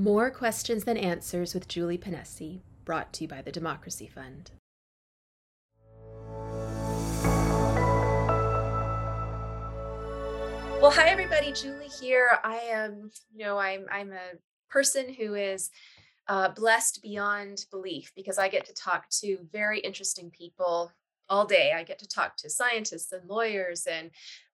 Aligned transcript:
More 0.00 0.30
questions 0.30 0.84
than 0.84 0.96
answers 0.96 1.52
with 1.52 1.68
Julie 1.68 1.98
Ponesse, 1.98 2.62
brought 2.86 3.12
to 3.12 3.24
you 3.24 3.28
by 3.28 3.42
the 3.42 3.52
Democracy 3.52 4.06
Fund. 4.06 4.50
Well, 10.80 10.90
hi 10.90 11.08
everybody, 11.10 11.52
Julie 11.52 11.90
here. 12.00 12.38
I 12.42 12.60
am, 12.72 13.10
you 13.30 13.44
know, 13.44 13.58
I'm 13.58 13.84
I'm 13.92 14.12
a 14.12 14.38
person 14.70 15.12
who 15.12 15.34
is 15.34 15.68
uh, 16.28 16.48
blessed 16.48 17.02
beyond 17.02 17.66
belief 17.70 18.10
because 18.16 18.38
I 18.38 18.48
get 18.48 18.64
to 18.68 18.72
talk 18.72 19.04
to 19.20 19.36
very 19.52 19.80
interesting 19.80 20.30
people 20.30 20.90
all 21.28 21.44
day. 21.44 21.74
I 21.76 21.82
get 21.82 21.98
to 21.98 22.08
talk 22.08 22.38
to 22.38 22.48
scientists 22.48 23.12
and 23.12 23.28
lawyers 23.28 23.86
and 23.86 24.10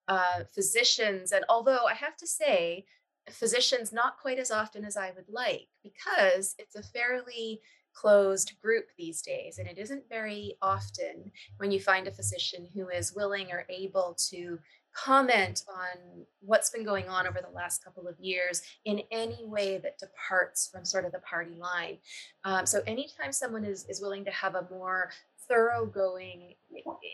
uh, 0.09 0.43
physicians, 0.53 1.31
and 1.31 1.45
although 1.47 1.85
I 1.89 1.93
have 1.93 2.17
to 2.17 2.27
say, 2.27 2.83
physicians 3.31 3.91
not 3.91 4.19
quite 4.19 4.39
as 4.39 4.51
often 4.51 4.85
as 4.85 4.97
I 4.97 5.11
would 5.15 5.29
like 5.29 5.67
because 5.83 6.55
it's 6.57 6.75
a 6.75 6.83
fairly 6.83 7.61
closed 7.93 8.53
group 8.61 8.85
these 8.97 9.21
days, 9.21 9.57
and 9.57 9.67
it 9.67 9.77
isn't 9.77 10.07
very 10.09 10.55
often 10.61 11.31
when 11.57 11.71
you 11.71 11.79
find 11.79 12.07
a 12.07 12.11
physician 12.11 12.67
who 12.73 12.89
is 12.89 13.15
willing 13.15 13.51
or 13.51 13.65
able 13.69 14.15
to 14.29 14.59
comment 14.93 15.63
on 15.67 16.25
what's 16.41 16.69
been 16.69 16.83
going 16.83 17.07
on 17.07 17.27
over 17.27 17.39
the 17.41 17.55
last 17.55 17.83
couple 17.83 18.07
of 18.07 18.19
years 18.19 18.63
in 18.85 19.01
any 19.11 19.45
way 19.45 19.77
that 19.77 19.99
departs 19.99 20.69
from 20.71 20.83
sort 20.83 21.05
of 21.05 21.11
the 21.11 21.19
party 21.19 21.55
line. 21.55 21.97
Um, 22.43 22.65
so 22.65 22.81
anytime 22.87 23.31
someone 23.31 23.63
is, 23.63 23.85
is 23.85 24.01
willing 24.01 24.25
to 24.25 24.31
have 24.31 24.55
a 24.55 24.67
more 24.71 25.11
thoroughgoing, 25.47 26.55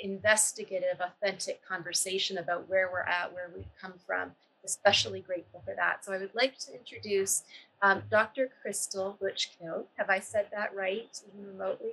investigative, 0.02 1.00
authentic 1.02 1.66
conversation 1.66 2.38
about 2.38 2.70
where 2.70 2.90
we're 2.92 3.02
at, 3.02 3.34
where 3.34 3.52
we've 3.56 3.66
come 3.80 3.94
from, 4.06 4.32
especially 4.66 5.22
grateful 5.22 5.62
for 5.66 5.74
that. 5.76 6.06
So 6.06 6.14
I 6.14 6.18
would 6.18 6.36
like 6.36 6.58
to 6.60 6.74
introduce 6.74 7.44
um, 7.82 8.04
Dr. 8.10 8.50
Crystal 8.62 9.18
Luchkiw. 9.22 9.84
Have 9.98 10.10
I 10.10 10.20
said 10.20 10.48
that 10.54 10.76
right, 10.76 11.10
even 11.34 11.48
remotely? 11.48 11.92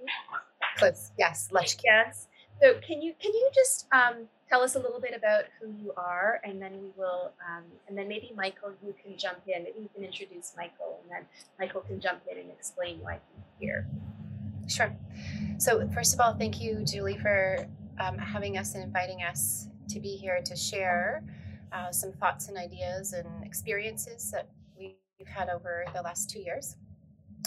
Close. 0.77 1.11
Yes, 1.19 1.49
Luchkiw. 1.53 1.83
Yes. 1.85 2.29
So 2.63 2.75
can 2.87 3.01
you 3.01 3.15
can 3.21 3.33
you 3.33 3.51
just 3.55 3.87
um, 3.91 4.29
tell 4.49 4.61
us 4.61 4.75
a 4.75 4.79
little 4.79 5.01
bit 5.01 5.15
about 5.17 5.45
who 5.59 5.73
you 5.83 5.93
are, 5.97 6.41
and 6.45 6.61
then 6.61 6.73
we 6.73 6.91
will, 6.97 7.33
um, 7.49 7.65
and 7.89 7.97
then 7.97 8.07
maybe 8.07 8.33
Michael, 8.37 8.73
you 8.85 8.95
can 9.03 9.17
jump 9.17 9.39
in. 9.47 9.65
Maybe 9.65 9.81
you 9.81 9.89
can 9.95 10.05
introduce 10.05 10.53
Michael, 10.57 11.01
and 11.03 11.11
then 11.11 11.27
Michael 11.59 11.81
can 11.81 12.01
jump 12.01 12.21
in 12.31 12.39
and 12.39 12.51
explain 12.51 12.99
why 13.01 13.15
he's 13.15 13.45
here. 13.59 13.87
Sure. 14.69 14.95
So 15.59 15.89
first 15.95 16.15
of 16.15 16.21
all, 16.21 16.35
thank 16.35 16.61
you, 16.61 16.85
Julie, 16.85 17.17
for 17.17 17.67
um, 17.99 18.19
having 18.19 18.59
us 18.59 18.75
and 18.75 18.85
inviting 18.85 19.23
us 19.23 19.69
to 19.89 19.99
be 19.99 20.17
here 20.17 20.41
to 20.45 20.55
share 20.55 21.23
uh, 21.73 21.91
some 21.93 22.13
thoughts 22.13 22.49
and 22.49 22.57
ideas 22.57 23.13
and 23.13 23.45
experiences 23.45 24.31
that 24.31 24.49
we've 24.79 24.95
had 25.27 25.49
over 25.49 25.85
the 25.95 26.03
last 26.03 26.31
two 26.31 26.41
years. 26.41 26.77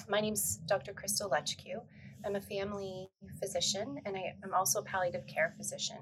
My 0.08 0.22
name's 0.22 0.58
Dr. 0.68 0.94
Crystal 0.94 1.30
Luchkiw. 1.30 1.82
I'm 2.26 2.36
a 2.36 2.42
family 2.42 3.10
physician 3.40 4.00
and 4.06 4.16
I 4.16 4.36
am 4.44 4.54
also 4.54 4.80
a 4.80 4.84
palliative 4.84 5.28
care 5.28 5.54
physician. 5.58 5.98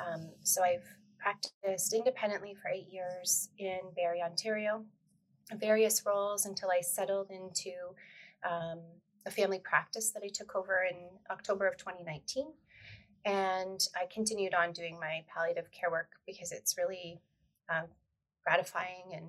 Um, 0.00 0.30
so 0.42 0.62
I've 0.62 0.86
practiced 1.18 1.92
independently 1.92 2.54
for 2.54 2.68
eight 2.68 2.88
years 2.90 3.50
in 3.58 3.80
Barrie, 3.94 4.22
Ontario, 4.22 4.84
various 5.56 6.04
roles 6.06 6.46
until 6.46 6.70
I 6.70 6.80
settled 6.80 7.30
into 7.30 7.72
um, 8.48 8.80
a 9.26 9.30
family 9.30 9.60
practice 9.60 10.10
that 10.12 10.22
I 10.24 10.28
took 10.32 10.56
over 10.56 10.84
in 10.90 10.96
October 11.30 11.68
of 11.68 11.76
2019. 11.76 12.46
And 13.24 13.80
I 13.94 14.06
continued 14.12 14.54
on 14.54 14.72
doing 14.72 14.98
my 14.98 15.22
palliative 15.32 15.70
care 15.70 15.90
work 15.90 16.08
because 16.26 16.50
it's 16.50 16.76
really 16.76 17.20
um, 17.72 17.86
gratifying 18.44 19.14
and 19.14 19.28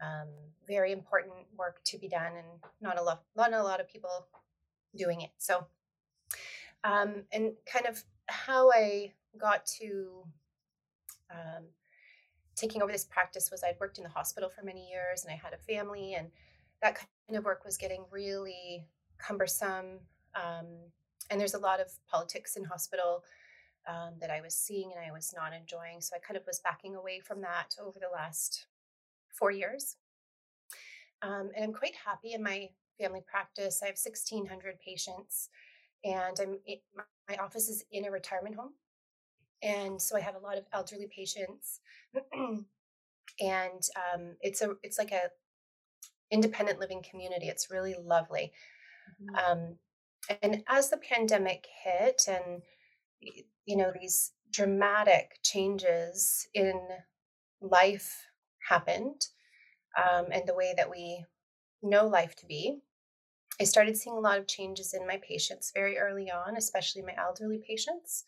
um, 0.00 0.28
very 0.66 0.92
important 0.92 1.34
work 1.56 1.82
to 1.84 1.98
be 1.98 2.08
done, 2.08 2.32
and 2.36 2.46
not 2.80 2.98
a 2.98 3.02
lot, 3.02 3.22
not 3.36 3.52
a 3.52 3.62
lot 3.62 3.80
of 3.80 3.88
people 3.88 4.26
doing 4.96 5.22
it. 5.22 5.30
So, 5.38 5.66
um, 6.84 7.24
and 7.32 7.52
kind 7.70 7.86
of 7.86 8.04
how 8.28 8.70
I 8.70 9.12
got 9.38 9.66
to 9.78 10.24
um, 11.30 11.64
taking 12.54 12.82
over 12.82 12.92
this 12.92 13.04
practice 13.04 13.50
was 13.50 13.62
I'd 13.62 13.78
worked 13.80 13.98
in 13.98 14.04
the 14.04 14.10
hospital 14.10 14.48
for 14.48 14.64
many 14.64 14.88
years 14.88 15.24
and 15.24 15.32
I 15.32 15.36
had 15.36 15.52
a 15.52 15.58
family, 15.58 16.14
and 16.14 16.28
that 16.82 16.96
kind 16.96 17.38
of 17.38 17.44
work 17.44 17.64
was 17.64 17.76
getting 17.76 18.04
really 18.10 18.86
cumbersome. 19.18 20.00
Um, 20.34 20.66
and 21.30 21.40
there's 21.40 21.54
a 21.54 21.58
lot 21.58 21.80
of 21.80 21.88
politics 22.08 22.56
in 22.56 22.64
hospital 22.64 23.24
um, 23.86 24.14
that 24.20 24.30
I 24.30 24.40
was 24.40 24.54
seeing 24.54 24.92
and 24.92 25.04
I 25.04 25.12
was 25.12 25.32
not 25.36 25.52
enjoying. 25.52 26.00
So 26.00 26.16
I 26.16 26.18
kind 26.18 26.36
of 26.36 26.46
was 26.46 26.60
backing 26.60 26.96
away 26.96 27.20
from 27.20 27.40
that 27.42 27.74
over 27.80 27.98
the 27.98 28.12
last 28.12 28.66
four 29.32 29.50
years. 29.50 29.96
Um, 31.22 31.50
and 31.54 31.64
I'm 31.64 31.72
quite 31.72 31.94
happy 32.04 32.32
in 32.32 32.42
my 32.42 32.68
family 33.00 33.22
practice. 33.26 33.80
I 33.82 33.86
have 33.86 33.98
1,600 34.02 34.78
patients, 34.80 35.48
and 36.04 36.36
I'm 36.40 36.58
my 37.28 37.36
office 37.36 37.68
is 37.68 37.84
in 37.90 38.04
a 38.04 38.10
retirement 38.10 38.54
home, 38.54 38.72
and 39.62 40.00
so 40.00 40.16
I 40.16 40.20
have 40.20 40.36
a 40.36 40.38
lot 40.38 40.58
of 40.58 40.64
elderly 40.72 41.08
patients, 41.14 41.80
and 42.34 42.66
um, 43.40 44.36
it's 44.40 44.62
a 44.62 44.76
it's 44.82 44.98
like 44.98 45.12
a 45.12 45.30
independent 46.30 46.78
living 46.78 47.02
community. 47.08 47.46
It's 47.46 47.70
really 47.70 47.96
lovely. 48.00 48.52
Mm-hmm. 49.22 49.52
Um, 49.52 49.78
and 50.42 50.62
as 50.68 50.90
the 50.90 50.98
pandemic 50.98 51.66
hit, 51.82 52.22
and 52.28 52.62
you 53.66 53.76
know 53.76 53.92
these 53.92 54.32
dramatic 54.50 55.38
changes 55.44 56.48
in 56.54 56.80
life 57.60 58.26
happened, 58.68 59.26
um, 59.96 60.26
and 60.32 60.46
the 60.46 60.54
way 60.54 60.74
that 60.76 60.90
we 60.90 61.24
know 61.82 62.06
life 62.06 62.34
to 62.36 62.46
be, 62.46 62.80
I 63.60 63.64
started 63.64 63.96
seeing 63.96 64.16
a 64.16 64.20
lot 64.20 64.38
of 64.38 64.46
changes 64.46 64.92
in 64.92 65.06
my 65.06 65.18
patients 65.18 65.72
very 65.74 65.98
early 65.98 66.30
on, 66.30 66.56
especially 66.56 67.02
my 67.02 67.14
elderly 67.16 67.58
patients. 67.58 68.24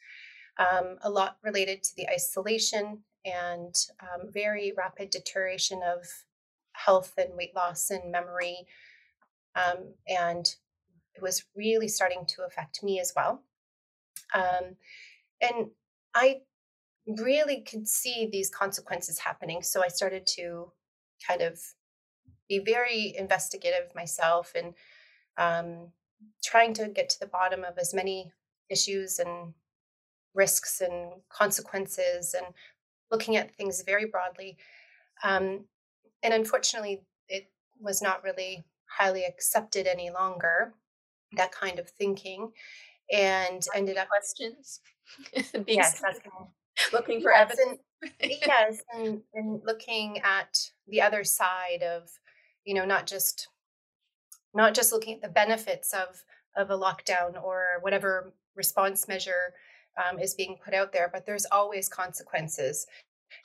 Um, 0.58 0.96
a 1.02 1.10
lot 1.10 1.36
related 1.42 1.82
to 1.84 1.96
the 1.96 2.08
isolation 2.08 3.00
and 3.24 3.74
um, 4.00 4.32
very 4.32 4.72
rapid 4.76 5.10
deterioration 5.10 5.80
of 5.86 6.06
health 6.72 7.12
and 7.18 7.36
weight 7.36 7.54
loss 7.54 7.90
and 7.90 8.10
memory. 8.10 8.66
Um, 9.54 9.94
and 10.08 10.46
it 11.14 11.22
was 11.22 11.44
really 11.54 11.88
starting 11.88 12.24
to 12.28 12.42
affect 12.42 12.82
me 12.82 12.98
as 13.00 13.12
well. 13.14 13.42
Um, 14.34 14.76
and 15.40 15.68
I 16.14 16.40
really 17.06 17.62
could 17.62 17.88
see 17.88 18.28
these 18.30 18.50
consequences 18.50 19.18
happening. 19.18 19.62
So 19.62 19.82
I 19.82 19.88
started 19.88 20.26
to 20.36 20.72
kind 21.26 21.42
of 21.42 21.58
be 22.48 22.58
very 22.58 23.14
investigative 23.16 23.94
myself 23.94 24.52
and 24.54 24.74
um, 25.36 25.92
trying 26.44 26.74
to 26.74 26.88
get 26.88 27.08
to 27.10 27.20
the 27.20 27.26
bottom 27.26 27.64
of 27.64 27.78
as 27.78 27.94
many 27.94 28.32
issues 28.68 29.18
and 29.18 29.54
risks 30.34 30.80
and 30.80 31.12
consequences 31.28 32.34
and 32.34 32.46
looking 33.10 33.36
at 33.36 33.54
things 33.54 33.82
very 33.82 34.06
broadly. 34.06 34.56
Um, 35.24 35.64
and 36.22 36.34
unfortunately, 36.34 37.02
it 37.28 37.50
was 37.80 38.02
not 38.02 38.22
really 38.22 38.64
highly 38.86 39.24
accepted 39.24 39.86
any 39.86 40.10
longer, 40.10 40.74
that 41.32 41.52
kind 41.52 41.78
of 41.78 41.88
thinking. 41.88 42.52
And 43.12 43.62
ended 43.74 43.96
up 43.96 44.08
questions. 44.08 44.80
yes, 45.66 46.02
looking 46.92 47.20
for 47.20 47.32
yes, 47.32 47.50
evidence. 47.50 47.80
And, 48.20 48.32
yes, 48.46 48.82
and, 48.94 49.20
and 49.34 49.60
looking 49.64 50.20
at 50.20 50.58
the 50.86 51.00
other 51.00 51.24
side 51.24 51.82
of, 51.82 52.08
you 52.64 52.74
know, 52.74 52.84
not 52.84 53.06
just 53.06 53.48
not 54.54 54.74
just 54.74 54.92
looking 54.92 55.14
at 55.14 55.22
the 55.22 55.28
benefits 55.28 55.92
of 55.92 56.22
of 56.56 56.70
a 56.70 56.78
lockdown 56.78 57.40
or 57.42 57.78
whatever 57.82 58.32
response 58.56 59.06
measure 59.06 59.54
um, 59.98 60.18
is 60.18 60.34
being 60.34 60.56
put 60.64 60.74
out 60.74 60.92
there, 60.92 61.10
but 61.12 61.26
there's 61.26 61.46
always 61.52 61.88
consequences. 61.88 62.86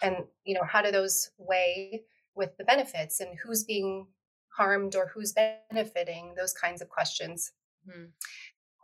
And 0.02 0.18
you 0.46 0.56
know, 0.56 0.64
how 0.64 0.82
do 0.82 0.92
those 0.92 1.30
weigh 1.38 2.04
with 2.36 2.56
the 2.58 2.64
benefits 2.64 3.20
and 3.20 3.38
who's 3.44 3.64
being 3.64 4.08
harmed 4.56 4.96
or 4.96 5.12
who's 5.14 5.34
benefiting? 5.34 6.34
Those 6.36 6.54
kinds 6.54 6.82
of 6.82 6.90
questions. 6.90 7.52
Mm-hmm. 7.88 8.06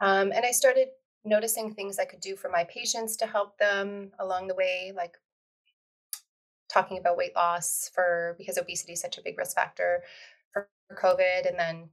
Um, 0.01 0.31
and 0.31 0.45
I 0.45 0.51
started 0.51 0.89
noticing 1.25 1.73
things 1.73 1.99
I 1.99 2.05
could 2.05 2.21
do 2.21 2.35
for 2.35 2.49
my 2.49 2.63
patients 2.65 3.15
to 3.17 3.25
help 3.25 3.57
them 3.57 4.11
along 4.19 4.47
the 4.47 4.55
way, 4.55 4.93
like 4.95 5.15
talking 6.69 6.97
about 6.97 7.17
weight 7.17 7.35
loss 7.35 7.89
for 7.93 8.35
because 8.37 8.57
obesity 8.57 8.93
is 8.93 9.01
such 9.01 9.17
a 9.17 9.21
big 9.21 9.37
risk 9.37 9.55
factor 9.55 10.03
for 10.53 10.69
COVID, 10.95 11.47
and 11.47 11.59
then 11.59 11.89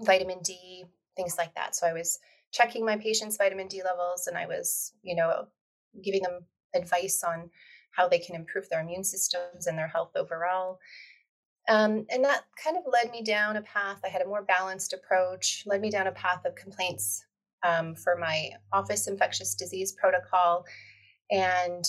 vitamin 0.00 0.40
D, 0.42 0.84
things 1.16 1.36
like 1.38 1.54
that. 1.54 1.74
So 1.74 1.86
I 1.86 1.92
was 1.92 2.18
checking 2.52 2.84
my 2.84 2.96
patients' 2.96 3.36
vitamin 3.36 3.68
D 3.68 3.82
levels 3.82 4.26
and 4.26 4.36
I 4.36 4.46
was, 4.46 4.92
you 5.02 5.16
know, 5.16 5.46
giving 6.02 6.22
them 6.22 6.44
advice 6.74 7.24
on 7.24 7.50
how 7.92 8.08
they 8.08 8.18
can 8.18 8.36
improve 8.36 8.68
their 8.68 8.82
immune 8.82 9.04
systems 9.04 9.66
and 9.66 9.78
their 9.78 9.88
health 9.88 10.12
overall. 10.16 10.78
Um, 11.68 12.06
and 12.10 12.22
that 12.24 12.42
kind 12.62 12.76
of 12.76 12.84
led 12.86 13.10
me 13.10 13.22
down 13.22 13.56
a 13.56 13.62
path. 13.62 14.00
I 14.04 14.08
had 14.08 14.22
a 14.22 14.26
more 14.26 14.42
balanced 14.42 14.92
approach, 14.92 15.64
led 15.66 15.80
me 15.80 15.90
down 15.90 16.06
a 16.06 16.12
path 16.12 16.44
of 16.44 16.54
complaints 16.54 17.24
um, 17.62 17.94
for 17.94 18.16
my 18.16 18.50
office 18.72 19.06
infectious 19.08 19.54
disease 19.54 19.92
protocol. 19.92 20.64
And 21.30 21.84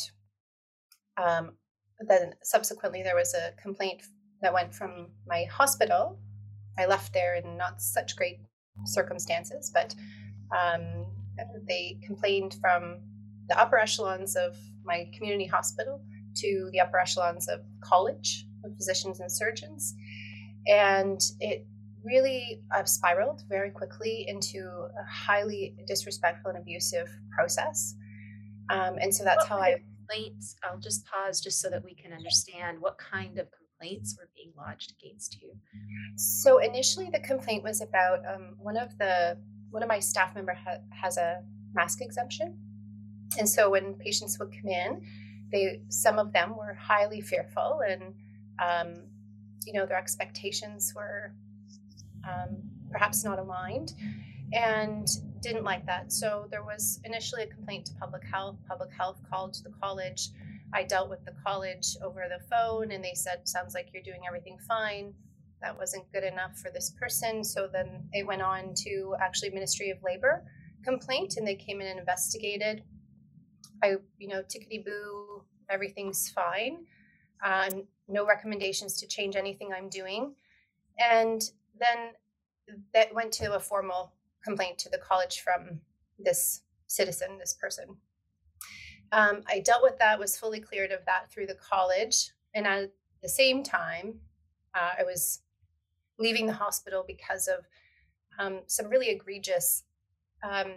um, 1.17 1.51
then 2.07 2.33
subsequently, 2.43 3.03
there 3.03 3.15
was 3.15 3.33
a 3.33 3.53
complaint 3.61 4.03
that 4.41 4.53
went 4.53 4.73
from 4.73 5.07
my 5.25 5.45
hospital 5.51 6.19
I 6.77 6.85
left 6.85 7.13
there 7.13 7.35
in 7.35 7.57
not 7.57 7.81
such 7.81 8.15
great 8.15 8.39
circumstances, 8.85 9.71
but 9.73 9.95
um, 10.55 11.05
they 11.67 11.99
complained 12.05 12.55
from 12.61 13.01
the 13.49 13.59
upper 13.59 13.77
echelons 13.77 14.35
of 14.35 14.55
my 14.83 15.09
community 15.15 15.45
hospital 15.45 16.01
to 16.35 16.69
the 16.71 16.79
upper 16.79 16.99
echelons 16.99 17.47
of 17.47 17.61
college 17.81 18.45
of 18.63 18.75
physicians 18.75 19.19
and 19.19 19.31
surgeons. 19.31 19.95
And 20.67 21.19
it 21.39 21.65
really 22.07 22.61
uh, 22.75 22.83
spiraled 22.85 23.43
very 23.47 23.71
quickly 23.71 24.25
into 24.27 24.59
a 24.59 25.05
highly 25.09 25.75
disrespectful 25.85 26.49
and 26.49 26.59
abusive 26.59 27.07
process. 27.35 27.95
Um, 28.69 28.97
and 28.99 29.13
so 29.13 29.23
that's 29.23 29.43
what 29.43 29.49
how 29.49 29.59
I. 29.59 29.81
Complaints. 30.09 30.55
I'll 30.63 30.79
just 30.79 31.05
pause 31.05 31.41
just 31.41 31.59
so 31.59 31.69
that 31.69 31.83
we 31.83 31.93
can 31.93 32.13
understand 32.13 32.79
what 32.79 32.97
kind 32.97 33.37
of 33.39 33.47
complaints 33.51 34.17
were 34.17 34.29
being 34.35 34.53
lodged 34.57 34.93
against 34.97 35.37
you. 35.41 35.51
So 36.15 36.59
initially, 36.59 37.09
the 37.11 37.19
complaint 37.19 37.63
was 37.63 37.81
about 37.81 38.19
um, 38.25 38.55
one 38.57 38.77
of 38.77 38.97
the 38.97 39.37
one 39.69 39.83
of 39.83 39.89
my 39.89 39.99
staff 39.99 40.33
member 40.33 40.53
ha- 40.53 40.79
has 40.91 41.17
a 41.17 41.43
mask 41.73 42.01
exemption, 42.01 42.57
and 43.37 43.49
so 43.49 43.69
when 43.69 43.95
patients 43.95 44.39
would 44.39 44.53
come 44.53 44.69
in, 44.69 45.01
they 45.51 45.81
some 45.89 46.19
of 46.19 46.33
them 46.33 46.55
were 46.57 46.73
highly 46.73 47.21
fearful 47.21 47.81
and 47.87 48.13
um, 48.59 49.03
you 49.65 49.73
know 49.73 49.85
their 49.85 49.97
expectations 49.97 50.93
were 50.95 51.33
um, 52.27 52.57
perhaps 52.91 53.23
not 53.23 53.39
aligned 53.39 53.93
and 54.53 55.07
didn't 55.41 55.63
like 55.63 55.85
that. 55.85 56.11
So 56.11 56.47
there 56.49 56.63
was 56.63 56.99
initially 57.03 57.43
a 57.43 57.47
complaint 57.47 57.85
to 57.87 57.93
public 57.95 58.23
health. 58.23 58.57
Public 58.67 58.89
health 58.97 59.19
called 59.29 59.53
to 59.55 59.63
the 59.63 59.73
college. 59.81 60.29
I 60.73 60.83
dealt 60.83 61.09
with 61.09 61.23
the 61.25 61.33
college 61.45 61.95
over 62.03 62.25
the 62.27 62.43
phone 62.47 62.91
and 62.91 63.03
they 63.03 63.13
said 63.13 63.47
sounds 63.47 63.73
like 63.73 63.89
you're 63.93 64.03
doing 64.03 64.21
everything 64.27 64.57
fine. 64.67 65.13
That 65.61 65.77
wasn't 65.77 66.11
good 66.11 66.23
enough 66.23 66.57
for 66.57 66.69
this 66.71 66.91
person. 66.99 67.43
So 67.43 67.67
then 67.71 68.07
it 68.13 68.25
went 68.25 68.41
on 68.41 68.73
to 68.85 69.15
actually 69.19 69.51
ministry 69.51 69.89
of 69.89 69.97
labor 70.03 70.43
complaint 70.83 71.35
and 71.37 71.47
they 71.47 71.55
came 71.55 71.81
in 71.81 71.87
and 71.87 71.99
investigated. 71.99 72.83
I, 73.83 73.95
you 74.17 74.27
know, 74.27 74.41
tickety 74.43 74.83
boo, 74.83 75.43
everything's 75.69 76.29
fine. 76.29 76.85
Uh, 77.43 77.69
no 78.07 78.25
recommendations 78.25 78.99
to 79.01 79.07
change 79.07 79.35
anything 79.35 79.71
I'm 79.75 79.89
doing. 79.89 80.33
And 80.97 81.41
then 81.79 82.13
that 82.93 83.13
went 83.13 83.31
to 83.33 83.55
a 83.55 83.59
formal 83.59 84.13
complaint 84.43 84.77
to 84.79 84.89
the 84.89 84.97
college 84.97 85.41
from 85.41 85.81
this 86.19 86.61
citizen, 86.87 87.37
this 87.37 87.53
person. 87.53 87.97
Um, 89.11 89.41
I 89.47 89.59
dealt 89.59 89.83
with 89.83 89.97
that, 89.99 90.19
was 90.19 90.37
fully 90.37 90.59
cleared 90.59 90.91
of 90.91 91.05
that 91.05 91.31
through 91.31 91.47
the 91.47 91.55
college. 91.55 92.31
And 92.53 92.67
at 92.67 92.91
the 93.21 93.29
same 93.29 93.63
time, 93.63 94.19
uh, 94.73 94.91
I 94.99 95.03
was 95.03 95.41
leaving 96.19 96.47
the 96.47 96.53
hospital 96.53 97.03
because 97.07 97.47
of 97.47 97.67
um, 98.39 98.61
some 98.67 98.87
really 98.87 99.09
egregious 99.09 99.83
um, 100.43 100.73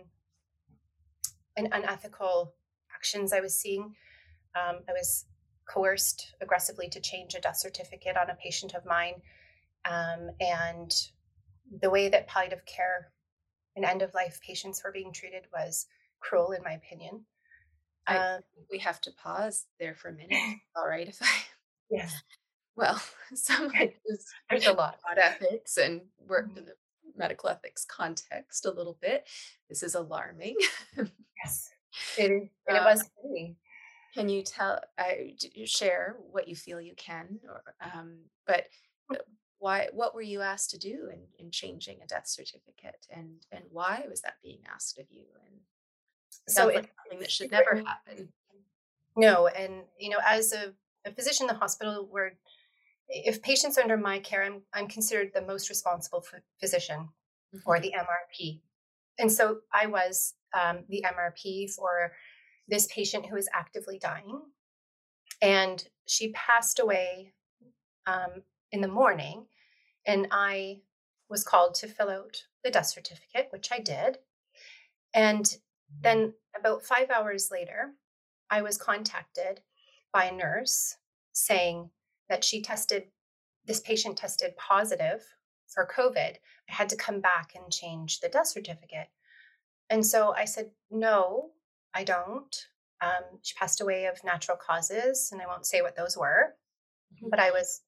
and 1.57 1.69
unethical 1.73 2.55
actions 2.95 3.33
I 3.33 3.41
was 3.41 3.59
seeing. 3.59 3.95
Um, 4.55 4.81
I 4.89 4.93
was 4.93 5.27
coerced 5.67 6.35
aggressively 6.41 6.89
to 6.89 7.01
change 7.01 7.35
a 7.35 7.41
death 7.41 7.57
certificate 7.57 8.17
on 8.17 8.31
a 8.31 8.35
patient 8.35 8.75
of 8.75 8.85
mine. 8.85 9.23
Um, 9.89 10.31
and 10.41 10.93
the 11.81 11.91
way 11.91 12.09
that 12.09 12.27
palliative 12.27 12.65
care 12.67 13.13
and 13.77 13.85
end 13.85 14.03
of 14.03 14.15
life 14.15 14.41
patients 14.47 14.83
were 14.85 14.93
being 14.93 15.13
treated 15.13 15.45
was 15.53 15.87
cruel, 16.21 16.53
in 16.53 16.63
my 16.63 16.73
opinion. 16.73 17.25
I, 18.07 18.17
uh, 18.17 18.39
we 18.71 18.79
have 18.79 19.01
to 19.03 19.13
pause 19.13 19.67
there 19.79 19.95
for 19.95 20.09
a 20.09 20.13
minute. 20.13 20.59
All 20.77 20.89
right, 20.89 21.09
if 21.09 21.19
I. 21.23 21.29
Yes. 21.91 22.15
Well, 22.77 23.03
someone 23.35 23.75
who's 23.77 24.25
there's 24.49 24.67
a 24.67 24.73
lot 24.73 24.99
about 25.05 25.23
ethics 25.23 25.77
and 25.77 26.01
worked 26.27 26.51
mm-hmm. 26.51 26.59
in 26.59 26.65
the 26.67 26.73
medical 27.15 27.51
ethics 27.51 27.85
context 27.85 28.65
a 28.65 28.71
little 28.71 28.97
bit. 29.03 29.29
This 29.69 29.83
is 29.83 29.97
alarming. 29.97 30.57
yes. 30.97 31.71
It, 32.17 32.31
and 32.31 32.49
it 32.69 32.83
was 32.83 33.03
for 33.03 33.31
me. 33.31 33.57
Can 34.15 34.31
you 34.31 34.43
tell, 34.43 34.81
uh, 34.97 35.05
share 35.67 36.17
what 36.31 36.49
you 36.49 36.57
feel 36.57 36.81
you 36.81 36.95
can, 36.97 37.41
or, 37.47 37.63
um, 37.93 38.19
but 38.47 38.65
uh, 39.13 39.17
why? 39.61 39.89
What 39.93 40.15
were 40.15 40.23
you 40.23 40.41
asked 40.41 40.71
to 40.71 40.79
do 40.79 41.09
in, 41.13 41.21
in 41.39 41.51
changing 41.51 41.99
a 42.03 42.07
death 42.07 42.27
certificate, 42.27 43.07
and 43.11 43.47
and 43.53 43.65
why 43.71 44.05
was 44.09 44.23
that 44.23 44.39
being 44.43 44.61
asked 44.75 44.99
of 44.99 45.07
you? 45.11 45.27
And 45.47 45.61
so 46.49 46.69
it's 46.69 46.77
like 46.77 46.91
something 47.05 47.21
that 47.21 47.31
should 47.31 47.53
never 47.53 47.77
happen. 47.87 48.31
No, 49.17 49.47
and 49.47 49.85
you 49.99 50.11
know, 50.11 50.19
as 50.27 50.53
a, 50.53 50.73
a 51.07 51.13
physician 51.13 51.45
in 51.45 51.55
the 51.55 51.61
hospital, 51.61 52.09
where 52.11 52.33
if 53.09 53.43
patients 53.43 53.77
are 53.77 53.83
under 53.83 53.99
my 53.99 54.19
care, 54.19 54.43
I'm 54.43 54.63
I'm 54.73 54.89
considered 54.89 55.33
the 55.35 55.43
most 55.43 55.69
responsible 55.69 56.25
physician, 56.59 57.11
mm-hmm. 57.55 57.59
or 57.67 57.81
the 57.81 57.93
MRP, 57.95 58.61
and 59.19 59.31
so 59.31 59.59
I 59.73 59.87
was 59.87 60.35
um, 60.59 60.85
the 60.89 61.05
MRP 61.07 61.71
for 61.75 62.13
this 62.67 62.87
patient 62.87 63.27
who 63.27 63.37
is 63.37 63.49
actively 63.53 63.99
dying. 63.99 64.41
And 65.43 65.83
she 66.07 66.33
passed 66.33 66.79
away 66.79 67.33
um, 68.07 68.43
in 68.73 68.81
the 68.81 68.89
morning, 68.89 69.47
and 70.07 70.29
I 70.31 70.81
was 71.29 71.45
called 71.45 71.75
to 71.77 71.89
fill 71.89 72.11
out 72.11 72.45
the 72.65 72.71
death 72.71 72.87
certificate, 72.87 73.49
which 73.51 73.71
I 73.73 73.79
did. 73.79 74.19
And 75.15 75.57
then, 76.03 76.35
about 76.59 76.85
five 76.85 77.11
hours 77.11 77.51
later, 77.51 77.95
I 78.51 78.63
was 78.63 78.77
contacted 78.77 79.61
by 80.13 80.25
a 80.25 80.35
nurse 80.35 80.97
saying 81.33 81.91
that 82.29 82.45
she 82.45 82.61
tested, 82.61 83.05
this 83.65 83.81
patient 83.81 84.17
tested 84.17 84.57
positive 84.57 85.25
for 85.69 85.87
COVID. 85.87 86.37
I 86.69 86.73
had 86.73 86.89
to 86.91 86.97
come 86.97 87.21
back 87.21 87.53
and 87.55 87.73
change 87.73 88.21
the 88.21 88.29
death 88.29 88.49
certificate. 88.49 89.09
And 89.89 90.07
so 90.07 90.35
I 90.35 90.45
said, 90.45 90.71
no, 90.91 91.51
I 91.95 92.05
don't. 92.05 92.67
Um, 93.01 93.39
she 93.43 93.55
passed 93.55 93.81
away 93.81 94.07
of 94.07 94.23
natural 94.25 94.57
causes, 94.57 95.31
and 95.33 95.41
I 95.41 95.47
won't 95.47 95.67
say 95.67 95.83
what 95.83 95.97
those 95.97 96.17
were, 96.17 96.55
mm-hmm. 97.15 97.31
but 97.31 97.41
I 97.41 97.51
was 97.51 97.81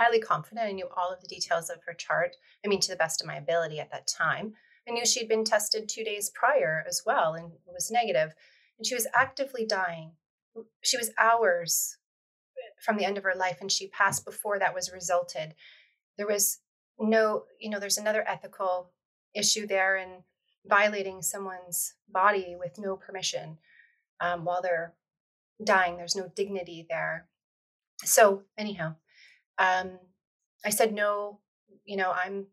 highly 0.00 0.18
confident. 0.18 0.66
I 0.66 0.72
knew 0.72 0.88
all 0.96 1.12
of 1.12 1.20
the 1.20 1.28
details 1.28 1.68
of 1.68 1.82
her 1.84 1.92
chart. 1.92 2.36
I 2.64 2.68
mean, 2.68 2.80
to 2.80 2.90
the 2.90 2.96
best 2.96 3.20
of 3.20 3.26
my 3.26 3.36
ability 3.36 3.78
at 3.78 3.90
that 3.90 4.06
time. 4.06 4.54
I 4.88 4.92
knew 4.92 5.04
she'd 5.04 5.28
been 5.28 5.44
tested 5.44 5.88
two 5.88 6.04
days 6.04 6.30
prior 6.30 6.82
as 6.88 7.02
well 7.04 7.34
and 7.34 7.52
was 7.66 7.90
negative, 7.90 8.32
and 8.78 8.86
she 8.86 8.94
was 8.94 9.06
actively 9.14 9.66
dying. 9.66 10.12
She 10.82 10.96
was 10.96 11.10
hours 11.18 11.98
from 12.82 12.96
the 12.96 13.04
end 13.04 13.18
of 13.18 13.24
her 13.24 13.34
life, 13.36 13.58
and 13.60 13.70
she 13.70 13.88
passed 13.88 14.24
before 14.24 14.58
that 14.58 14.74
was 14.74 14.90
resulted. 14.92 15.54
There 16.16 16.26
was 16.26 16.60
no, 16.98 17.44
you 17.58 17.68
know, 17.68 17.78
there's 17.78 17.98
another 17.98 18.26
ethical 18.26 18.90
issue 19.34 19.66
there, 19.66 19.96
in 19.96 20.24
violating 20.66 21.22
someone's 21.22 21.94
body 22.08 22.56
with 22.58 22.78
no 22.78 22.96
permission 22.96 23.58
um, 24.20 24.44
while 24.44 24.62
they're 24.62 24.94
dying. 25.62 25.96
There's 25.96 26.16
no 26.16 26.30
dignity 26.34 26.86
there. 26.88 27.28
So 28.02 28.42
anyhow, 28.56 28.96
um, 29.60 29.98
I 30.64 30.70
said 30.70 30.92
no. 30.92 31.38
You 31.84 31.96
know, 31.96 32.12
I'm 32.12 32.46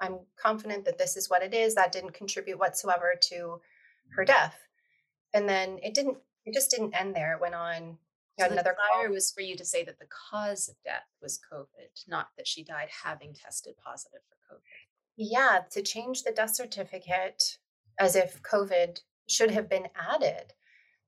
I'm 0.00 0.18
confident 0.40 0.84
that 0.84 0.98
this 0.98 1.16
is 1.16 1.30
what 1.30 1.42
it 1.42 1.54
is. 1.54 1.74
That 1.74 1.92
didn't 1.92 2.12
contribute 2.12 2.58
whatsoever 2.58 3.14
to 3.30 3.60
her 4.10 4.24
death. 4.24 4.56
And 5.32 5.48
then 5.48 5.78
it 5.82 5.94
didn't. 5.94 6.18
It 6.44 6.54
just 6.54 6.70
didn't 6.70 6.94
end 6.94 7.14
there. 7.14 7.34
It 7.34 7.40
went 7.40 7.54
on. 7.54 7.98
So 8.38 8.46
another 8.46 8.74
desire 8.74 9.10
was 9.10 9.32
for 9.32 9.40
you 9.40 9.56
to 9.56 9.64
say 9.64 9.82
that 9.84 9.98
the 9.98 10.06
cause 10.30 10.68
of 10.68 10.76
death 10.84 11.08
was 11.20 11.40
COVID, 11.52 12.06
not 12.06 12.28
that 12.36 12.46
she 12.46 12.62
died 12.62 12.88
having 13.02 13.34
tested 13.34 13.74
positive 13.84 14.20
for 14.28 14.54
COVID. 14.54 14.60
Yeah, 15.16 15.60
to 15.72 15.82
change 15.82 16.22
the 16.22 16.30
death 16.30 16.54
certificate 16.54 17.58
as 17.98 18.14
if 18.14 18.40
COVID 18.42 19.00
should 19.28 19.50
have 19.50 19.68
been 19.68 19.88
added. 19.96 20.52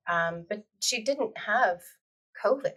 Um, 0.09 0.45
but 0.49 0.65
she 0.81 1.03
didn't 1.03 1.37
have 1.37 1.79
COVID. 2.43 2.73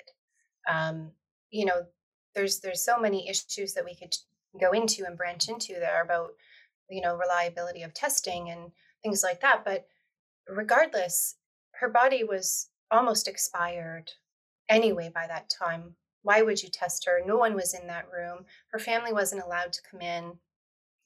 Um, 0.71 1.11
you 1.50 1.64
know, 1.64 1.87
there's 2.35 2.61
there's 2.61 2.85
so 2.85 2.99
many 2.99 3.29
issues 3.29 3.75
that 3.75 3.85
we 3.85 3.95
could 3.95 4.14
go 4.61 4.73
into 4.73 5.05
and 5.05 5.17
branch 5.17 5.49
into 5.49 5.75
there 5.75 6.03
about 6.03 6.33
you 6.91 7.00
know 7.00 7.17
reliability 7.17 7.83
of 7.83 7.95
testing 7.95 8.50
and 8.50 8.71
things 9.03 9.23
like 9.23 9.41
that. 9.41 9.64
But 9.64 9.87
regardless, 10.49 11.37
her 11.73 11.88
body 11.88 12.25
was 12.25 12.69
almost 12.91 13.29
expired 13.29 14.12
anyway 14.69 15.11
by 15.12 15.26
that 15.26 15.50
time. 15.50 15.95
Why 16.23 16.43
would 16.43 16.62
you 16.62 16.71
test 16.71 17.05
her? 17.05 17.21
No 17.25 17.37
one 17.37 17.55
was 17.55 17.75
in 17.75 17.87
that 17.88 18.09
room. 18.11 18.47
Her 18.69 18.79
family 18.79 19.12
wasn't 19.12 19.43
allowed 19.43 19.73
to 19.75 19.83
come 19.91 20.00
in. 20.00 20.38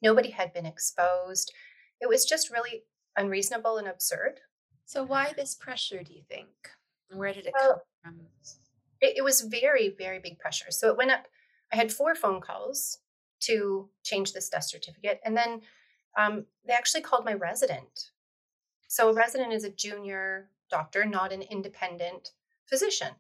Nobody 0.01 0.31
had 0.31 0.53
been 0.53 0.67
exposed. 0.67 1.53
It 2.01 2.09
was 2.09 2.25
just 2.25 2.51
really 2.51 2.85
unreasonable 3.17 3.79
and 3.79 3.89
absurd. 3.89 4.41
So, 4.85 5.03
why 5.03 5.33
this 5.37 5.55
pressure, 5.55 6.03
do 6.03 6.15
you 6.15 6.23
think? 6.29 6.49
Where 7.11 7.33
did 7.33 7.47
it 7.47 7.55
well, 7.59 7.83
come 8.05 8.15
from? 8.15 8.27
It, 9.01 9.19
it 9.19 9.23
was 9.25 9.41
very, 9.43 9.89
very 9.97 10.19
big 10.19 10.39
pressure. 10.39 10.71
So, 10.71 10.89
it 10.89 10.97
went 10.97 11.11
up. 11.11 11.27
I 11.73 11.77
had 11.77 11.93
four 11.93 12.15
phone 12.15 12.41
calls 12.41 12.99
to 13.41 13.89
change 14.03 14.33
this 14.33 14.49
death 14.49 14.65
certificate. 14.65 15.21
And 15.25 15.37
then 15.37 15.61
um, 16.17 16.47
they 16.67 16.73
actually 16.75 17.03
called 17.03 17.25
my 17.25 17.35
resident. 17.35 18.11
So, 18.89 19.09
a 19.11 19.15
resident 19.15 19.53
is 19.53 19.65
a 19.65 19.71
junior 19.71 20.51
doctor, 20.71 21.05
not 21.05 21.33
an 21.33 21.43
independent 21.43 22.33
physician. 22.67 23.15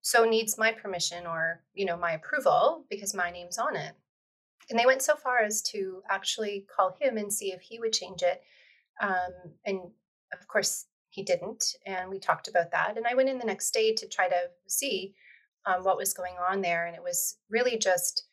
So, 0.00 0.24
needs 0.24 0.56
my 0.58 0.72
permission 0.72 1.26
or, 1.26 1.62
you 1.74 1.84
know, 1.84 1.96
my 1.96 2.12
approval 2.12 2.84
because 2.88 3.14
my 3.14 3.30
name's 3.30 3.58
on 3.58 3.76
it. 3.76 3.94
and 4.70 4.78
they 4.78 4.86
went 4.86 5.02
so 5.02 5.16
far 5.16 5.38
as 5.40 5.62
to 5.62 6.02
actually 6.10 6.66
call 6.74 6.96
him 7.00 7.16
and 7.16 7.32
see 7.32 7.52
if 7.52 7.60
he 7.62 7.78
would 7.78 7.92
change 7.92 8.22
it. 8.22 8.42
Um, 9.00 9.32
and 9.64 9.80
of 10.32 10.46
course, 10.48 10.86
he 11.18 11.24
didn't. 11.24 11.74
And 11.84 12.08
we 12.08 12.20
talked 12.20 12.46
about 12.46 12.70
that. 12.70 12.96
And 12.96 13.04
I 13.04 13.14
went 13.14 13.28
in 13.28 13.38
the 13.38 13.44
next 13.44 13.72
day 13.72 13.92
to 13.92 14.06
try 14.06 14.28
to 14.28 14.40
see 14.68 15.14
um, 15.66 15.82
what 15.82 15.96
was 15.96 16.14
going 16.14 16.34
on 16.48 16.60
there. 16.60 16.86
And 16.86 16.94
it 16.94 17.02
was 17.02 17.38
really 17.50 17.76
just, 17.76 18.24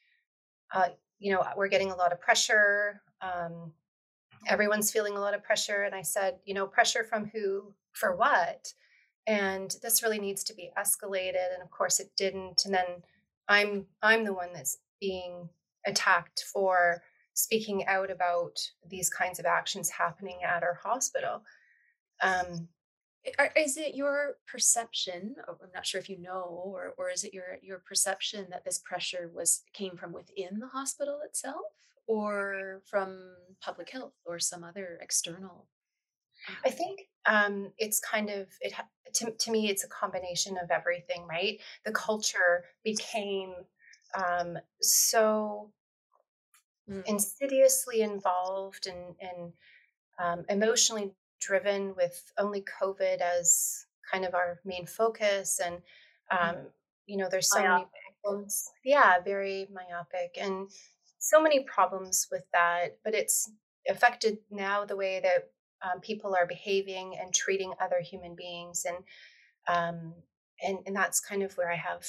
uh, 0.72 0.90
you 1.18 1.34
know, 1.34 1.44
we're 1.58 1.68
getting 1.68 1.92
a 1.92 1.96
lot 1.96 2.14
of 2.14 2.22
pressure. 2.22 3.02
Um, 3.22 3.74
everyone's 4.48 4.92
feeling 4.92 5.18
a 5.18 5.20
lot 5.20 5.34
of 5.34 5.44
pressure. 5.44 5.82
And 5.82 5.96
I 5.96 6.04
said, 6.04 6.38
you 6.46 6.54
know, 6.54 6.68
pressure 6.68 7.04
from 7.04 7.26
who, 7.34 7.74
for 7.94 8.16
what? 8.16 8.72
And 9.26 9.76
this 9.82 10.04
really 10.04 10.20
needs 10.20 10.44
to 10.44 10.54
be 10.54 10.70
escalated. 10.78 11.54
And 11.56 11.64
of 11.64 11.72
course, 11.72 12.00
it 12.00 12.12
didn't. 12.16 12.66
And 12.66 12.74
then 12.74 12.86
I'm 13.50 13.88
I'm 14.04 14.26
the 14.26 14.34
one 14.34 14.54
that's 14.54 14.78
being 15.02 15.50
attacked 15.88 16.44
for 16.54 17.02
speaking 17.34 17.88
out 17.88 18.12
about 18.12 18.60
these 18.88 19.10
kinds 19.10 19.40
of 19.40 19.46
actions 19.48 19.90
happening 19.90 20.42
at 20.44 20.62
our 20.62 20.80
hospital. 20.84 21.42
Um, 22.22 22.70
is 23.56 23.78
it 23.78 23.96
your 23.96 24.38
perception? 24.48 25.36
I'm 25.48 25.56
not 25.74 25.86
sure 25.86 26.00
if 26.00 26.10
you 26.10 26.20
know, 26.20 26.44
or 26.64 26.94
or 26.98 27.10
is 27.10 27.24
it 27.24 27.34
your 27.34 27.58
your 27.62 27.80
perception 27.80 28.48
that 28.52 28.64
this 28.64 28.80
pressure 28.80 29.32
was 29.34 29.64
came 29.74 29.98
from 29.98 30.14
within 30.14 30.60
the 30.60 30.68
hospital 30.68 31.20
itself, 31.26 31.66
or 32.08 32.82
from 32.86 33.36
public 33.62 33.90
health, 33.90 34.14
or 34.26 34.40
some 34.40 34.64
other 34.64 35.00
external? 35.02 35.68
I 36.64 36.70
think 36.70 37.08
um, 37.26 37.72
it's 37.78 38.00
kind 38.00 38.30
of 38.30 38.48
it. 38.62 38.74
To, 39.16 39.32
to 39.32 39.52
me, 39.52 39.70
it's 39.70 39.84
a 39.84 39.88
combination 39.88 40.58
of 40.62 40.70
everything, 40.70 41.26
right? 41.28 41.60
The 41.86 41.92
culture 41.94 42.66
became 42.84 43.54
um, 44.16 44.58
so 44.82 45.72
mm. 46.90 47.04
insidiously 47.06 48.02
involved 48.02 48.88
and, 48.88 49.16
and 49.22 49.54
um, 50.20 50.46
emotionally 50.50 51.12
driven 51.46 51.94
with 51.96 52.32
only 52.38 52.64
COVID 52.82 53.20
as 53.22 53.86
kind 54.12 54.26
of 54.26 54.34
our 54.34 54.60
main 54.66 54.86
focus. 54.86 55.60
And, 55.64 55.76
um, 56.32 56.56
mm. 56.56 56.66
you 57.06 57.18
know, 57.18 57.28
there's 57.30 57.50
so 57.52 57.60
myopic. 57.60 57.88
many 57.88 58.16
problems. 58.24 58.70
Yeah, 58.84 59.20
very 59.24 59.68
myopic 59.74 60.38
and 60.40 60.70
so 61.20 61.42
many 61.42 61.64
problems 61.64 62.28
with 62.32 62.44
that. 62.54 62.98
But 63.04 63.14
it's 63.14 63.52
affected 63.90 64.38
now 64.50 64.86
the 64.86 64.96
way 64.96 65.22
that 65.22 65.50
um, 65.84 66.00
people 66.02 66.36
are 66.36 66.48
behaving 66.48 67.18
and 67.20 67.34
treating 67.34 67.74
other 67.80 68.00
human 68.02 68.36
beings. 68.36 68.86
And, 68.86 68.98
um, 69.68 70.14
and, 70.64 70.80
and 70.86 70.96
that's 70.96 71.20
kind 71.20 71.44
of 71.44 71.56
where 71.58 71.72
I 71.72 71.76
have, 71.76 72.06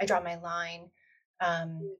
I 0.00 0.06
draw 0.06 0.20
my 0.20 0.36
line. 0.36 0.90
Um, 1.40 1.96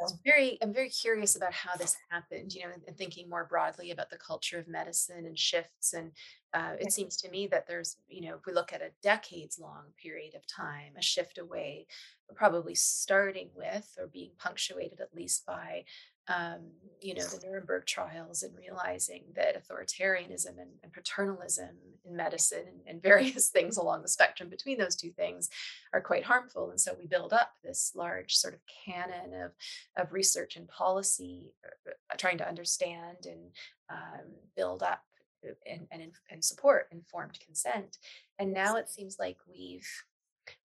It's 0.00 0.14
very, 0.24 0.58
I'm 0.62 0.72
very 0.72 0.90
curious 0.90 1.34
about 1.36 1.52
how 1.52 1.76
this 1.76 1.96
happened, 2.10 2.52
you 2.54 2.62
know, 2.62 2.70
and 2.86 2.96
thinking 2.96 3.28
more 3.28 3.44
broadly 3.44 3.90
about 3.90 4.10
the 4.10 4.16
culture 4.16 4.58
of 4.58 4.68
medicine 4.68 5.26
and 5.26 5.38
shifts. 5.38 5.92
And 5.92 6.12
uh, 6.54 6.74
it 6.78 6.92
seems 6.92 7.16
to 7.18 7.30
me 7.30 7.48
that 7.48 7.66
there's, 7.66 7.96
you 8.08 8.28
know, 8.28 8.36
if 8.36 8.46
we 8.46 8.52
look 8.52 8.72
at 8.72 8.80
a 8.80 8.92
decades 9.02 9.58
long 9.58 9.86
period 10.00 10.34
of 10.34 10.46
time, 10.46 10.92
a 10.96 11.02
shift 11.02 11.38
away, 11.38 11.86
probably 12.34 12.74
starting 12.74 13.50
with 13.54 13.96
or 13.98 14.06
being 14.06 14.30
punctuated 14.38 15.00
at 15.00 15.14
least 15.14 15.44
by 15.46 15.84
um, 16.28 16.60
you 17.00 17.14
know, 17.14 17.24
the 17.24 17.46
Nuremberg 17.46 17.86
trials 17.86 18.42
and 18.42 18.56
realizing 18.56 19.22
that 19.36 19.56
authoritarianism 19.56 20.58
and, 20.60 20.70
and 20.82 20.92
paternalism 20.92 21.70
in 22.04 22.16
medicine 22.16 22.64
and, 22.66 22.80
and, 22.86 23.02
various 23.08 23.48
things 23.48 23.76
along 23.76 24.02
the 24.02 24.08
spectrum 24.08 24.48
between 24.48 24.78
those 24.78 24.96
two 24.96 25.10
things 25.10 25.48
are 25.92 26.00
quite 26.00 26.24
harmful. 26.24 26.70
And 26.70 26.80
so 26.80 26.96
we 26.98 27.06
build 27.06 27.32
up 27.32 27.52
this 27.62 27.92
large 27.94 28.34
sort 28.34 28.54
of 28.54 28.60
canon 28.84 29.32
of, 29.42 29.52
of 29.96 30.12
research 30.12 30.56
and 30.56 30.68
policy, 30.68 31.52
uh, 31.64 31.90
uh, 31.90 32.16
trying 32.16 32.38
to 32.38 32.48
understand 32.48 33.18
and 33.24 33.50
um, 33.90 34.26
build 34.56 34.82
up 34.82 35.04
uh, 35.46 35.52
and, 35.70 35.86
and, 35.90 36.02
and 36.30 36.44
support 36.44 36.88
informed 36.90 37.38
consent. 37.44 37.98
And 38.38 38.52
now 38.52 38.76
it 38.76 38.88
seems 38.88 39.16
like 39.18 39.36
we've, 39.48 39.88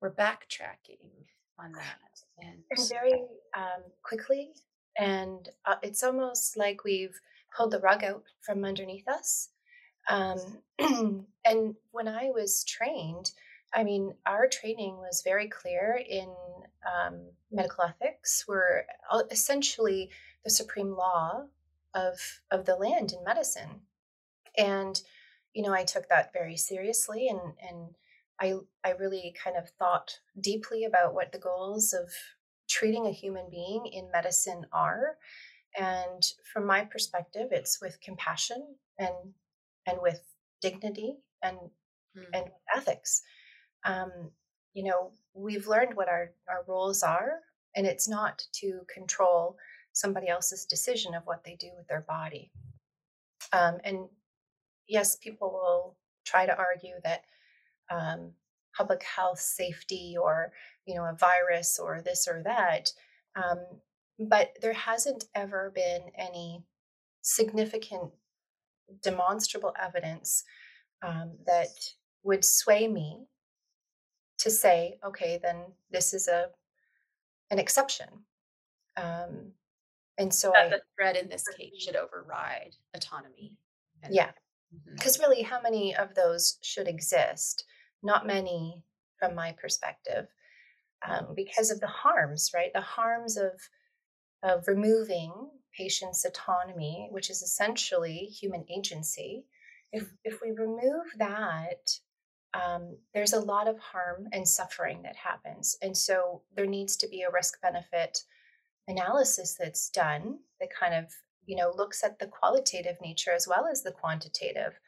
we're 0.02 0.14
backtracking 0.14 1.28
on 1.60 1.72
that. 1.74 2.22
And, 2.40 2.64
and 2.72 2.90
very 2.90 3.14
um, 3.56 3.84
quickly 4.02 4.52
and 4.98 5.50
uh, 5.66 5.76
it's 5.82 6.04
almost 6.04 6.58
like 6.58 6.84
we've 6.84 7.20
pulled 7.56 7.72
the 7.72 7.80
rug 7.80 8.04
out 8.04 8.24
from 8.42 8.66
underneath 8.66 9.08
us. 9.08 9.50
Um, 10.10 10.40
and 11.46 11.76
when 11.92 12.08
I 12.08 12.32
was 12.32 12.64
trained, 12.64 13.32
I 13.74 13.84
mean, 13.84 14.14
our 14.26 14.48
training 14.48 14.98
was 14.98 15.24
very 15.24 15.48
clear 15.48 16.00
in 16.08 16.30
um, 16.86 17.22
medical 17.52 17.84
ethics. 17.86 18.46
We're 18.48 18.84
essentially 19.32 20.10
the 20.44 20.50
supreme 20.50 20.96
law 20.96 21.46
of 21.96 22.42
of 22.52 22.66
the 22.66 22.76
land 22.76 23.14
in 23.14 23.24
medicine, 23.24 23.82
and 24.58 25.02
you 25.54 25.64
know, 25.64 25.74
I 25.74 25.84
took 25.84 26.10
that 26.10 26.34
very 26.34 26.58
seriously, 26.58 27.28
and 27.30 27.40
and 27.68 27.96
I 28.40 28.56
I 28.84 28.92
really 28.92 29.34
kind 29.42 29.58
of 29.58 29.70
thought 29.70 30.20
deeply 30.40 30.84
about 30.84 31.14
what 31.14 31.32
the 31.32 31.40
goals 31.40 31.94
of 31.94 32.12
treating 32.74 33.06
a 33.06 33.12
human 33.12 33.46
being 33.52 33.86
in 33.86 34.10
medicine 34.12 34.66
are. 34.72 35.18
And 35.78 36.24
from 36.52 36.66
my 36.66 36.86
perspective, 36.86 37.50
it's 37.52 37.80
with 37.82 38.02
compassion 38.02 38.76
and 38.98 39.34
and 39.86 39.98
with 40.02 40.22
dignity 40.62 41.18
and 41.44 41.58
mm. 42.18 42.26
and 42.34 42.46
ethics. 42.76 43.22
Um, 43.86 44.32
you 44.74 44.84
know, 44.84 45.12
we've 45.34 45.68
learned 45.68 45.96
what 45.96 46.10
our, 46.10 46.32
our 46.50 46.64
roles 46.68 47.04
are, 47.04 47.40
and 47.76 47.86
it's 47.86 48.08
not 48.08 48.44
to 48.62 48.82
control 48.94 49.58
somebody 49.92 50.28
else's 50.28 50.66
decision 50.66 51.14
of 51.14 51.24
what 51.26 51.44
they 51.44 51.56
do 51.60 51.70
with 51.78 51.88
their 51.88 52.06
body. 52.08 52.52
Um, 53.52 53.78
and 53.84 54.08
yes, 54.88 55.16
people 55.16 55.52
will 55.52 55.96
try 56.26 56.46
to 56.46 56.58
argue 56.58 56.96
that 57.04 57.24
um, 57.92 58.32
public 58.76 59.04
health 59.04 59.40
safety 59.40 60.16
or 60.22 60.52
you 60.86 60.96
know 60.96 61.04
a 61.04 61.16
virus 61.16 61.80
or 61.80 62.02
this 62.02 62.28
or 62.28 62.42
that 62.44 62.90
um, 63.36 63.60
but 64.20 64.54
there 64.62 64.74
hasn't 64.74 65.26
ever 65.36 65.72
been 65.74 66.02
any 66.18 66.64
significant 67.22 68.12
demonstrable 69.02 69.74
evidence 69.82 70.44
um, 71.02 71.32
that 71.46 71.70
would 72.24 72.44
sway 72.44 72.88
me 72.88 73.26
to 74.38 74.50
say 74.50 74.98
okay 75.06 75.40
then 75.42 75.58
this 75.92 76.14
is 76.14 76.28
a 76.28 76.48
an 77.54 77.60
exception. 77.60 78.08
Um, 78.98 79.54
and 80.18 80.34
so 80.34 80.52
that 80.56 80.66
I, 80.66 80.70
the 80.70 80.82
threat 80.96 81.16
in 81.16 81.30
this 81.30 81.48
case 81.48 81.72
should 81.80 81.96
override 81.96 82.76
autonomy 82.94 83.54
and, 84.02 84.14
yeah. 84.14 84.32
Because 84.92 85.18
mm-hmm. 85.18 85.30
really 85.30 85.44
how 85.44 85.62
many 85.62 85.96
of 85.96 86.16
those 86.16 86.58
should 86.62 86.88
exist 86.88 87.64
not 88.04 88.28
many 88.28 88.84
from 89.18 89.36
my 89.36 89.54
perspective 89.54 90.28
um, 91.08 91.34
because 91.36 91.72
of 91.72 91.80
the 91.80 91.88
harms 91.88 92.52
right? 92.54 92.72
The 92.74 92.82
harms 92.82 93.38
of 93.38 93.52
of 94.44 94.68
removing 94.68 95.32
patients 95.78 96.26
autonomy 96.26 97.08
which 97.12 97.30
is 97.30 97.42
essentially 97.42 98.18
human 98.18 98.66
agency. 98.70 99.46
If 99.92 100.12
if 100.24 100.40
we 100.42 100.52
remove 100.52 101.06
that 101.18 102.00
um, 102.54 102.98
there's 103.14 103.34
a 103.34 103.40
lot 103.40 103.68
of 103.68 103.80
harm 103.80 104.28
and 104.32 104.48
suffering 104.48 105.02
that 105.04 105.16
happens. 105.16 105.76
And 105.82 105.98
so 105.98 106.44
there 106.56 106.68
needs 106.68 106.96
to 106.98 107.08
be 107.08 107.24
a 107.24 107.32
risk 107.32 107.60
benefit 107.62 108.20
analysis 108.88 109.56
that's 109.60 109.90
done 109.90 110.38
that 110.60 110.70
kind 110.78 110.94
of 110.94 111.06
you 111.46 111.56
know 111.56 111.72
looks 111.76 112.04
at 112.04 112.20
the 112.20 112.28
qualitative 112.28 112.98
nature 113.02 113.32
as 113.32 113.48
well 113.48 113.68
as 113.72 113.84
the 113.84 113.92
quantitative 113.92 114.80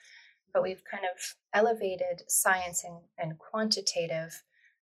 but 0.55 0.63
we've 0.63 0.85
kind 0.89 1.03
of 1.03 1.35
elevated 1.53 2.23
science 2.27 2.85
and, 2.85 2.95
and 3.17 3.37
quantitative 3.37 4.41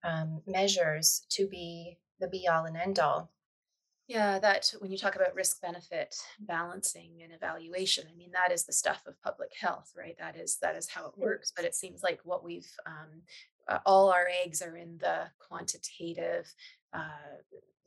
um, 0.03 0.41
measures 0.46 1.25
to 1.29 1.48
be 1.48 1.98
the 2.20 2.27
be 2.27 2.46
all 2.50 2.65
and 2.65 2.75
end 2.75 3.00
all. 3.00 3.32
Yeah, 4.10 4.39
that 4.39 4.74
when 4.79 4.91
you 4.91 4.98
talk 4.98 5.15
about 5.15 5.34
risk 5.34 5.62
benefit 5.62 6.13
balancing 6.38 7.22
and 7.24 7.32
evaluation, 7.32 8.03
I 8.12 8.17
mean 8.17 8.32
that 8.34 8.51
is 8.51 8.65
the 8.65 8.74
stuff 8.74 9.03
of 9.08 9.22
public 9.24 9.53
health, 9.58 9.93
right? 9.98 10.17
That 10.20 10.36
is 10.36 10.58
that 10.62 10.75
is 10.75 10.89
how 10.89 11.05
it 11.05 11.17
works. 11.17 11.53
But 11.55 11.63
it 11.63 11.74
seems 11.74 12.03
like 12.03 12.20
what 12.25 12.43
we've 12.43 12.70
um, 12.86 13.22
uh, 13.70 13.79
all 13.86 14.12
our 14.12 14.27
eggs 14.43 14.62
are 14.62 14.75
in 14.75 14.98
the 14.98 15.29
quantitative, 15.39 16.53
uh, 16.91 17.39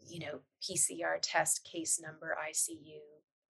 you 0.03 0.21
know, 0.21 0.41
PCR 0.63 1.19
test 1.21 1.69
case 1.71 2.01
number 2.03 2.35
ICU 2.51 3.01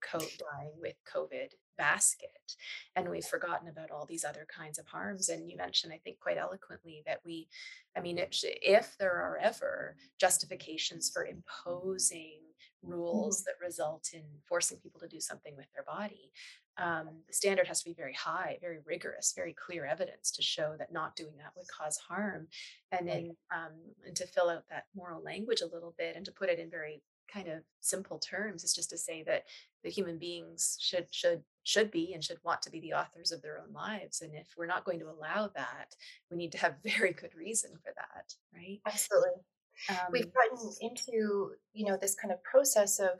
code 0.02 0.22
dying 0.40 0.72
with 0.80 0.96
COVID 1.14 1.52
basket. 1.76 2.56
And 2.94 3.08
we've 3.08 3.24
forgotten 3.24 3.68
about 3.68 3.90
all 3.90 4.06
these 4.06 4.24
other 4.24 4.46
kinds 4.48 4.78
of 4.78 4.86
harms. 4.86 5.28
And 5.28 5.50
you 5.50 5.56
mentioned, 5.56 5.92
I 5.92 5.98
think, 5.98 6.18
quite 6.20 6.38
eloquently 6.38 7.02
that 7.06 7.20
we, 7.24 7.48
I 7.96 8.00
mean, 8.00 8.18
if, 8.18 8.40
if 8.42 8.96
there 8.98 9.12
are 9.12 9.38
ever 9.40 9.96
justifications 10.18 11.10
for 11.10 11.26
imposing 11.26 12.40
rules 12.82 13.40
mm-hmm. 13.40 13.44
that 13.46 13.66
result 13.66 14.10
in 14.12 14.22
forcing 14.48 14.78
people 14.78 15.00
to 15.00 15.08
do 15.08 15.20
something 15.20 15.56
with 15.56 15.66
their 15.74 15.84
body, 15.84 16.30
um, 16.78 17.08
the 17.26 17.32
standard 17.32 17.66
has 17.66 17.82
to 17.82 17.88
be 17.88 17.94
very 17.94 18.12
high, 18.12 18.58
very 18.60 18.78
rigorous, 18.84 19.32
very 19.34 19.54
clear 19.54 19.86
evidence 19.86 20.30
to 20.32 20.42
show 20.42 20.74
that 20.78 20.92
not 20.92 21.16
doing 21.16 21.36
that 21.38 21.52
would 21.56 21.68
cause 21.68 21.96
harm. 21.96 22.48
And 22.92 23.08
then 23.08 23.36
um, 23.54 23.72
and 24.06 24.14
to 24.16 24.26
fill 24.26 24.50
out 24.50 24.64
that 24.68 24.84
moral 24.94 25.22
language 25.22 25.62
a 25.62 25.74
little 25.74 25.94
bit 25.96 26.16
and 26.16 26.24
to 26.26 26.32
put 26.32 26.50
it 26.50 26.58
in 26.58 26.70
very 26.70 27.02
kind 27.32 27.48
of 27.48 27.62
simple 27.80 28.18
terms 28.18 28.62
is 28.62 28.74
just 28.74 28.90
to 28.90 28.98
say 28.98 29.22
that 29.24 29.44
the 29.82 29.90
human 29.90 30.18
beings 30.18 30.76
should 30.80 31.06
should 31.10 31.42
should 31.66 31.90
be 31.90 32.12
and 32.14 32.22
should 32.22 32.38
want 32.44 32.62
to 32.62 32.70
be 32.70 32.80
the 32.80 32.92
authors 32.92 33.32
of 33.32 33.42
their 33.42 33.58
own 33.58 33.72
lives 33.72 34.22
and 34.22 34.32
if 34.34 34.46
we're 34.56 34.66
not 34.66 34.84
going 34.84 35.00
to 35.00 35.10
allow 35.10 35.50
that 35.54 35.94
we 36.30 36.36
need 36.36 36.52
to 36.52 36.58
have 36.58 36.74
very 36.84 37.12
good 37.12 37.34
reason 37.34 37.72
for 37.82 37.92
that 37.96 38.32
right? 38.54 38.80
Absolutely. 38.86 39.42
Um, 39.90 39.96
we've 40.10 40.32
gotten 40.32 40.70
into 40.80 41.50
you 41.72 41.86
know 41.86 41.98
this 42.00 42.14
kind 42.14 42.32
of 42.32 42.42
process 42.44 42.98
of 42.98 43.18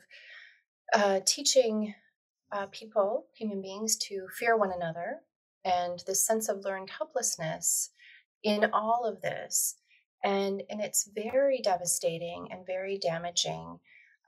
uh, 0.94 1.20
teaching 1.26 1.94
uh, 2.52 2.66
people 2.66 3.26
human 3.34 3.60
beings 3.60 3.96
to 3.96 4.26
fear 4.38 4.56
one 4.56 4.72
another 4.74 5.18
and 5.64 6.02
this 6.06 6.24
sense 6.24 6.48
of 6.48 6.64
learned 6.64 6.90
helplessness 6.90 7.90
in 8.44 8.70
all 8.72 9.04
of 9.04 9.20
this 9.20 9.76
and 10.24 10.62
and 10.70 10.80
it's 10.80 11.10
very 11.14 11.60
devastating 11.60 12.48
and 12.50 12.64
very 12.66 12.98
damaging 12.98 13.78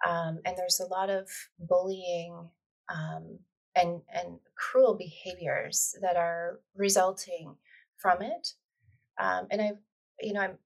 um, 0.06 0.40
and 0.44 0.56
there's 0.56 0.80
a 0.80 0.92
lot 0.92 1.08
of 1.08 1.28
bullying 1.58 2.48
um, 2.92 3.38
and 3.78 4.00
and 4.12 4.38
cruel 4.56 4.94
behaviors 4.94 5.94
that 6.00 6.16
are 6.16 6.60
resulting 6.76 7.54
from 7.96 8.22
it 8.22 8.54
um, 9.20 9.46
and 9.50 9.60
i 9.60 9.72
you 10.20 10.32
know 10.32 10.40
i'm 10.40 10.58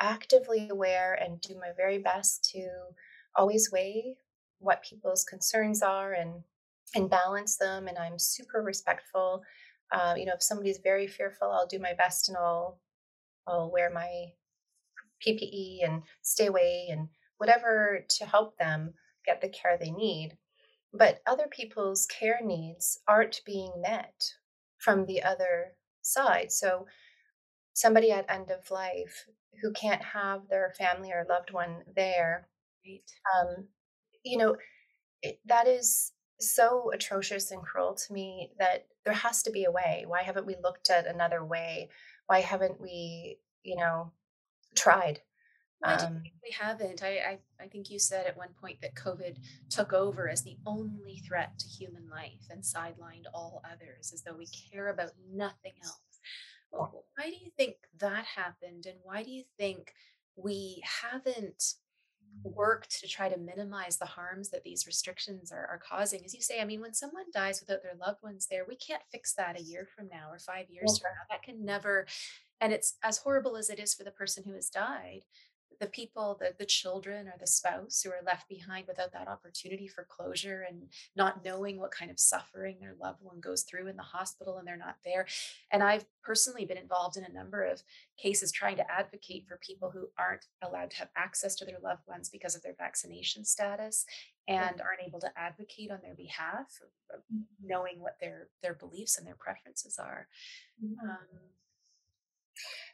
actively 0.00 0.68
aware 0.70 1.14
and 1.14 1.40
do 1.40 1.54
my 1.54 1.70
very 1.76 1.98
best 1.98 2.44
to 2.52 2.68
always 3.36 3.70
weigh 3.72 4.16
what 4.58 4.82
people's 4.82 5.24
concerns 5.24 5.82
are 5.82 6.12
and 6.12 6.42
and 6.94 7.10
balance 7.10 7.56
them 7.56 7.86
and 7.88 7.98
i'm 7.98 8.18
super 8.18 8.62
respectful 8.62 9.42
uh, 9.92 10.14
you 10.16 10.24
know 10.24 10.32
if 10.34 10.42
somebody's 10.42 10.78
very 10.78 11.06
fearful 11.06 11.50
i'll 11.50 11.66
do 11.66 11.78
my 11.78 11.92
best 11.94 12.28
and 12.28 12.36
i'll 12.36 12.80
i'll 13.46 13.70
wear 13.70 13.90
my 13.90 14.26
ppe 15.26 15.78
and 15.84 16.02
stay 16.22 16.46
away 16.46 16.88
and 16.90 17.08
whatever 17.38 18.04
to 18.08 18.24
help 18.24 18.56
them 18.58 18.94
get 19.24 19.40
the 19.40 19.48
care 19.48 19.76
they 19.78 19.90
need. 19.90 20.36
But 20.96 21.20
other 21.26 21.48
people's 21.50 22.06
care 22.06 22.40
needs 22.42 23.00
aren't 23.08 23.42
being 23.44 23.72
met 23.82 24.32
from 24.78 25.06
the 25.06 25.22
other 25.22 25.72
side. 26.02 26.52
So, 26.52 26.86
somebody 27.72 28.12
at 28.12 28.30
end 28.30 28.50
of 28.50 28.70
life 28.70 29.26
who 29.60 29.72
can't 29.72 30.02
have 30.02 30.48
their 30.48 30.72
family 30.78 31.10
or 31.10 31.26
loved 31.28 31.52
one 31.52 31.82
there, 31.96 32.48
right. 32.86 33.02
um, 33.34 33.66
you 34.24 34.38
know, 34.38 34.56
it, 35.22 35.40
that 35.46 35.66
is 35.66 36.12
so 36.40 36.90
atrocious 36.92 37.50
and 37.50 37.62
cruel 37.62 37.94
to 37.94 38.12
me 38.12 38.50
that 38.58 38.86
there 39.04 39.14
has 39.14 39.42
to 39.42 39.50
be 39.50 39.64
a 39.64 39.70
way. 39.70 40.04
Why 40.06 40.22
haven't 40.22 40.46
we 40.46 40.56
looked 40.62 40.90
at 40.90 41.06
another 41.06 41.44
way? 41.44 41.90
Why 42.26 42.40
haven't 42.40 42.80
we, 42.80 43.38
you 43.62 43.76
know, 43.76 44.12
tried? 44.76 45.20
Um, 45.84 46.22
we 46.42 46.50
haven't. 46.58 47.02
I, 47.02 47.08
I, 47.08 47.38
I 47.62 47.68
think 47.68 47.90
you 47.90 47.98
said 47.98 48.26
at 48.26 48.36
one 48.36 48.48
point 48.60 48.80
that 48.80 48.94
COVID 48.94 49.36
took 49.68 49.92
over 49.92 50.28
as 50.28 50.42
the 50.42 50.56
only 50.66 51.22
threat 51.26 51.58
to 51.58 51.68
human 51.68 52.08
life 52.10 52.46
and 52.50 52.62
sidelined 52.62 53.26
all 53.34 53.62
others, 53.70 54.12
as 54.12 54.22
though 54.22 54.36
we 54.36 54.46
care 54.72 54.88
about 54.88 55.10
nothing 55.30 55.72
else. 55.84 55.98
Well, 56.72 57.04
why 57.16 57.26
do 57.26 57.36
you 57.36 57.50
think 57.56 57.76
that 58.00 58.24
happened, 58.24 58.86
and 58.86 58.96
why 59.02 59.22
do 59.22 59.30
you 59.30 59.44
think 59.58 59.92
we 60.36 60.82
haven't 61.02 61.74
worked 62.42 63.00
to 63.00 63.06
try 63.06 63.28
to 63.28 63.38
minimize 63.38 63.96
the 63.96 64.06
harms 64.06 64.50
that 64.50 64.64
these 64.64 64.86
restrictions 64.86 65.52
are, 65.52 65.66
are 65.66 65.80
causing? 65.86 66.24
As 66.24 66.34
you 66.34 66.40
say, 66.40 66.60
I 66.60 66.64
mean, 66.64 66.80
when 66.80 66.94
someone 66.94 67.26
dies 67.32 67.60
without 67.60 67.82
their 67.82 67.94
loved 68.00 68.22
ones 68.22 68.48
there, 68.50 68.64
we 68.66 68.76
can't 68.76 69.02
fix 69.12 69.34
that 69.34 69.58
a 69.58 69.62
year 69.62 69.86
from 69.94 70.08
now 70.08 70.30
or 70.30 70.38
five 70.38 70.70
years 70.70 70.98
from 70.98 71.10
now. 71.12 71.34
That 71.34 71.42
can 71.42 71.64
never 71.64 72.06
and 72.60 72.72
it's 72.72 72.94
as 73.02 73.18
horrible 73.18 73.56
as 73.56 73.68
it 73.68 73.78
is 73.78 73.94
for 73.94 74.04
the 74.04 74.10
person 74.10 74.44
who 74.46 74.54
has 74.54 74.70
died 74.70 75.22
the 75.80 75.86
people, 75.86 76.36
the, 76.40 76.54
the 76.58 76.66
children 76.66 77.26
or 77.28 77.34
the 77.38 77.46
spouse 77.46 78.02
who 78.02 78.10
are 78.10 78.22
left 78.24 78.48
behind 78.48 78.86
without 78.86 79.12
that 79.12 79.28
opportunity 79.28 79.88
for 79.88 80.06
closure 80.08 80.64
and 80.68 80.88
not 81.16 81.44
knowing 81.44 81.78
what 81.78 81.90
kind 81.90 82.10
of 82.10 82.18
suffering 82.18 82.76
their 82.80 82.94
loved 83.00 83.22
one 83.22 83.40
goes 83.40 83.62
through 83.62 83.88
in 83.88 83.96
the 83.96 84.02
hospital 84.02 84.58
and 84.58 84.66
they're 84.66 84.76
not 84.76 84.96
there. 85.04 85.26
And 85.70 85.82
I've 85.82 86.04
personally 86.22 86.64
been 86.64 86.76
involved 86.76 87.16
in 87.16 87.24
a 87.24 87.32
number 87.32 87.64
of 87.64 87.82
cases 88.16 88.52
trying 88.52 88.76
to 88.76 88.90
advocate 88.90 89.46
for 89.46 89.58
people 89.58 89.90
who 89.90 90.08
aren't 90.18 90.46
allowed 90.62 90.90
to 90.92 90.98
have 90.98 91.10
access 91.16 91.54
to 91.56 91.64
their 91.64 91.80
loved 91.82 92.06
ones 92.06 92.28
because 92.28 92.54
of 92.54 92.62
their 92.62 92.74
vaccination 92.76 93.44
status 93.44 94.04
and 94.46 94.80
aren't 94.80 95.06
able 95.06 95.20
to 95.20 95.30
advocate 95.36 95.90
on 95.90 95.98
their 96.02 96.14
behalf, 96.14 96.80
mm-hmm. 97.12 97.42
knowing 97.62 98.00
what 98.00 98.16
their 98.20 98.48
their 98.62 98.74
beliefs 98.74 99.16
and 99.16 99.26
their 99.26 99.36
preferences 99.38 99.98
are. 99.98 100.28
Mm-hmm. 100.84 101.08
Um, 101.08 101.40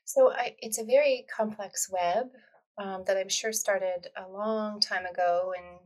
so 0.05 0.33
I, 0.33 0.57
it's 0.59 0.79
a 0.79 0.85
very 0.85 1.27
complex 1.35 1.89
web 1.91 2.31
um, 2.79 3.05
that 3.07 3.17
I'm 3.17 3.29
sure 3.29 3.53
started 3.53 4.09
a 4.17 4.31
long 4.31 4.81
time 4.81 5.07
ago 5.07 5.53
and 5.57 5.79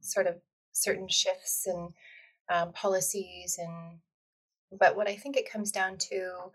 sort 0.00 0.26
of 0.26 0.36
certain 0.72 1.08
shifts 1.08 1.66
and 1.66 1.92
um, 2.48 2.72
policies 2.72 3.58
and 3.58 3.98
but 4.78 4.96
what 4.96 5.08
I 5.08 5.16
think 5.16 5.36
it 5.36 5.50
comes 5.50 5.70
down 5.70 5.96
to 6.10 6.50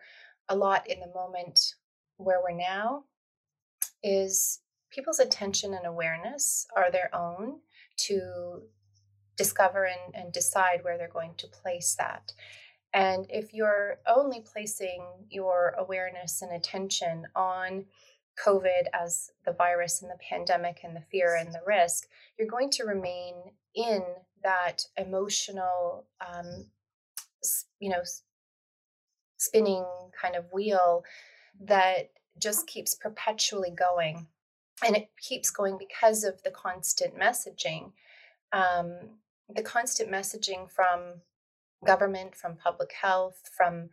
a 0.49 0.55
lot 0.55 0.89
in 0.89 0.99
the 0.99 1.07
moment 1.07 1.75
where 2.17 2.41
we're 2.43 2.55
now 2.55 3.05
is 4.03 4.59
people's 4.91 5.19
attention 5.19 5.73
and 5.73 5.85
awareness 5.85 6.67
are 6.75 6.91
their 6.91 7.13
own 7.15 7.59
to 7.95 8.61
discover 9.37 9.85
and, 9.85 10.15
and 10.15 10.33
decide 10.33 10.83
where 10.83 10.97
they're 10.97 11.07
going 11.07 11.33
to 11.37 11.47
place 11.47 11.95
that. 11.97 12.33
And 12.93 13.25
if 13.29 13.53
you're 13.53 13.99
only 14.05 14.41
placing 14.41 15.05
your 15.29 15.73
awareness 15.77 16.41
and 16.41 16.51
attention 16.51 17.25
on 17.35 17.85
COVID 18.45 18.87
as 18.93 19.31
the 19.45 19.53
virus 19.53 20.01
and 20.01 20.09
the 20.09 20.17
pandemic 20.29 20.79
and 20.83 20.95
the 20.95 21.03
fear 21.11 21.35
and 21.35 21.53
the 21.53 21.61
risk, 21.65 22.07
you're 22.37 22.47
going 22.47 22.69
to 22.71 22.83
remain 22.83 23.35
in 23.75 24.03
that 24.43 24.85
emotional, 24.97 26.05
um, 26.21 26.65
you 27.79 27.89
know, 27.89 28.01
spinning 29.37 29.85
kind 30.19 30.35
of 30.35 30.45
wheel 30.51 31.03
that 31.59 32.11
just 32.39 32.67
keeps 32.67 32.95
perpetually 32.95 33.71
going. 33.71 34.27
And 34.83 34.95
it 34.95 35.09
keeps 35.19 35.51
going 35.51 35.77
because 35.77 36.23
of 36.23 36.41
the 36.43 36.51
constant 36.51 37.17
messaging. 37.17 37.91
Um, 38.51 39.19
the 39.53 39.61
constant 39.61 40.09
messaging 40.09 40.69
from 40.71 41.21
government, 41.85 42.35
from 42.35 42.55
public 42.55 42.91
health, 42.99 43.49
from 43.55 43.89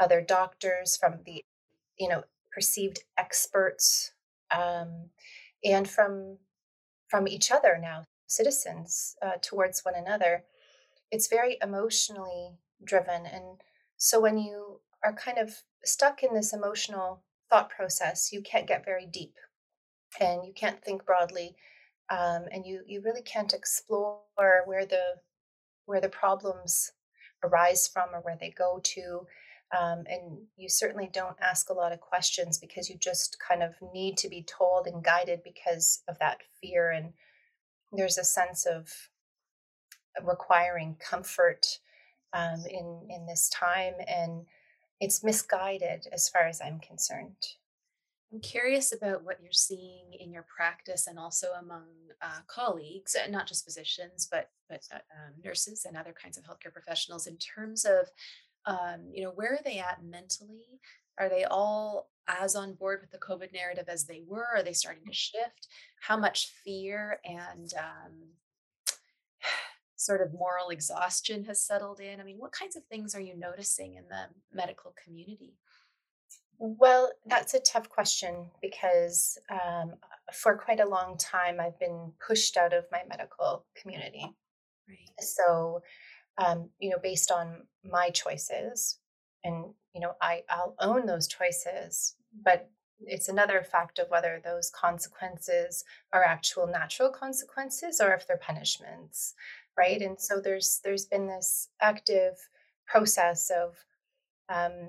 other 0.00 0.20
doctors, 0.20 0.96
from 0.96 1.20
the 1.24 1.44
you 1.98 2.08
know 2.08 2.24
perceived 2.52 3.04
experts, 3.18 4.12
um, 4.54 5.10
and 5.64 5.88
from 5.88 6.38
from 7.08 7.28
each 7.28 7.50
other 7.50 7.78
now, 7.80 8.04
citizens 8.26 9.16
uh, 9.22 9.36
towards 9.42 9.82
one 9.82 9.94
another. 9.94 10.44
It's 11.10 11.28
very 11.28 11.58
emotionally 11.62 12.58
driven, 12.84 13.26
and 13.26 13.60
so 13.96 14.20
when 14.20 14.38
you 14.38 14.80
are 15.04 15.12
kind 15.12 15.38
of 15.38 15.62
stuck 15.84 16.22
in 16.22 16.34
this 16.34 16.52
emotional 16.52 17.22
thought 17.50 17.68
process, 17.70 18.32
you 18.32 18.40
can't 18.42 18.68
get 18.68 18.84
very 18.84 19.06
deep, 19.06 19.34
and 20.20 20.44
you 20.44 20.52
can't 20.54 20.82
think 20.82 21.04
broadly, 21.04 21.56
um, 22.10 22.44
and 22.50 22.64
you 22.66 22.82
you 22.86 23.02
really 23.02 23.22
can't 23.22 23.52
explore 23.52 24.20
where 24.64 24.86
the 24.86 25.20
where 25.86 26.00
the 26.00 26.08
problems 26.08 26.92
arise 27.42 27.88
from 27.88 28.14
or 28.14 28.20
where 28.20 28.38
they 28.40 28.50
go 28.50 28.80
to 28.82 29.26
um, 29.78 30.04
and 30.06 30.38
you 30.56 30.68
certainly 30.68 31.08
don't 31.12 31.36
ask 31.40 31.70
a 31.70 31.74
lot 31.74 31.92
of 31.92 32.00
questions 32.00 32.58
because 32.58 32.90
you 32.90 32.96
just 32.98 33.38
kind 33.46 33.62
of 33.62 33.74
need 33.94 34.18
to 34.18 34.28
be 34.28 34.42
told 34.42 34.86
and 34.86 35.02
guided 35.02 35.42
because 35.42 36.02
of 36.08 36.18
that 36.18 36.38
fear. 36.60 36.90
And 36.90 37.14
there's 37.90 38.18
a 38.18 38.24
sense 38.24 38.66
of 38.66 38.92
requiring 40.22 40.96
comfort 41.00 41.78
um, 42.34 42.64
in 42.68 43.06
in 43.10 43.26
this 43.26 43.48
time, 43.48 43.94
and 44.06 44.46
it's 45.00 45.24
misguided 45.24 46.06
as 46.12 46.28
far 46.28 46.46
as 46.46 46.60
I'm 46.60 46.78
concerned. 46.78 47.36
I'm 48.32 48.40
curious 48.40 48.92
about 48.92 49.24
what 49.24 49.42
you're 49.42 49.52
seeing 49.52 50.14
in 50.18 50.32
your 50.32 50.46
practice 50.54 51.06
and 51.06 51.18
also 51.18 51.48
among 51.60 51.84
uh, 52.22 52.40
colleagues, 52.46 53.14
not 53.28 53.46
just 53.46 53.64
physicians, 53.64 54.26
but 54.30 54.50
but 54.68 54.82
uh, 54.92 54.96
um, 54.96 55.34
nurses 55.44 55.84
and 55.86 55.96
other 55.96 56.14
kinds 56.14 56.38
of 56.38 56.44
healthcare 56.44 56.72
professionals 56.72 57.26
in 57.26 57.36
terms 57.36 57.84
of 57.84 58.10
um, 58.66 59.10
you 59.12 59.22
know, 59.22 59.30
where 59.30 59.52
are 59.54 59.62
they 59.64 59.78
at 59.78 60.04
mentally? 60.04 60.80
Are 61.18 61.28
they 61.28 61.44
all 61.44 62.10
as 62.28 62.54
on 62.54 62.74
board 62.74 63.00
with 63.00 63.10
the 63.10 63.18
COVID 63.18 63.52
narrative 63.52 63.86
as 63.88 64.04
they 64.04 64.22
were? 64.26 64.46
Are 64.54 64.62
they 64.62 64.72
starting 64.72 65.04
to 65.06 65.12
shift? 65.12 65.68
How 66.00 66.16
much 66.16 66.52
fear 66.64 67.18
and 67.24 67.72
um, 67.78 68.12
sort 69.96 70.20
of 70.20 70.32
moral 70.32 70.70
exhaustion 70.70 71.44
has 71.44 71.64
settled 71.64 72.00
in? 72.00 72.20
I 72.20 72.24
mean, 72.24 72.38
what 72.38 72.52
kinds 72.52 72.76
of 72.76 72.84
things 72.84 73.14
are 73.14 73.20
you 73.20 73.36
noticing 73.36 73.94
in 73.94 74.04
the 74.08 74.26
medical 74.52 74.94
community? 75.04 75.54
Well, 76.58 77.10
that's 77.26 77.54
a 77.54 77.60
tough 77.60 77.88
question 77.88 78.46
because 78.60 79.36
um, 79.50 79.94
for 80.32 80.56
quite 80.56 80.78
a 80.78 80.88
long 80.88 81.16
time 81.18 81.58
I've 81.60 81.78
been 81.80 82.12
pushed 82.24 82.56
out 82.56 82.72
of 82.72 82.84
my 82.92 83.02
medical 83.08 83.66
community. 83.74 84.32
Right. 84.88 85.10
So 85.18 85.82
um, 86.38 86.70
you 86.78 86.90
know, 86.90 86.98
based 87.02 87.30
on 87.30 87.66
my 87.84 88.10
choices. 88.10 88.98
And, 89.44 89.74
you 89.94 90.00
know, 90.00 90.12
I, 90.20 90.42
I'll 90.48 90.74
own 90.78 91.06
those 91.06 91.26
choices, 91.26 92.14
but 92.44 92.70
it's 93.06 93.28
another 93.28 93.62
fact 93.62 93.98
of 93.98 94.08
whether 94.10 94.40
those 94.42 94.70
consequences 94.70 95.84
are 96.12 96.22
actual 96.24 96.66
natural 96.66 97.10
consequences 97.10 98.00
or 98.00 98.12
if 98.12 98.26
they're 98.26 98.36
punishments 98.36 99.34
right 99.76 100.00
and 100.02 100.20
so 100.20 100.40
there's 100.40 100.80
there's 100.84 101.06
been 101.06 101.26
this 101.26 101.68
active 101.80 102.48
process 102.86 103.50
of 103.50 103.74
um, 104.48 104.88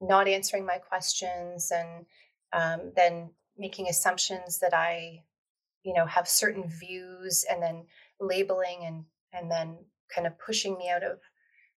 not 0.00 0.28
answering 0.28 0.64
my 0.64 0.78
questions 0.78 1.72
and 1.72 2.06
um, 2.52 2.92
then 2.96 3.30
making 3.58 3.88
assumptions 3.88 4.58
that 4.60 4.74
i 4.74 5.22
you 5.82 5.94
know 5.94 6.06
have 6.06 6.28
certain 6.28 6.68
views 6.68 7.44
and 7.50 7.62
then 7.62 7.84
labeling 8.20 8.84
and 8.84 9.04
and 9.32 9.50
then 9.50 9.76
kind 10.14 10.26
of 10.26 10.38
pushing 10.38 10.76
me 10.78 10.88
out 10.88 11.02
of 11.02 11.18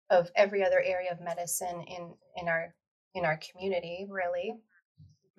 of 0.09 0.31
every 0.35 0.63
other 0.63 0.81
area 0.81 1.11
of 1.11 1.19
medicine 1.21 1.83
in 1.87 2.13
in 2.37 2.47
our 2.47 2.73
in 3.15 3.25
our 3.25 3.39
community 3.49 4.05
really 4.09 4.53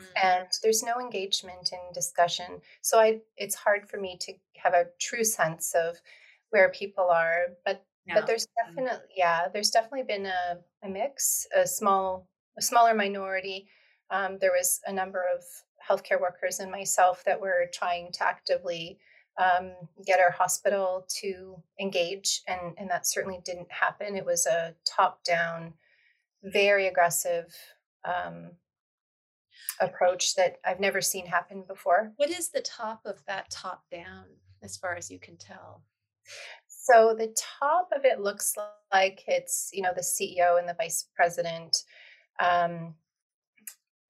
mm-hmm. 0.01 0.05
and 0.23 0.49
there's 0.63 0.83
no 0.83 1.01
engagement 1.01 1.71
in 1.73 1.93
discussion 1.93 2.61
so 2.81 2.99
i 2.99 3.21
it's 3.37 3.55
hard 3.55 3.89
for 3.89 3.99
me 3.99 4.17
to 4.21 4.33
have 4.57 4.75
a 4.75 4.87
true 5.01 5.25
sense 5.25 5.75
of 5.75 5.97
where 6.51 6.71
people 6.71 7.09
are 7.11 7.47
but 7.65 7.85
but 8.15 8.27
there's 8.27 8.47
mm-hmm. 8.47 8.77
definitely 8.77 9.07
yeah 9.17 9.49
there's 9.53 9.71
definitely 9.71 10.05
been 10.05 10.27
a, 10.27 10.59
a 10.85 10.89
mix 10.89 11.47
a 11.57 11.67
small 11.67 12.29
a 12.59 12.63
smaller 12.63 12.95
minority 12.95 13.69
um, 14.11 14.39
there 14.41 14.53
was 14.53 14.81
a 14.87 14.93
number 14.93 15.25
of 15.37 15.43
healthcare 15.89 16.21
workers 16.21 16.61
and 16.61 16.71
myself 16.71 17.25
that 17.25 17.41
were 17.41 17.69
trying 17.73 18.13
to 18.13 18.25
actively 18.25 18.99
um, 19.39 19.73
get 20.05 20.21
our 20.21 20.31
hospital 20.31 21.07
to 21.21 21.57
engage, 21.81 22.43
and, 22.49 22.75
and 22.79 22.91
that 22.91 23.07
certainly 23.07 23.41
didn't 23.45 23.71
happen. 23.71 24.17
It 24.17 24.25
was 24.25 24.47
a 24.47 24.75
top 24.85 25.23
down, 25.25 25.75
very 26.43 26.87
aggressive 26.87 27.55
um, 28.05 28.53
approach 29.81 30.35
that 30.37 30.57
I've 30.65 30.81
never 30.81 31.01
seen 31.01 31.27
happen 31.27 31.65
before. 31.67 32.13
What 32.17 32.31
is 32.31 32.51
the 32.51 32.63
top 32.63 33.03
of 33.05 33.23
that 33.27 33.51
top 33.51 33.85
down, 33.91 34.25
as 34.63 34.77
far 34.77 34.97
as 34.97 35.11
you 35.11 35.19
can 35.19 35.37
tell? 35.37 35.83
So 36.69 37.15
the 37.19 37.35
top 37.37 37.91
of 37.95 38.05
it 38.05 38.21
looks 38.21 38.55
like 38.93 39.23
it's 39.27 39.71
you 39.73 39.83
know 39.83 39.93
the 39.95 40.03
CEO 40.03 40.59
and 40.59 40.69
the 40.69 40.75
vice 40.75 41.09
president, 41.15 41.83
um, 42.41 42.95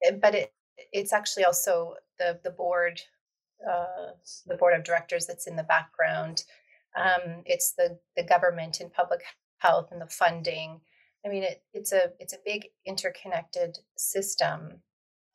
eh, 0.05 0.13
but 0.21 0.35
it 0.35 0.53
it's 0.93 1.13
actually 1.13 1.45
also 1.45 1.95
the 2.19 2.39
the 2.45 2.51
board 2.51 3.01
uh, 3.69 4.13
the 4.47 4.57
board 4.57 4.75
of 4.75 4.85
directors 4.85 5.27
that's 5.27 5.47
in 5.47 5.57
the 5.57 5.63
background. 5.63 6.45
Um, 6.97 7.43
it's 7.45 7.73
the 7.73 7.99
the 8.17 8.25
government 8.25 8.81
and 8.81 8.93
public 8.93 9.23
health 9.59 9.89
and 9.93 10.01
the 10.01 10.07
funding. 10.07 10.81
I 11.25 11.29
mean, 11.29 11.43
it, 11.43 11.63
it's 11.73 11.93
a 11.93 12.13
it's 12.19 12.33
a 12.33 12.39
big 12.45 12.69
interconnected 12.87 13.79
system, 13.97 14.83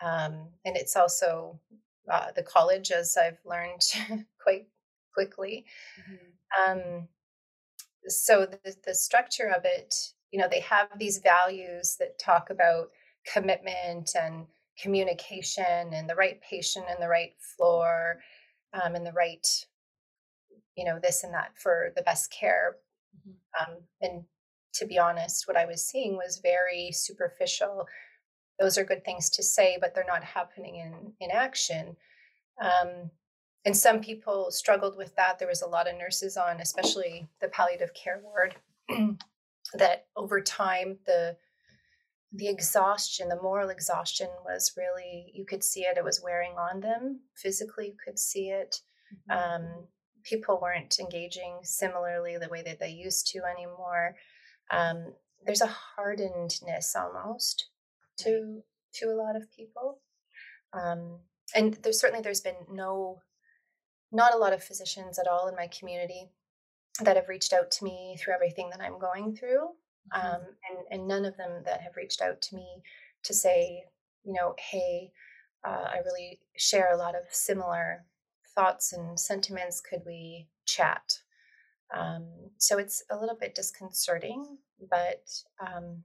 um, 0.01 0.49
and 0.65 0.77
it's 0.77 0.95
also 0.95 1.59
uh, 2.09 2.31
the 2.35 2.43
college, 2.43 2.91
as 2.91 3.17
I've 3.17 3.39
learned 3.45 3.81
quite 4.43 4.67
quickly. 5.13 5.65
Mm-hmm. 5.99 6.71
Um, 6.71 7.07
so 8.07 8.45
the 8.45 8.75
the 8.85 8.95
structure 8.95 9.49
of 9.55 9.63
it, 9.65 9.93
you 10.31 10.39
know, 10.39 10.47
they 10.49 10.61
have 10.61 10.87
these 10.97 11.19
values 11.19 11.97
that 11.99 12.19
talk 12.19 12.49
about 12.49 12.89
commitment 13.31 14.11
and 14.15 14.47
communication 14.79 15.93
and 15.93 16.09
the 16.09 16.15
right 16.15 16.39
patient 16.41 16.85
and 16.89 17.01
the 17.01 17.07
right 17.07 17.33
floor 17.39 18.19
um, 18.73 18.95
and 18.95 19.05
the 19.05 19.11
right 19.11 19.47
you 20.75 20.85
know 20.85 20.99
this 21.01 21.23
and 21.23 21.33
that 21.33 21.51
for 21.57 21.91
the 21.95 22.01
best 22.03 22.31
care. 22.31 22.77
Mm-hmm. 23.27 23.71
um, 23.73 23.77
and 24.01 24.23
to 24.73 24.85
be 24.85 24.97
honest 24.97 25.45
what 25.47 25.57
i 25.57 25.65
was 25.65 25.85
seeing 25.85 26.15
was 26.15 26.39
very 26.41 26.91
superficial. 26.93 27.87
Those 28.59 28.77
are 28.77 28.85
good 28.85 29.03
things 29.03 29.29
to 29.31 29.43
say 29.43 29.77
but 29.79 29.93
they're 29.93 30.05
not 30.07 30.23
happening 30.23 30.75
in 30.77 31.13
in 31.19 31.31
action. 31.31 31.95
Um, 32.61 33.11
and 33.63 33.77
some 33.77 33.99
people 33.99 34.49
struggled 34.49 34.97
with 34.97 35.15
that. 35.15 35.37
There 35.37 35.47
was 35.47 35.61
a 35.61 35.67
lot 35.67 35.87
of 35.87 35.97
nurses 35.97 36.37
on 36.37 36.61
especially 36.61 37.27
the 37.41 37.49
palliative 37.49 37.93
care 37.93 38.21
ward 38.23 38.55
that 39.73 40.07
over 40.15 40.41
time 40.41 40.97
the 41.05 41.35
the 42.33 42.47
exhaustion, 42.47 43.29
the 43.29 43.41
moral 43.41 43.69
exhaustion 43.69 44.29
was 44.45 44.73
really, 44.77 45.31
you 45.33 45.45
could 45.45 45.63
see 45.63 45.81
it, 45.81 45.97
it 45.97 46.03
was 46.03 46.21
wearing 46.23 46.53
on 46.57 46.79
them. 46.79 47.21
Physically, 47.35 47.87
you 47.87 47.95
could 48.03 48.17
see 48.17 48.49
it. 48.49 48.77
Mm-hmm. 49.29 49.65
Um, 49.65 49.87
people 50.23 50.59
weren't 50.61 50.99
engaging 50.99 51.59
similarly 51.63 52.37
the 52.37 52.49
way 52.49 52.61
that 52.63 52.79
they 52.79 52.89
used 52.89 53.27
to 53.27 53.41
anymore. 53.43 54.15
Um, 54.71 55.13
there's 55.45 55.61
a 55.61 55.75
hardenedness 55.97 56.95
almost 56.95 57.69
to 58.19 58.61
to 58.93 59.05
a 59.05 59.15
lot 59.15 59.35
of 59.35 59.51
people. 59.51 60.01
Um, 60.73 61.19
and 61.55 61.73
there's 61.83 61.99
certainly 61.99 62.21
there's 62.21 62.41
been 62.41 62.55
no 62.71 63.21
not 64.11 64.33
a 64.33 64.37
lot 64.37 64.53
of 64.53 64.63
physicians 64.63 65.17
at 65.17 65.27
all 65.27 65.47
in 65.47 65.55
my 65.55 65.67
community 65.67 66.29
that 67.01 67.15
have 67.15 67.29
reached 67.29 67.53
out 67.53 67.71
to 67.71 67.83
me 67.83 68.17
through 68.19 68.33
everything 68.33 68.69
that 68.69 68.81
I'm 68.81 68.99
going 68.99 69.35
through. 69.35 69.69
Um, 70.13 70.41
and, 70.69 70.79
and 70.91 71.07
none 71.07 71.25
of 71.25 71.37
them 71.37 71.63
that 71.65 71.81
have 71.81 71.95
reached 71.95 72.21
out 72.21 72.41
to 72.41 72.55
me 72.55 72.67
to 73.23 73.33
say, 73.33 73.83
you 74.23 74.33
know, 74.33 74.55
hey, 74.57 75.11
uh, 75.65 75.87
I 75.93 75.99
really 76.05 76.39
share 76.57 76.93
a 76.93 76.97
lot 76.97 77.15
of 77.15 77.23
similar 77.29 78.05
thoughts 78.55 78.93
and 78.93 79.19
sentiments. 79.19 79.81
Could 79.81 80.01
we 80.05 80.47
chat? 80.65 81.19
Um, 81.95 82.27
so 82.57 82.77
it's 82.77 83.03
a 83.11 83.17
little 83.17 83.37
bit 83.39 83.55
disconcerting, 83.55 84.57
but 84.89 85.29
um, 85.59 86.03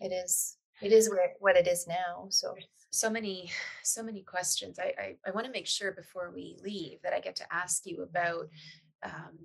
it 0.00 0.12
is 0.12 0.56
it 0.80 0.92
is 0.92 1.08
what 1.38 1.56
it 1.56 1.68
is 1.68 1.86
now. 1.86 2.26
So 2.30 2.54
so 2.90 3.08
many 3.08 3.50
so 3.82 4.02
many 4.02 4.22
questions. 4.22 4.78
I 4.78 4.94
I, 4.98 5.16
I 5.26 5.30
want 5.30 5.46
to 5.46 5.52
make 5.52 5.66
sure 5.66 5.92
before 5.92 6.32
we 6.34 6.56
leave 6.62 7.00
that 7.02 7.12
I 7.12 7.20
get 7.20 7.36
to 7.36 7.54
ask 7.54 7.86
you 7.86 8.02
about 8.02 8.48
um, 9.04 9.38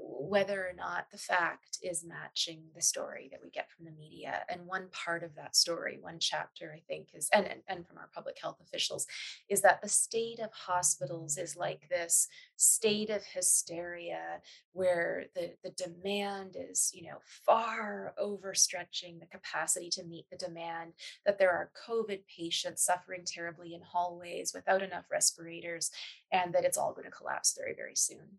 whether 0.00 0.60
or 0.60 0.72
not 0.76 1.06
the 1.10 1.18
fact 1.18 1.78
is 1.82 2.04
matching 2.04 2.62
the 2.74 2.82
story 2.82 3.28
that 3.30 3.40
we 3.42 3.50
get 3.50 3.70
from 3.70 3.84
the 3.84 3.92
media. 3.92 4.42
And 4.48 4.66
one 4.66 4.88
part 4.90 5.22
of 5.22 5.34
that 5.36 5.54
story, 5.54 5.98
one 6.00 6.18
chapter, 6.18 6.74
I 6.74 6.80
think, 6.88 7.08
is, 7.14 7.28
and, 7.32 7.46
and, 7.46 7.60
and 7.68 7.86
from 7.86 7.98
our 7.98 8.08
public 8.14 8.38
health 8.40 8.58
officials, 8.60 9.06
is 9.48 9.60
that 9.60 9.82
the 9.82 9.88
state 9.88 10.40
of 10.40 10.50
hospitals 10.52 11.36
is 11.36 11.56
like 11.56 11.88
this 11.88 12.26
state 12.56 13.10
of 13.10 13.22
hysteria 13.24 14.40
where 14.72 15.26
the, 15.34 15.52
the 15.62 15.70
demand 15.70 16.56
is, 16.58 16.90
you 16.94 17.02
know, 17.02 17.18
far 17.46 18.14
overstretching 18.20 19.20
the 19.20 19.26
capacity 19.30 19.90
to 19.90 20.04
meet 20.04 20.26
the 20.30 20.36
demand, 20.36 20.92
that 21.26 21.38
there 21.38 21.50
are 21.50 21.70
COVID 21.88 22.20
patients 22.26 22.84
suffering 22.84 23.22
terribly 23.24 23.74
in 23.74 23.82
hallways 23.82 24.52
without 24.54 24.82
enough 24.82 25.04
respirators, 25.10 25.90
and 26.32 26.52
that 26.54 26.64
it's 26.64 26.78
all 26.78 26.92
going 26.92 27.04
to 27.04 27.10
collapse 27.10 27.56
very, 27.56 27.74
very 27.74 27.94
soon. 27.94 28.38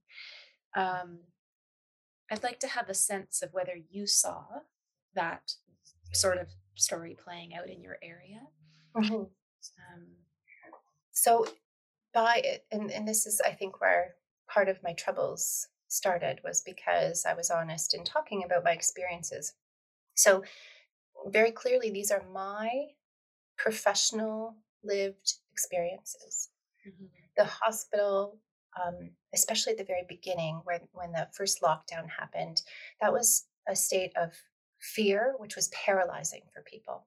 Um, 0.75 1.19
I'd 2.31 2.43
like 2.43 2.59
to 2.59 2.67
have 2.67 2.89
a 2.89 2.93
sense 2.93 3.41
of 3.41 3.53
whether 3.53 3.77
you 3.89 4.07
saw 4.07 4.43
that 5.13 5.53
sort 6.13 6.37
of 6.37 6.47
story 6.75 7.15
playing 7.21 7.53
out 7.53 7.69
in 7.69 7.81
your 7.81 7.97
area. 8.01 8.41
Mm-hmm. 8.95 9.15
Um, 9.15 10.05
so, 11.11 11.47
by 12.13 12.59
and, 12.71 12.91
and 12.91 13.07
this 13.07 13.25
is, 13.25 13.41
I 13.45 13.51
think, 13.51 13.81
where 13.81 14.15
part 14.49 14.69
of 14.69 14.83
my 14.83 14.93
troubles 14.93 15.67
started 15.87 16.39
was 16.43 16.61
because 16.61 17.25
I 17.25 17.33
was 17.33 17.49
honest 17.49 17.93
in 17.93 18.03
talking 18.03 18.43
about 18.43 18.63
my 18.63 18.71
experiences. 18.71 19.53
So, 20.15 20.43
very 21.27 21.51
clearly, 21.51 21.89
these 21.89 22.11
are 22.11 22.23
my 22.33 22.69
professional 23.57 24.55
lived 24.83 25.35
experiences. 25.51 26.49
Mm-hmm. 26.87 27.05
The 27.37 27.45
hospital 27.45 28.39
um, 28.83 29.11
especially 29.33 29.71
at 29.73 29.77
the 29.77 29.83
very 29.83 30.05
beginning 30.07 30.61
when, 30.63 30.81
when 30.93 31.11
the 31.11 31.27
first 31.33 31.61
lockdown 31.61 32.09
happened, 32.19 32.61
that 33.01 33.13
was 33.13 33.45
a 33.67 33.75
state 33.75 34.11
of 34.15 34.31
fear, 34.79 35.35
which 35.37 35.55
was 35.55 35.69
paralyzing 35.69 36.41
for 36.53 36.61
people. 36.63 37.05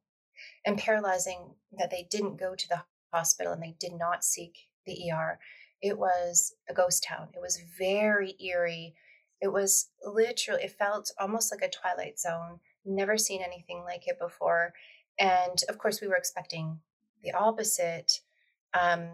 And 0.64 0.78
paralyzing 0.78 1.54
that 1.78 1.90
they 1.90 2.06
didn't 2.10 2.38
go 2.38 2.54
to 2.54 2.68
the 2.68 2.82
hospital 3.12 3.52
and 3.52 3.62
they 3.62 3.74
did 3.78 3.92
not 3.92 4.24
seek 4.24 4.68
the 4.86 5.10
ER. 5.10 5.38
It 5.82 5.98
was 5.98 6.54
a 6.68 6.74
ghost 6.74 7.04
town. 7.04 7.28
It 7.34 7.40
was 7.40 7.60
very 7.78 8.34
eerie. 8.40 8.94
It 9.40 9.52
was 9.52 9.90
literally, 10.04 10.64
it 10.64 10.76
felt 10.78 11.12
almost 11.18 11.52
like 11.52 11.62
a 11.62 11.70
Twilight 11.70 12.18
Zone. 12.18 12.60
Never 12.84 13.16
seen 13.16 13.42
anything 13.42 13.82
like 13.84 14.08
it 14.08 14.18
before. 14.18 14.72
And 15.18 15.62
of 15.68 15.78
course, 15.78 16.00
we 16.00 16.08
were 16.08 16.16
expecting 16.16 16.80
the 17.22 17.32
opposite. 17.32 18.20
Um, 18.78 19.08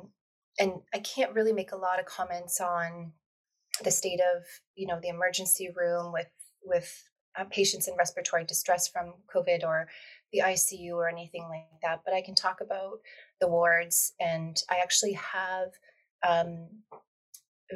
and 0.58 0.72
I 0.94 0.98
can't 0.98 1.34
really 1.34 1.52
make 1.52 1.72
a 1.72 1.76
lot 1.76 1.98
of 1.98 2.06
comments 2.06 2.60
on 2.60 3.12
the 3.82 3.90
state 3.90 4.20
of 4.20 4.44
you 4.76 4.86
know 4.86 4.98
the 5.02 5.08
emergency 5.08 5.70
room 5.74 6.12
with 6.12 6.30
with 6.64 7.02
uh, 7.36 7.44
patients 7.50 7.88
in 7.88 7.96
respiratory 7.96 8.44
distress 8.44 8.88
from 8.88 9.14
COVID 9.34 9.64
or 9.64 9.88
the 10.32 10.40
ICU 10.40 10.92
or 10.92 11.08
anything 11.08 11.46
like 11.48 11.80
that. 11.82 12.02
But 12.04 12.14
I 12.14 12.22
can 12.22 12.34
talk 12.34 12.60
about 12.60 13.00
the 13.40 13.48
wards, 13.48 14.12
and 14.20 14.56
I 14.70 14.76
actually 14.76 15.14
have 15.14 15.68
um, 16.26 16.68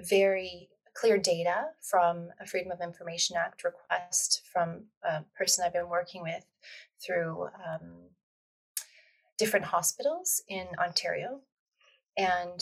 very 0.09 0.69
clear 0.95 1.19
data 1.19 1.67
from 1.89 2.29
a 2.41 2.47
Freedom 2.47 2.73
of 2.73 2.81
Information 2.81 3.37
Act 3.37 3.63
request 3.65 4.43
from 4.53 4.85
a 5.05 5.23
person 5.37 5.65
I've 5.65 5.73
been 5.73 5.89
working 5.89 6.23
with 6.23 6.45
through 7.05 7.45
um, 7.45 8.11
different 9.39 9.67
hospitals 9.67 10.43
in 10.49 10.67
Ontario. 10.79 11.41
And 12.19 12.61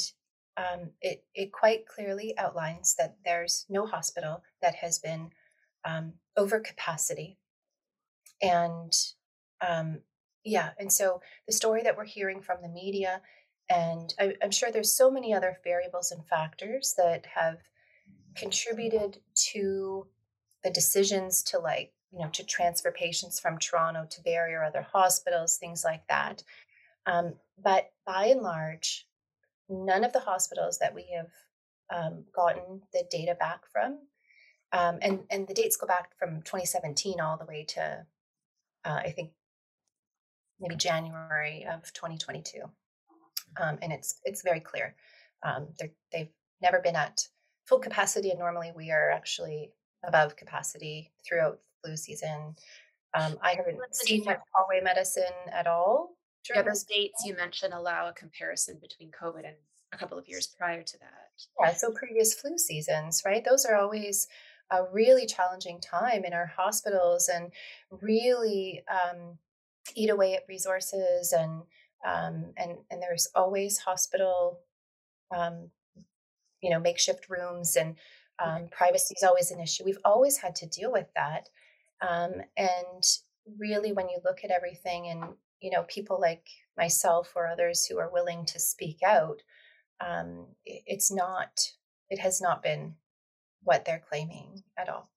um, 0.57 0.91
it, 1.01 1.25
it 1.35 1.53
quite 1.53 1.87
clearly 1.87 2.35
outlines 2.39 2.95
that 2.99 3.17
there's 3.25 3.67
no 3.69 3.87
hospital 3.87 4.43
that 4.63 4.77
has 4.77 4.99
been 4.99 5.31
um, 5.85 6.13
over 6.37 6.61
capacity. 6.61 7.39
And 8.41 8.93
um, 9.67 10.01
yeah, 10.45 10.71
and 10.79 10.93
so 10.93 11.21
the 11.47 11.53
story 11.53 11.83
that 11.83 11.97
we're 11.97 12.05
hearing 12.05 12.41
from 12.41 12.59
the 12.63 12.69
media, 12.69 13.21
and 13.69 14.15
I, 14.21 14.35
I'm 14.43 14.51
sure 14.51 14.71
there's 14.71 14.93
so 14.93 15.11
many 15.11 15.35
other 15.35 15.59
variables 15.65 16.13
and 16.13 16.25
factors 16.27 16.95
that 16.97 17.27
have 17.35 17.59
contributed 18.37 19.19
to 19.53 20.07
the 20.63 20.71
decisions 20.71 21.43
to 21.43 21.59
like 21.59 21.93
you 22.13 22.21
know 22.21 22.29
to 22.31 22.45
transfer 22.45 22.91
patients 22.91 23.41
from 23.41 23.59
toronto 23.59 24.07
to 24.11 24.23
barrie 24.23 24.55
or 24.55 24.65
other 24.65 24.87
hospitals 24.93 25.57
things 25.57 25.85
like 25.85 26.07
that 26.09 26.43
um, 27.07 27.35
but 27.63 27.91
by 28.05 28.27
and 28.27 28.43
large 28.43 29.06
none 29.69 30.05
of 30.05 30.13
the 30.13 30.21
hospitals 30.21 30.79
that 30.79 30.95
we 30.95 31.07
have 31.17 31.31
um, 31.95 32.25
gotten 32.35 32.83
the 32.93 33.05
data 33.11 33.35
back 33.39 33.61
from. 33.73 33.99
Um, 34.73 34.99
and 35.01 35.21
and 35.31 35.47
the 35.47 35.55
dates 35.55 35.77
go 35.77 35.87
back 35.87 36.19
from 36.19 36.43
2017 36.43 37.21
all 37.21 37.39
the 37.39 37.45
way 37.45 37.65
to 37.69 38.05
uh, 38.85 39.01
i 39.05 39.11
think 39.11 39.31
maybe 40.59 40.75
january 40.75 41.65
of 41.71 41.93
2022 41.93 42.63
um, 43.61 43.79
and 43.83 43.93
it's 43.93 44.21
it's 44.25 44.43
very 44.43 44.61
clear. 44.61 44.95
Um, 45.43 45.69
they've 46.13 46.29
never 46.63 46.81
been 46.81 46.97
at 46.97 47.27
full 47.67 47.79
capacity 47.79 48.31
and 48.31 48.39
normally 48.39 48.73
we 48.75 48.91
are 48.91 49.11
actually 49.11 49.71
above 50.07 50.37
capacity 50.37 51.13
throughout 51.27 51.59
flu 51.83 51.97
season. 51.97 52.55
Um, 53.15 53.39
i 53.43 53.53
haven't 53.53 53.79
seen 53.93 54.25
much 54.25 54.41
hallway 54.55 54.81
medicine 54.83 55.25
at 55.53 55.67
all 55.67 56.16
the 56.55 56.63
those 56.63 56.85
dates 56.85 57.23
you 57.25 57.35
mentioned 57.37 57.75
allow 57.75 58.09
a 58.09 58.13
comparison 58.13 58.79
between 58.81 59.11
COVID 59.11 59.47
and 59.47 59.57
a 59.93 59.97
couple 59.97 60.19
of 60.19 60.29
years 60.29 60.47
prior 60.59 60.83
to 60.83 60.99
that. 60.99 61.45
Yeah, 61.61 61.75
so 61.75 61.93
previous 61.93 62.35
flu 62.35 62.59
seasons, 62.59 63.23
right? 63.25 63.45
Those 63.45 63.65
are 63.65 63.77
always 63.77 64.27
a 64.71 64.85
really 64.93 65.27
challenging 65.27 65.81
time 65.81 66.25
in 66.25 66.33
our 66.33 66.47
hospitals 66.47 67.29
and 67.33 67.53
really 68.03 68.83
um, 68.91 69.39
eat 69.95 70.11
away 70.11 70.35
at 70.35 70.43
resources 70.49 71.33
and 71.33 71.63
um, 72.07 72.53
and 72.57 72.79
and 72.91 73.03
there's 73.03 73.29
always 73.35 73.79
hospital 73.79 74.61
um, 75.35 75.71
you 76.61 76.71
know 76.71 76.81
makeshift 76.81 77.29
rooms 77.29 77.77
and 77.77 77.97
um, 78.45 78.69
privacy 78.71 79.15
is 79.17 79.23
always 79.23 79.51
an 79.51 79.61
issue 79.61 79.85
we've 79.85 79.99
always 80.05 80.39
had 80.39 80.55
to 80.57 80.67
deal 80.67 80.93
with 80.93 81.07
that 81.15 81.49
um, 82.07 82.33
and 82.57 83.05
really 83.59 83.93
when 83.93 84.09
you 84.09 84.19
look 84.25 84.41
at 84.45 84.51
everything 84.51 85.09
and 85.09 85.25
you 85.61 85.71
know 85.71 85.85
people 85.85 86.21
like 86.21 86.47
myself 86.77 87.33
or 87.35 87.47
others 87.47 87.87
who 87.87 87.99
are 87.99 88.11
willing 88.13 88.45
to 88.47 88.59
speak 88.59 88.99
out 89.05 89.43
um, 90.05 90.47
it's 90.65 91.11
not 91.11 91.61
it 92.11 92.19
has 92.19 92.41
not 92.41 92.63
been 92.63 92.95
what 93.63 93.85
they're 93.85 94.03
claiming 94.09 94.63
at 94.79 94.89
all. 94.89 95.11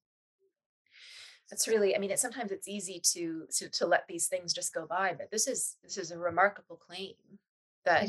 That's 1.50 1.68
really 1.68 1.96
i 1.96 2.00
mean 2.00 2.12
it, 2.12 2.20
sometimes 2.20 2.52
it's 2.52 2.68
easy 2.68 3.02
to, 3.14 3.46
to 3.58 3.70
to 3.70 3.88
let 3.88 4.08
these 4.08 4.28
things 4.28 4.54
just 4.54 4.74
go 4.74 4.86
by 4.86 5.16
but 5.18 5.32
this 5.32 5.48
is 5.48 5.78
this 5.84 5.98
is 5.98 6.12
a 6.12 6.18
remarkable 6.18 6.76
claim 6.76 7.16
that 7.86 8.08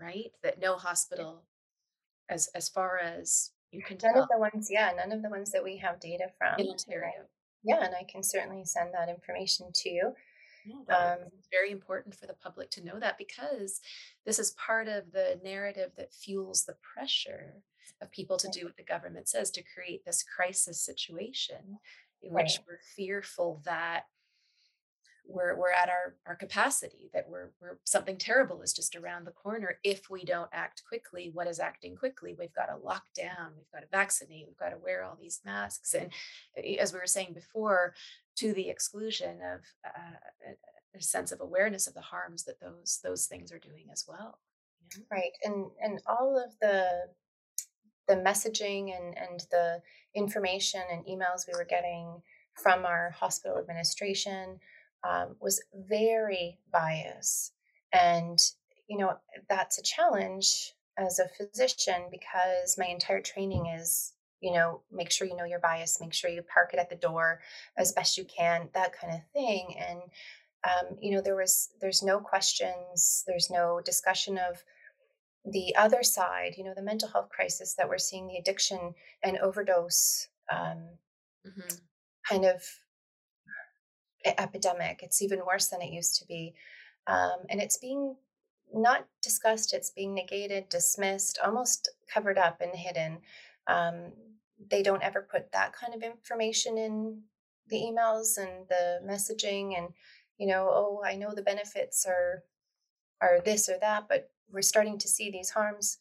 right? 0.00 0.30
That 0.42 0.60
no 0.60 0.76
hospital 0.76 1.44
as 2.28 2.48
as 2.54 2.68
far 2.68 2.98
as 2.98 3.50
you 3.72 3.82
can 3.82 3.98
none 4.02 4.14
tell 4.14 4.22
of 4.22 4.28
the 4.30 4.38
ones 4.38 4.68
yeah 4.70 4.90
none 4.96 5.12
of 5.12 5.22
the 5.22 5.30
ones 5.30 5.50
that 5.52 5.62
we 5.62 5.76
have 5.76 6.00
data 6.00 6.28
from 6.38 6.58
in 6.58 6.70
ontario. 6.70 7.26
yeah 7.62 7.84
and 7.84 7.94
i 7.94 8.04
can 8.10 8.22
certainly 8.22 8.64
send 8.64 8.92
that 8.94 9.08
information 9.08 9.66
to 9.74 9.90
you 9.90 10.12
um, 10.88 11.18
it's 11.36 11.48
very 11.50 11.70
important 11.70 12.14
for 12.14 12.26
the 12.26 12.34
public 12.34 12.70
to 12.70 12.84
know 12.84 12.98
that 12.98 13.18
because 13.18 13.80
this 14.24 14.38
is 14.38 14.52
part 14.52 14.88
of 14.88 15.12
the 15.12 15.40
narrative 15.44 15.92
that 15.96 16.12
fuels 16.12 16.64
the 16.64 16.76
pressure 16.94 17.54
of 18.00 18.10
people 18.10 18.36
to 18.36 18.48
do 18.48 18.64
what 18.64 18.76
the 18.76 18.82
government 18.82 19.28
says 19.28 19.50
to 19.50 19.62
create 19.74 20.04
this 20.04 20.22
crisis 20.22 20.80
situation 20.80 21.78
in 22.22 22.32
which 22.32 22.58
right. 22.58 22.66
we're 22.66 22.78
fearful 22.94 23.62
that 23.64 24.04
we're 25.28 25.56
we're 25.56 25.72
at 25.72 25.88
our 25.88 26.14
our 26.26 26.36
capacity 26.36 27.10
that 27.12 27.28
we're 27.28 27.50
we're 27.60 27.78
something 27.84 28.16
terrible 28.16 28.62
is 28.62 28.72
just 28.72 28.94
around 28.94 29.24
the 29.24 29.32
corner. 29.32 29.78
If 29.82 30.08
we 30.10 30.24
don't 30.24 30.50
act 30.52 30.82
quickly 30.88 31.30
what 31.32 31.46
is 31.46 31.60
acting 31.60 31.96
quickly? 31.96 32.34
We've 32.38 32.54
got 32.54 32.66
to 32.66 32.76
lock 32.76 33.04
down 33.14 33.52
we've 33.56 33.70
got 33.72 33.80
to 33.80 33.96
vaccinate 33.96 34.46
we've 34.46 34.56
got 34.56 34.70
to 34.70 34.78
wear 34.82 35.04
all 35.04 35.18
these 35.20 35.40
masks. 35.44 35.94
And 35.94 36.10
eh, 36.56 36.76
as 36.76 36.92
we 36.92 36.98
were 36.98 37.06
saying 37.06 37.32
before 37.34 37.94
to 38.36 38.52
the 38.52 38.68
exclusion 38.68 39.38
of 39.42 39.60
uh, 39.84 40.16
a, 40.48 40.98
a 40.98 41.02
sense 41.02 41.32
of 41.32 41.40
awareness 41.40 41.86
of 41.86 41.94
the 41.94 42.00
harms 42.00 42.44
that 42.44 42.60
those 42.60 43.00
those 43.02 43.26
things 43.26 43.52
are 43.52 43.58
doing 43.58 43.86
as 43.92 44.04
well 44.08 44.38
you 44.94 45.00
know? 45.00 45.06
right 45.10 45.32
and 45.44 45.66
and 45.82 46.00
all 46.06 46.38
of 46.42 46.52
the 46.60 46.86
the 48.08 48.14
messaging 48.14 48.96
and 48.96 49.16
and 49.18 49.40
the 49.50 49.82
information 50.14 50.82
and 50.90 51.04
emails 51.06 51.46
we 51.46 51.54
were 51.56 51.66
getting 51.68 52.22
from 52.54 52.86
our 52.86 53.10
hospital 53.10 53.58
administration 53.58 54.58
um, 55.04 55.36
was 55.40 55.62
very 55.74 56.58
biased. 56.72 57.52
And, 57.92 58.38
you 58.88 58.98
know, 58.98 59.16
that's 59.48 59.78
a 59.78 59.82
challenge 59.82 60.72
as 60.98 61.18
a 61.18 61.28
physician 61.28 62.08
because 62.10 62.76
my 62.78 62.86
entire 62.86 63.20
training 63.20 63.66
is, 63.66 64.12
you 64.40 64.52
know, 64.52 64.82
make 64.92 65.10
sure 65.10 65.26
you 65.26 65.36
know 65.36 65.44
your 65.44 65.60
bias, 65.60 66.00
make 66.00 66.12
sure 66.12 66.30
you 66.30 66.42
park 66.42 66.70
it 66.72 66.78
at 66.78 66.90
the 66.90 66.96
door 66.96 67.40
as 67.76 67.92
best 67.92 68.18
you 68.18 68.24
can, 68.24 68.68
that 68.74 68.92
kind 68.98 69.14
of 69.14 69.20
thing. 69.32 69.74
And, 69.78 70.00
um, 70.64 70.98
you 71.00 71.14
know, 71.14 71.20
there 71.20 71.36
was, 71.36 71.70
there's 71.80 72.02
no 72.02 72.18
questions, 72.20 73.24
there's 73.26 73.50
no 73.50 73.80
discussion 73.84 74.38
of, 74.38 74.62
the 75.52 75.74
other 75.76 76.02
side, 76.02 76.54
you 76.56 76.64
know, 76.64 76.74
the 76.74 76.82
mental 76.82 77.08
health 77.08 77.28
crisis 77.28 77.74
that 77.74 77.88
we're 77.88 77.98
seeing, 77.98 78.26
the 78.26 78.36
addiction 78.36 78.94
and 79.22 79.38
overdose 79.38 80.28
um, 80.50 80.88
mm-hmm. 81.46 81.76
kind 82.28 82.44
of 82.44 82.62
epidemic. 84.40 85.00
It's 85.02 85.22
even 85.22 85.46
worse 85.46 85.68
than 85.68 85.82
it 85.82 85.92
used 85.92 86.18
to 86.20 86.26
be. 86.26 86.54
Um, 87.06 87.46
and 87.48 87.60
it's 87.60 87.78
being 87.78 88.16
not 88.74 89.06
discussed, 89.22 89.72
it's 89.72 89.90
being 89.90 90.14
negated, 90.14 90.68
dismissed, 90.68 91.38
almost 91.44 91.88
covered 92.12 92.38
up 92.38 92.60
and 92.60 92.74
hidden. 92.74 93.18
Um, 93.68 94.12
they 94.70 94.82
don't 94.82 95.02
ever 95.02 95.26
put 95.30 95.52
that 95.52 95.72
kind 95.72 95.94
of 95.94 96.02
information 96.02 96.78
in 96.78 97.22
the 97.68 97.76
emails 97.76 98.38
and 98.38 98.68
the 98.68 99.00
messaging 99.04 99.76
and 99.76 99.88
you 100.38 100.46
know 100.46 100.68
oh 100.70 101.02
i 101.04 101.16
know 101.16 101.34
the 101.34 101.42
benefits 101.42 102.06
are 102.06 102.42
are 103.20 103.40
this 103.44 103.68
or 103.68 103.76
that 103.80 104.06
but 104.08 104.30
we're 104.50 104.62
starting 104.62 104.98
to 104.98 105.08
see 105.08 105.30
these 105.30 105.50
harms 105.50 105.98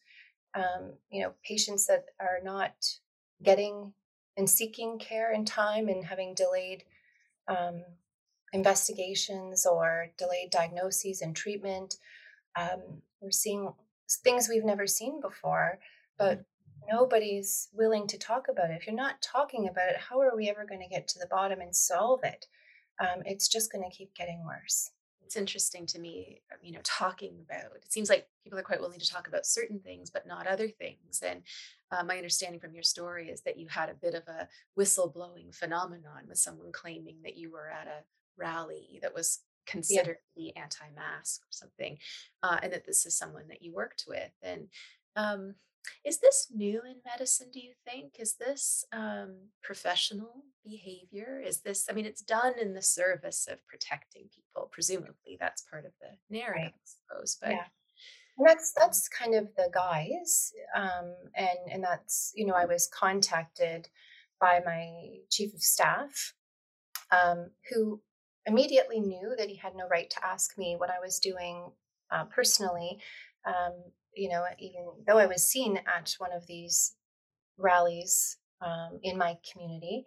um, 0.56 0.94
you 1.10 1.22
know 1.22 1.34
patients 1.44 1.88
that 1.88 2.06
are 2.20 2.40
not 2.44 2.74
getting 3.44 3.94
and 4.38 4.50
seeking 4.50 5.00
care 5.00 5.34
in 5.34 5.46
time 5.46 5.88
and 5.88 6.06
having 6.06 6.34
delayed 6.34 6.84
um, 7.48 7.84
investigations 8.56 9.66
or 9.66 10.08
delayed 10.18 10.50
diagnoses 10.50 11.22
and 11.22 11.36
treatment. 11.36 11.98
Um, 12.56 13.02
we're 13.22 13.32
seeing 13.32 13.72
things 14.24 14.48
we've 14.50 14.66
never 14.66 14.88
seen 14.88 15.20
before, 15.22 15.78
but 16.18 16.40
mm-hmm. 16.40 16.96
nobody's 16.96 17.68
willing 17.74 18.08
to 18.08 18.18
talk 18.18 18.48
about 18.50 18.72
it. 18.72 18.78
If 18.80 18.88
you're 18.88 18.96
not 18.96 19.22
talking 19.22 19.68
about 19.68 19.90
it, 19.90 19.98
how 19.98 20.22
are 20.22 20.36
we 20.36 20.50
ever 20.50 20.66
going 20.66 20.82
to 20.82 20.88
get 20.88 21.08
to 21.10 21.20
the 21.20 21.28
bottom 21.28 21.60
and 21.60 21.76
solve 21.76 22.22
it? 22.24 22.48
Um, 23.00 23.24
it's 23.26 23.50
just 23.50 23.72
going 23.72 23.84
to 23.84 23.96
keep 23.96 24.16
getting 24.16 24.44
worse. 24.46 24.92
It's 25.26 25.36
interesting 25.36 25.86
to 25.88 26.00
me, 26.00 26.42
uh, 26.52 26.56
you 26.62 26.72
know, 26.72 26.80
talking 26.84 27.44
about 27.44 27.76
it 27.76 27.92
seems 27.92 28.10
like 28.10 28.28
people 28.44 28.60
are 28.60 28.64
quite 28.64 28.80
willing 28.80 29.00
to 29.00 29.12
talk 29.12 29.28
about 29.28 29.46
certain 29.46 29.80
things, 29.80 30.10
but 30.12 30.28
not 30.28 30.48
other 30.48 30.70
things. 30.70 31.22
And 31.26 31.42
uh, 31.92 32.04
my 32.04 32.16
understanding 32.16 32.60
from 32.60 32.74
your 32.74 32.84
story 32.84 33.30
is 33.30 33.42
that 33.42 33.58
you 33.58 33.68
had 33.68 33.90
a 33.90 33.96
bit 33.96 34.14
of 34.14 34.24
a 34.28 34.48
whistleblowing 34.80 35.54
phenomenon 35.54 36.26
with 36.28 36.38
someone 36.38 36.72
claiming 36.72 37.18
that 37.24 37.36
you 37.36 37.52
were 37.52 37.70
at 37.70 37.88
a 37.88 38.04
rally 38.38 39.00
that 39.02 39.14
was 39.14 39.40
considered 39.66 40.18
yeah. 40.36 40.44
to 40.44 40.54
be 40.54 40.56
anti-mask 40.56 41.42
or 41.42 41.52
something 41.52 41.98
uh, 42.44 42.58
and 42.62 42.72
that 42.72 42.86
this 42.86 43.06
is 43.06 43.18
someone 43.18 43.48
that 43.48 43.62
you 43.62 43.74
worked 43.74 44.06
with 44.08 44.32
and 44.44 44.68
um, 45.16 45.56
is 46.04 46.20
this 46.20 46.48
new 46.54 46.82
in 46.88 46.96
medicine 47.06 47.48
do 47.52 47.60
you 47.60 47.74
think 47.88 48.14
is 48.20 48.36
this 48.36 48.86
um, 48.92 49.36
professional 49.64 50.44
behavior 50.64 51.42
is 51.46 51.62
this 51.62 51.86
i 51.90 51.94
mean 51.94 52.06
it's 52.06 52.22
done 52.22 52.54
in 52.60 52.74
the 52.74 52.82
service 52.82 53.48
of 53.50 53.66
protecting 53.68 54.24
people 54.34 54.70
presumably 54.72 55.38
that's 55.40 55.64
part 55.70 55.86
of 55.86 55.92
the 56.02 56.10
narrative 56.30 56.74
i 56.74 56.86
suppose 56.86 57.38
but 57.42 57.52
yeah. 57.52 57.66
And 58.38 58.46
that's 58.46 58.74
that's 58.78 59.08
kind 59.08 59.34
of 59.34 59.48
the 59.56 59.70
guise 59.74 60.52
um, 60.76 61.16
and 61.36 61.72
and 61.72 61.84
that's 61.84 62.34
you 62.36 62.46
know 62.46 62.54
i 62.54 62.66
was 62.66 62.90
contacted 62.94 63.88
by 64.42 64.62
my 64.66 64.92
chief 65.30 65.54
of 65.54 65.62
staff 65.62 66.34
um, 67.12 67.52
who 67.70 68.02
immediately 68.46 69.00
knew 69.00 69.34
that 69.38 69.50
he 69.50 69.56
had 69.56 69.76
no 69.76 69.88
right 69.88 70.10
to 70.10 70.26
ask 70.26 70.58
me 70.58 70.76
what 70.78 70.90
I 70.90 71.00
was 71.00 71.20
doing 71.20 71.72
uh, 72.12 72.26
personally. 72.26 73.00
Um, 73.46 73.74
you 74.14 74.30
know, 74.30 74.46
even 74.60 74.86
though 75.06 75.18
I 75.18 75.26
was 75.26 75.50
seen 75.50 75.78
at 75.78 76.16
one 76.20 76.32
of 76.32 76.48
these 76.48 76.96
rallies 77.58 78.38
um, 78.62 79.00
in 79.04 79.18
my 79.18 79.38
community, 79.52 80.06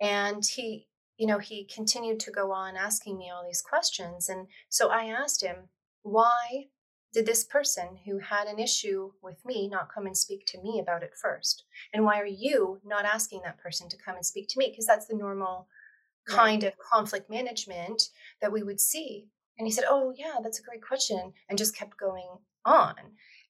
and 0.00 0.44
he, 0.44 0.88
you 1.16 1.26
know, 1.26 1.38
he 1.38 1.64
continued 1.64 2.20
to 2.20 2.30
go 2.30 2.52
on 2.52 2.76
asking 2.76 3.18
me 3.18 3.30
all 3.30 3.44
these 3.44 3.62
questions, 3.62 4.28
and 4.28 4.48
so 4.68 4.88
I 4.88 5.04
asked 5.04 5.42
him, 5.42 5.68
why 6.02 6.68
did 7.12 7.26
this 7.26 7.44
person 7.44 7.98
who 8.04 8.18
had 8.18 8.48
an 8.48 8.58
issue 8.58 9.12
with 9.22 9.44
me 9.44 9.68
not 9.68 9.92
come 9.92 10.06
and 10.06 10.16
speak 10.16 10.44
to 10.46 10.60
me 10.60 10.78
about 10.78 11.02
it 11.02 11.14
first? 11.20 11.64
And 11.92 12.04
why 12.04 12.20
are 12.20 12.26
you 12.26 12.80
not 12.84 13.04
asking 13.04 13.40
that 13.44 13.58
person 13.58 13.88
to 13.88 13.96
come 13.96 14.16
and 14.16 14.26
speak 14.26 14.48
to 14.50 14.58
me? 14.58 14.68
Because 14.70 14.86
that's 14.86 15.06
the 15.06 15.16
normal 15.16 15.68
kind 16.28 16.62
right. 16.62 16.72
of 16.72 16.78
conflict 16.78 17.30
management 17.30 18.02
that 18.40 18.52
we 18.52 18.62
would 18.62 18.80
see. 18.80 19.26
And 19.58 19.66
he 19.66 19.72
said, 19.72 19.84
Oh, 19.88 20.12
yeah, 20.16 20.36
that's 20.42 20.60
a 20.60 20.62
great 20.62 20.82
question. 20.82 21.32
And 21.48 21.58
just 21.58 21.76
kept 21.76 21.98
going 21.98 22.28
on. 22.64 22.94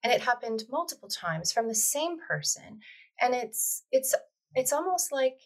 And 0.02 0.12
it 0.12 0.22
happened 0.22 0.64
multiple 0.70 1.08
times 1.08 1.52
from 1.52 1.68
the 1.68 1.74
same 1.74 2.18
person. 2.26 2.80
And 3.20 3.34
it's 3.34 3.84
it's 3.90 4.14
it's 4.54 4.72
almost 4.72 5.12
like 5.12 5.38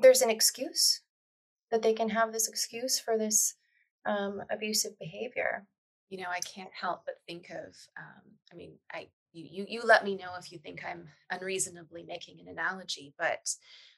there's 0.00 0.22
an 0.22 0.30
excuse 0.30 1.02
that 1.70 1.82
they 1.82 1.92
can 1.92 2.10
have 2.10 2.32
this 2.32 2.48
excuse 2.48 2.98
for 2.98 3.18
this 3.18 3.54
um, 4.06 4.40
abusive 4.50 4.98
behavior 4.98 5.66
you 6.08 6.18
know, 6.18 6.30
I 6.30 6.40
can't 6.40 6.70
help 6.78 7.02
but 7.04 7.16
think 7.26 7.50
of, 7.50 7.74
um, 7.98 8.22
I 8.52 8.56
mean, 8.56 8.74
I 8.92 9.08
you, 9.32 9.46
you 9.50 9.66
you 9.68 9.82
let 9.82 10.04
me 10.04 10.16
know 10.16 10.30
if 10.38 10.52
you 10.52 10.58
think 10.58 10.82
I'm 10.84 11.08
unreasonably 11.30 12.04
making 12.04 12.38
an 12.40 12.48
analogy, 12.48 13.12
but 13.18 13.48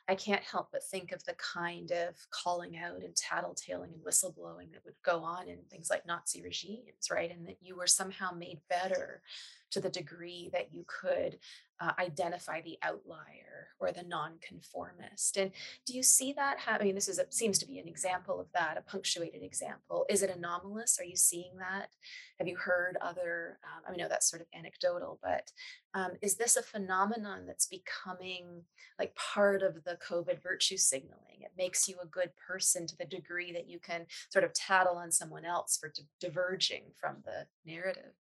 I 0.09 0.15
can't 0.15 0.43
help 0.43 0.69
but 0.73 0.83
think 0.83 1.13
of 1.13 1.23
the 1.25 1.35
kind 1.35 1.91
of 1.91 2.15
calling 2.31 2.79
out 2.79 3.03
and 3.03 3.15
tattletaling 3.15 3.93
and 3.93 4.05
whistleblowing 4.05 4.73
that 4.73 4.85
would 4.87 4.95
go 5.03 5.23
on 5.23 5.49
in 5.49 5.59
things 5.71 5.91
like 5.91 6.07
Nazi 6.07 6.41
regimes, 6.41 7.11
right? 7.11 7.31
And 7.31 7.47
that 7.47 7.59
you 7.61 7.77
were 7.77 7.87
somehow 7.87 8.33
made 8.33 8.61
better 8.71 9.21
to 9.71 9.81
the 9.81 9.91
degree 9.91 10.51
that 10.53 10.73
you 10.73 10.85
could 10.87 11.39
uh, 11.81 11.93
identify 11.99 12.61
the 12.61 12.77
outlier 12.83 13.69
or 13.79 13.93
the 13.93 14.03
nonconformist. 14.03 15.37
And 15.37 15.53
do 15.87 15.95
you 15.95 16.03
see 16.03 16.33
that? 16.33 16.57
I 16.67 16.83
mean, 16.83 16.97
this 16.97 17.09
is 17.09 17.19
a, 17.19 17.27
seems 17.31 17.59
to 17.61 17.69
be 17.69 17.79
an 17.79 17.87
example 17.87 18.41
of 18.41 18.49
that, 18.53 18.77
a 18.77 18.83
punctuated 18.83 19.43
example. 19.43 20.05
Is 20.09 20.23
it 20.23 20.35
anomalous? 20.35 20.99
Are 21.01 21.05
you 21.05 21.15
seeing 21.15 21.53
that? 21.59 21.91
Have 22.39 22.49
you 22.49 22.57
heard 22.57 22.97
other? 23.01 23.59
Um, 23.63 23.93
I 23.93 23.97
know 23.97 24.09
that's 24.09 24.29
sort 24.29 24.43
of 24.43 24.49
anecdotal, 24.57 25.21
but 25.23 25.53
um, 25.95 26.13
is 26.21 26.37
this 26.37 26.57
a 26.57 26.63
phenomenon 26.63 27.47
that's 27.47 27.67
becoming 27.67 28.63
like 28.99 29.15
part 29.15 29.63
of 29.63 29.85
the 29.85 29.99
COVID 30.09 30.43
virtue 30.43 30.77
signaling? 30.77 31.43
It 31.43 31.53
makes 31.57 31.89
you 31.89 31.97
a 32.03 32.07
good 32.07 32.31
person 32.35 32.87
to 32.89 32.97
the 32.97 33.05
degree 33.05 33.53
that 33.53 33.69
you 33.69 33.79
can 33.79 34.07
sort 34.31 34.45
of 34.45 34.53
tattle 34.53 34.97
on 34.97 35.13
someone 35.13 35.45
else 35.45 35.79
for 35.81 35.91
di- 35.91 36.03
diverging 36.21 36.85
from 37.01 37.19
the 37.25 37.47
narrative. 37.65 38.15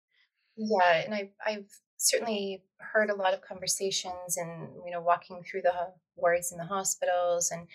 Yeah, 0.57 1.03
and 1.05 1.14
I've 1.14 1.33
I've 1.45 1.71
certainly 1.99 2.62
heard 2.79 3.11
a 3.11 3.14
lot 3.14 3.35
of 3.35 3.42
conversations 3.42 4.37
and 4.37 4.71
you 4.85 4.90
know 4.90 5.01
walking 5.01 5.42
through 5.42 5.62
the 5.62 5.92
wards 6.16 6.53
in 6.53 6.59
the 6.59 6.64
hospitals 6.64 7.51
and 7.51 7.66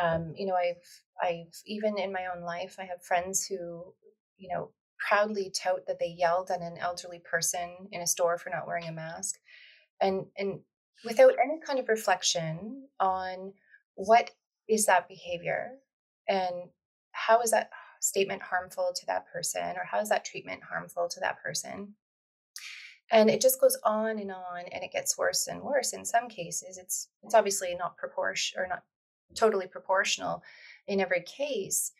um, 0.00 0.34
you 0.36 0.46
know 0.46 0.54
I've 0.54 0.82
I've 1.22 1.54
even 1.66 1.98
in 1.98 2.12
my 2.12 2.26
own 2.34 2.42
life 2.42 2.76
I 2.78 2.84
have 2.84 3.02
friends 3.04 3.46
who 3.46 3.94
you 4.38 4.48
know 4.52 4.70
proudly 4.98 5.52
tout 5.54 5.86
that 5.86 5.98
they 6.00 6.14
yelled 6.18 6.50
at 6.50 6.60
an 6.62 6.78
elderly 6.78 7.20
person 7.20 7.70
in 7.92 8.00
a 8.00 8.06
store 8.06 8.38
for 8.38 8.50
not 8.50 8.66
wearing 8.66 8.88
a 8.88 8.92
mask 8.92 9.36
and 10.00 10.26
and 10.36 10.60
without 11.04 11.34
any 11.42 11.60
kind 11.64 11.78
of 11.78 11.88
reflection 11.88 12.88
on 13.00 13.52
what 13.94 14.30
is 14.68 14.86
that 14.86 15.08
behavior 15.08 15.72
and 16.28 16.70
how 17.12 17.40
is 17.40 17.50
that 17.52 17.70
statement 18.00 18.42
harmful 18.42 18.92
to 18.94 19.06
that 19.06 19.26
person 19.32 19.76
or 19.76 19.84
how 19.84 20.00
is 20.00 20.08
that 20.08 20.24
treatment 20.24 20.62
harmful 20.68 21.08
to 21.08 21.20
that 21.20 21.42
person 21.42 21.94
and 23.10 23.30
it 23.30 23.40
just 23.40 23.60
goes 23.60 23.78
on 23.84 24.18
and 24.18 24.32
on 24.32 24.64
and 24.72 24.82
it 24.82 24.92
gets 24.92 25.16
worse 25.16 25.46
and 25.46 25.62
worse. 25.62 25.92
In 25.92 26.04
some 26.04 26.28
cases 26.28 26.78
it's 26.78 27.08
it's 27.22 27.34
obviously 27.34 27.74
not 27.74 27.96
proportion 27.96 28.60
or 28.60 28.66
not 28.66 28.82
totally 29.34 29.66
proportional 29.66 30.42
in 30.86 31.00
every 31.00 31.22
case 31.22 31.92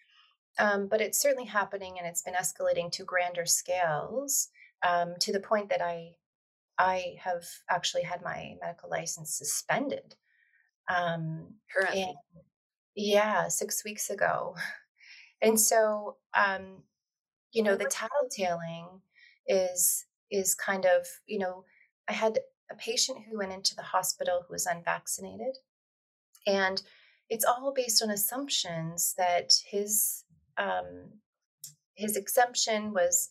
um, 0.59 0.87
but 0.89 1.01
it's 1.01 1.21
certainly 1.21 1.45
happening 1.45 1.97
and 1.99 2.07
it's 2.07 2.23
been 2.23 2.35
escalating 2.35 2.91
to 2.91 3.05
grander 3.05 3.45
scales 3.45 4.49
um, 4.87 5.15
to 5.21 5.33
the 5.33 5.41
point 5.41 5.69
that 5.69 5.83
i 5.83 6.13
i 6.79 7.17
have 7.19 7.43
actually 7.69 8.05
had 8.05 8.23
my 8.23 8.55
medical 8.63 8.89
license 8.89 9.37
suspended 9.37 10.15
um, 10.89 11.49
currently 11.75 12.15
yeah 12.97 13.49
six 13.49 13.85
weeks 13.85 14.11
ago. 14.11 14.57
And 15.43 15.61
so 15.61 16.17
um, 16.35 16.83
you 17.53 17.63
know 17.63 17.77
the 17.77 17.85
tattletaling 17.85 19.01
is 19.47 20.06
is 20.31 20.55
kind 20.55 20.85
of, 20.85 21.07
you 21.27 21.39
know, 21.39 21.65
I 22.09 22.13
had 22.13 22.39
a 22.71 22.75
patient 22.75 23.19
who 23.29 23.39
went 23.39 23.53
into 23.53 23.75
the 23.75 23.83
hospital 23.83 24.45
who 24.47 24.53
was 24.53 24.67
unvaccinated. 24.67 25.59
And 26.47 26.83
it's 27.29 27.45
all 27.45 27.73
based 27.75 28.03
on 28.03 28.11
assumptions 28.11 29.15
that 29.19 29.53
his 29.69 30.25
um, 30.59 31.21
his 31.95 32.17
exemption 32.17 32.93
was 32.93 33.31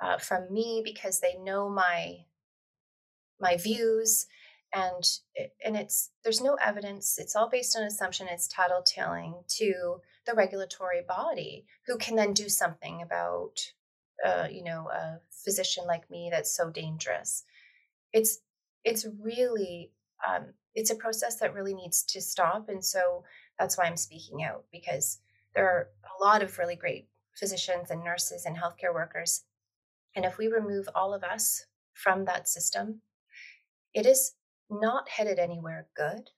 uh, 0.00 0.18
from 0.18 0.52
me 0.52 0.82
because 0.84 1.20
they 1.20 1.36
know 1.36 1.68
my 1.68 2.24
my 3.40 3.56
views 3.56 4.26
and 4.74 5.04
and 5.64 5.76
it's 5.76 6.10
there's 6.24 6.40
no 6.40 6.54
evidence 6.54 7.18
it's 7.18 7.36
all 7.36 7.48
based 7.48 7.76
on 7.76 7.84
assumption 7.84 8.26
it's 8.28 8.48
tattletaling 8.48 9.46
to 9.48 10.00
the 10.26 10.34
regulatory 10.34 11.02
body 11.06 11.66
who 11.86 11.96
can 11.98 12.16
then 12.16 12.32
do 12.32 12.48
something 12.48 13.02
about 13.02 13.72
uh, 14.24 14.46
you 14.50 14.64
know 14.64 14.88
a 14.92 15.20
physician 15.30 15.84
like 15.86 16.10
me 16.10 16.28
that's 16.30 16.54
so 16.56 16.70
dangerous. 16.70 17.44
It's 18.12 18.38
it's 18.84 19.06
really 19.20 19.90
um, 20.26 20.46
it's 20.76 20.90
a 20.90 20.94
process 20.94 21.36
that 21.36 21.54
really 21.54 21.74
needs 21.74 22.02
to 22.04 22.20
stop 22.20 22.68
and 22.68 22.84
so 22.84 23.24
that's 23.58 23.76
why 23.76 23.84
i'm 23.84 23.96
speaking 23.96 24.44
out 24.44 24.64
because 24.70 25.18
there 25.54 25.66
are 25.66 25.88
a 26.04 26.24
lot 26.24 26.42
of 26.42 26.58
really 26.58 26.76
great 26.76 27.08
physicians 27.34 27.90
and 27.90 28.04
nurses 28.04 28.44
and 28.46 28.56
healthcare 28.56 28.94
workers 28.94 29.44
and 30.14 30.24
if 30.24 30.38
we 30.38 30.46
remove 30.46 30.88
all 30.94 31.12
of 31.12 31.24
us 31.24 31.66
from 31.94 32.24
that 32.24 32.48
system 32.48 33.00
it 33.94 34.06
is 34.06 34.32
not 34.70 35.08
headed 35.08 35.38
anywhere 35.38 35.88
good 35.96 36.30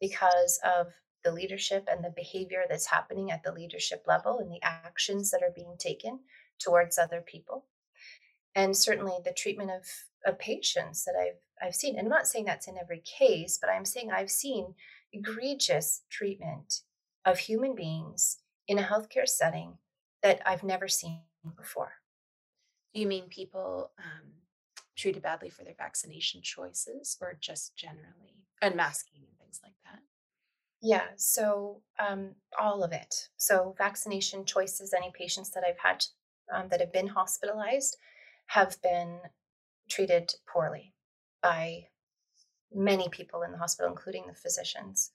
because 0.00 0.60
of 0.64 0.88
the 1.24 1.32
leadership 1.32 1.88
and 1.90 2.04
the 2.04 2.12
behavior 2.14 2.64
that's 2.68 2.86
happening 2.86 3.30
at 3.30 3.42
the 3.42 3.52
leadership 3.52 4.04
level 4.06 4.38
and 4.38 4.50
the 4.50 4.62
actions 4.62 5.30
that 5.30 5.42
are 5.42 5.52
being 5.54 5.74
taken 5.78 6.20
towards 6.58 6.98
other 6.98 7.20
people 7.20 7.66
and 8.54 8.76
certainly 8.76 9.14
the 9.24 9.32
treatment 9.32 9.70
of, 9.70 9.84
of 10.24 10.38
patients 10.38 11.04
that 11.04 11.14
I've 11.20 11.40
I've 11.60 11.74
seen. 11.74 11.96
And 11.96 12.06
I'm 12.06 12.10
not 12.10 12.26
saying 12.26 12.44
that's 12.44 12.68
in 12.68 12.76
every 12.78 13.00
case, 13.00 13.58
but 13.60 13.70
I'm 13.70 13.84
saying 13.84 14.10
I've 14.10 14.30
seen 14.30 14.74
egregious 15.12 16.02
treatment 16.10 16.82
of 17.24 17.38
human 17.38 17.74
beings 17.74 18.38
in 18.68 18.78
a 18.78 18.82
healthcare 18.82 19.26
setting 19.26 19.78
that 20.22 20.40
I've 20.44 20.62
never 20.62 20.88
seen 20.88 21.20
before. 21.56 21.92
Do 22.94 23.00
you 23.00 23.06
mean 23.06 23.24
people 23.28 23.90
um, 23.98 24.32
treated 24.96 25.22
badly 25.22 25.50
for 25.50 25.64
their 25.64 25.74
vaccination 25.78 26.42
choices 26.42 27.16
or 27.20 27.38
just 27.40 27.76
generally 27.76 28.44
unmasking 28.62 29.22
and 29.26 29.38
things 29.38 29.60
like 29.62 29.74
that? 29.84 30.00
Yeah, 30.82 31.06
so 31.16 31.82
um, 31.98 32.34
all 32.60 32.84
of 32.84 32.92
it. 32.92 33.28
So, 33.36 33.74
vaccination 33.78 34.44
choices, 34.44 34.92
any 34.92 35.10
patients 35.14 35.50
that 35.52 35.64
I've 35.66 35.78
had 35.78 36.04
um, 36.52 36.68
that 36.68 36.80
have 36.80 36.92
been 36.92 37.08
hospitalized 37.08 37.96
have 38.46 38.80
been 38.82 39.18
treated 39.88 40.32
poorly 40.52 40.92
by 41.42 41.86
many 42.74 43.08
people 43.08 43.42
in 43.42 43.52
the 43.52 43.58
hospital, 43.58 43.90
including 43.90 44.24
the 44.26 44.34
physicians. 44.34 45.12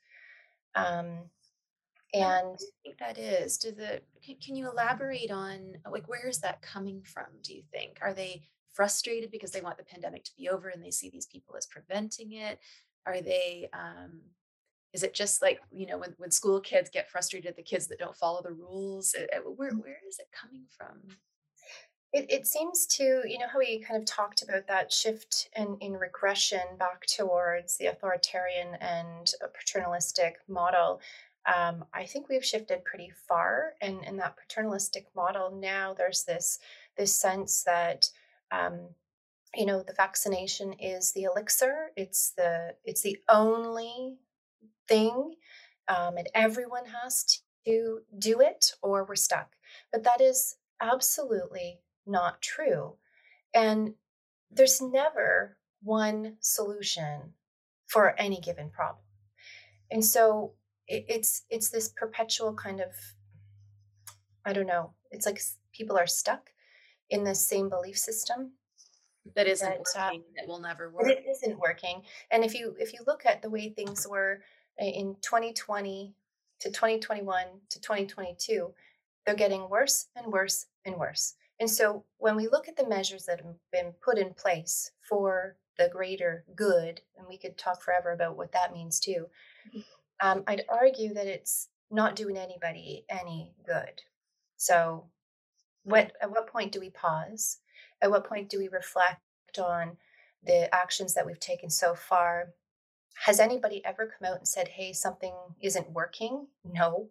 Um, 0.76 1.30
and 2.14 2.58
that 3.00 3.18
is. 3.18 3.58
Do 3.58 3.72
the 3.72 4.02
can, 4.24 4.36
can 4.44 4.56
you 4.56 4.70
elaborate 4.70 5.32
on 5.32 5.76
like 5.90 6.10
where 6.10 6.28
is 6.28 6.40
that 6.40 6.62
coming 6.62 7.02
from? 7.04 7.26
Do 7.42 7.54
you 7.54 7.64
think 7.72 8.00
are 8.02 8.14
they 8.14 8.44
frustrated 8.74 9.32
because 9.32 9.52
they 9.52 9.62
want 9.62 9.78
the 9.78 9.84
pandemic 9.84 10.24
to 10.26 10.36
be 10.38 10.50
over 10.50 10.70
and 10.70 10.84
they 10.84 10.92
see 10.92 11.10
these 11.10 11.26
people 11.26 11.56
as 11.58 11.66
preventing 11.66 12.34
it? 12.34 12.60
Are 13.06 13.22
they 13.22 13.70
um, 13.74 14.22
is 14.94 15.04
it 15.04 15.14
just 15.14 15.42
like 15.42 15.62
you 15.72 15.86
know 15.86 15.98
when, 15.98 16.14
when 16.18 16.32
school 16.32 16.60
kids 16.60 16.90
get 16.90 17.10
frustrated 17.10 17.50
at 17.50 17.56
the 17.56 17.64
kids 17.64 17.88
that 17.88 18.00
don't 18.00 18.16
follow 18.16 18.42
the 18.42 18.52
rules 18.52 19.16
uh, 19.18 19.24
uh, 19.36 19.42
where 19.42 19.72
where 19.72 20.00
is 20.08 20.20
it 20.20 20.28
coming 20.32 20.66
from? 20.78 21.18
It, 22.14 22.30
it 22.30 22.46
seems 22.46 22.86
to 22.98 23.22
you 23.26 23.40
know 23.40 23.48
how 23.52 23.60
we 23.60 23.80
kind 23.80 24.00
of 24.00 24.06
talked 24.06 24.42
about 24.42 24.68
that 24.68 24.92
shift 24.92 25.50
in, 25.56 25.78
in 25.80 25.94
regression 25.94 26.62
back 26.78 27.06
towards 27.06 27.78
the 27.78 27.88
authoritarian 27.88 28.76
and 28.76 29.34
paternalistic 29.54 30.40
model 30.48 31.00
um, 31.46 31.86
i 31.94 32.06
think 32.06 32.30
we've 32.30 32.46
shifted 32.46 32.86
pretty 32.86 33.12
far 33.28 33.74
and 33.82 34.04
in 34.04 34.18
that 34.18 34.38
paternalistic 34.38 35.08
model. 35.16 35.52
Now 35.52 35.94
there's 35.94 36.24
this 36.24 36.60
this 36.98 37.14
sense 37.14 37.64
that 37.64 38.10
um, 38.52 38.90
you 39.56 39.66
know 39.66 39.82
the 39.82 39.94
vaccination 39.94 40.74
is 40.74 41.12
the 41.14 41.24
elixir. 41.24 41.92
It's 41.96 42.34
the 42.38 42.76
it's 42.86 43.02
the 43.02 43.18
only 43.30 44.18
thing 44.92 45.36
um, 45.88 46.18
and 46.18 46.28
everyone 46.36 46.86
has 47.02 47.42
to 47.66 48.02
do 48.18 48.42
it 48.42 48.74
or 48.82 49.06
we're 49.06 49.16
stuck. 49.16 49.56
But 49.92 50.04
that 50.04 50.20
is 50.22 50.58
absolutely 50.82 51.80
not 52.06 52.42
true. 52.42 52.96
And 53.54 53.94
there's 54.50 54.82
never 54.82 55.58
one 55.82 56.38
solution 56.40 57.34
for 57.88 58.20
any 58.20 58.40
given 58.40 58.70
problem. 58.70 59.04
And 59.90 60.04
so 60.04 60.54
it, 60.88 61.06
it's 61.08 61.44
it's 61.50 61.70
this 61.70 61.90
perpetual 61.90 62.54
kind 62.54 62.80
of 62.82 62.92
I 64.46 64.54
don't 64.54 64.68
know, 64.68 64.94
it's 65.12 65.26
like 65.26 65.40
people 65.72 65.98
are 65.98 66.08
stuck 66.08 66.52
in 67.10 67.24
the 67.24 67.36
same 67.36 67.70
belief 67.70 67.98
system 67.98 68.54
that 69.36 69.48
isn't 69.48 69.70
that, 69.70 70.00
uh, 70.00 70.06
working 70.06 70.22
uh, 70.22 70.34
that 70.36 70.48
will 70.48 70.60
never 70.60 70.90
work 70.90 71.08
it 71.08 71.24
isn't 71.30 71.60
working 71.60 72.02
and 72.32 72.44
if 72.44 72.56
you 72.56 72.76
if 72.80 72.92
you 72.92 73.00
look 73.06 73.24
at 73.26 73.42
the 73.42 73.50
way 73.52 73.70
things 73.70 74.08
were 74.08 74.42
in 74.78 75.16
2020 75.22 76.14
to 76.60 76.70
2021 76.70 77.46
to 77.70 77.80
2022 77.80 78.74
they're 79.26 79.36
getting 79.36 79.70
worse 79.70 80.08
and 80.16 80.32
worse 80.32 80.68
and 80.86 80.96
worse 80.96 81.36
and 81.60 81.70
so 81.70 82.04
when 82.18 82.36
we 82.36 82.48
look 82.48 82.68
at 82.68 82.76
the 82.76 82.88
measures 82.88 83.26
that 83.26 83.42
have 83.42 83.56
been 83.72 83.94
put 84.04 84.18
in 84.18 84.34
place 84.34 84.92
for 85.08 85.56
the 85.78 85.90
greater 85.90 86.44
good 86.56 87.02
and 87.18 87.28
we 87.28 87.38
could 87.38 87.58
talk 87.58 87.82
forever 87.82 88.12
about 88.12 88.38
what 88.38 88.52
that 88.52 88.74
means 88.74 89.00
too 89.00 89.28
mm-hmm. 89.68 89.80
um, 90.28 90.44
i'd 90.48 90.64
argue 90.70 91.14
that 91.14 91.28
it's 91.28 91.70
not 91.90 92.16
doing 92.16 92.38
anybody 92.38 93.06
any 93.10 93.54
good 93.66 94.02
so 94.58 95.06
what 95.84 96.12
at 96.22 96.32
what 96.32 96.48
point 96.48 96.72
do 96.72 96.80
we 96.80 96.90
pause 96.90 97.58
at 98.02 98.10
what 98.10 98.28
point 98.28 98.50
do 98.50 98.58
we 98.58 98.68
reflect 98.68 99.20
on 99.60 99.98
the 100.44 100.74
actions 100.74 101.14
that 101.14 101.26
we've 101.26 101.40
taken 101.40 101.70
so 101.70 101.94
far? 101.94 102.54
Has 103.26 103.40
anybody 103.40 103.84
ever 103.86 104.08
come 104.08 104.32
out 104.32 104.38
and 104.38 104.48
said, 104.48 104.70
"Hey, 104.70 104.94
something 104.94 105.34
isn't 105.62 105.92
working"? 105.92 106.48
No, 106.64 107.10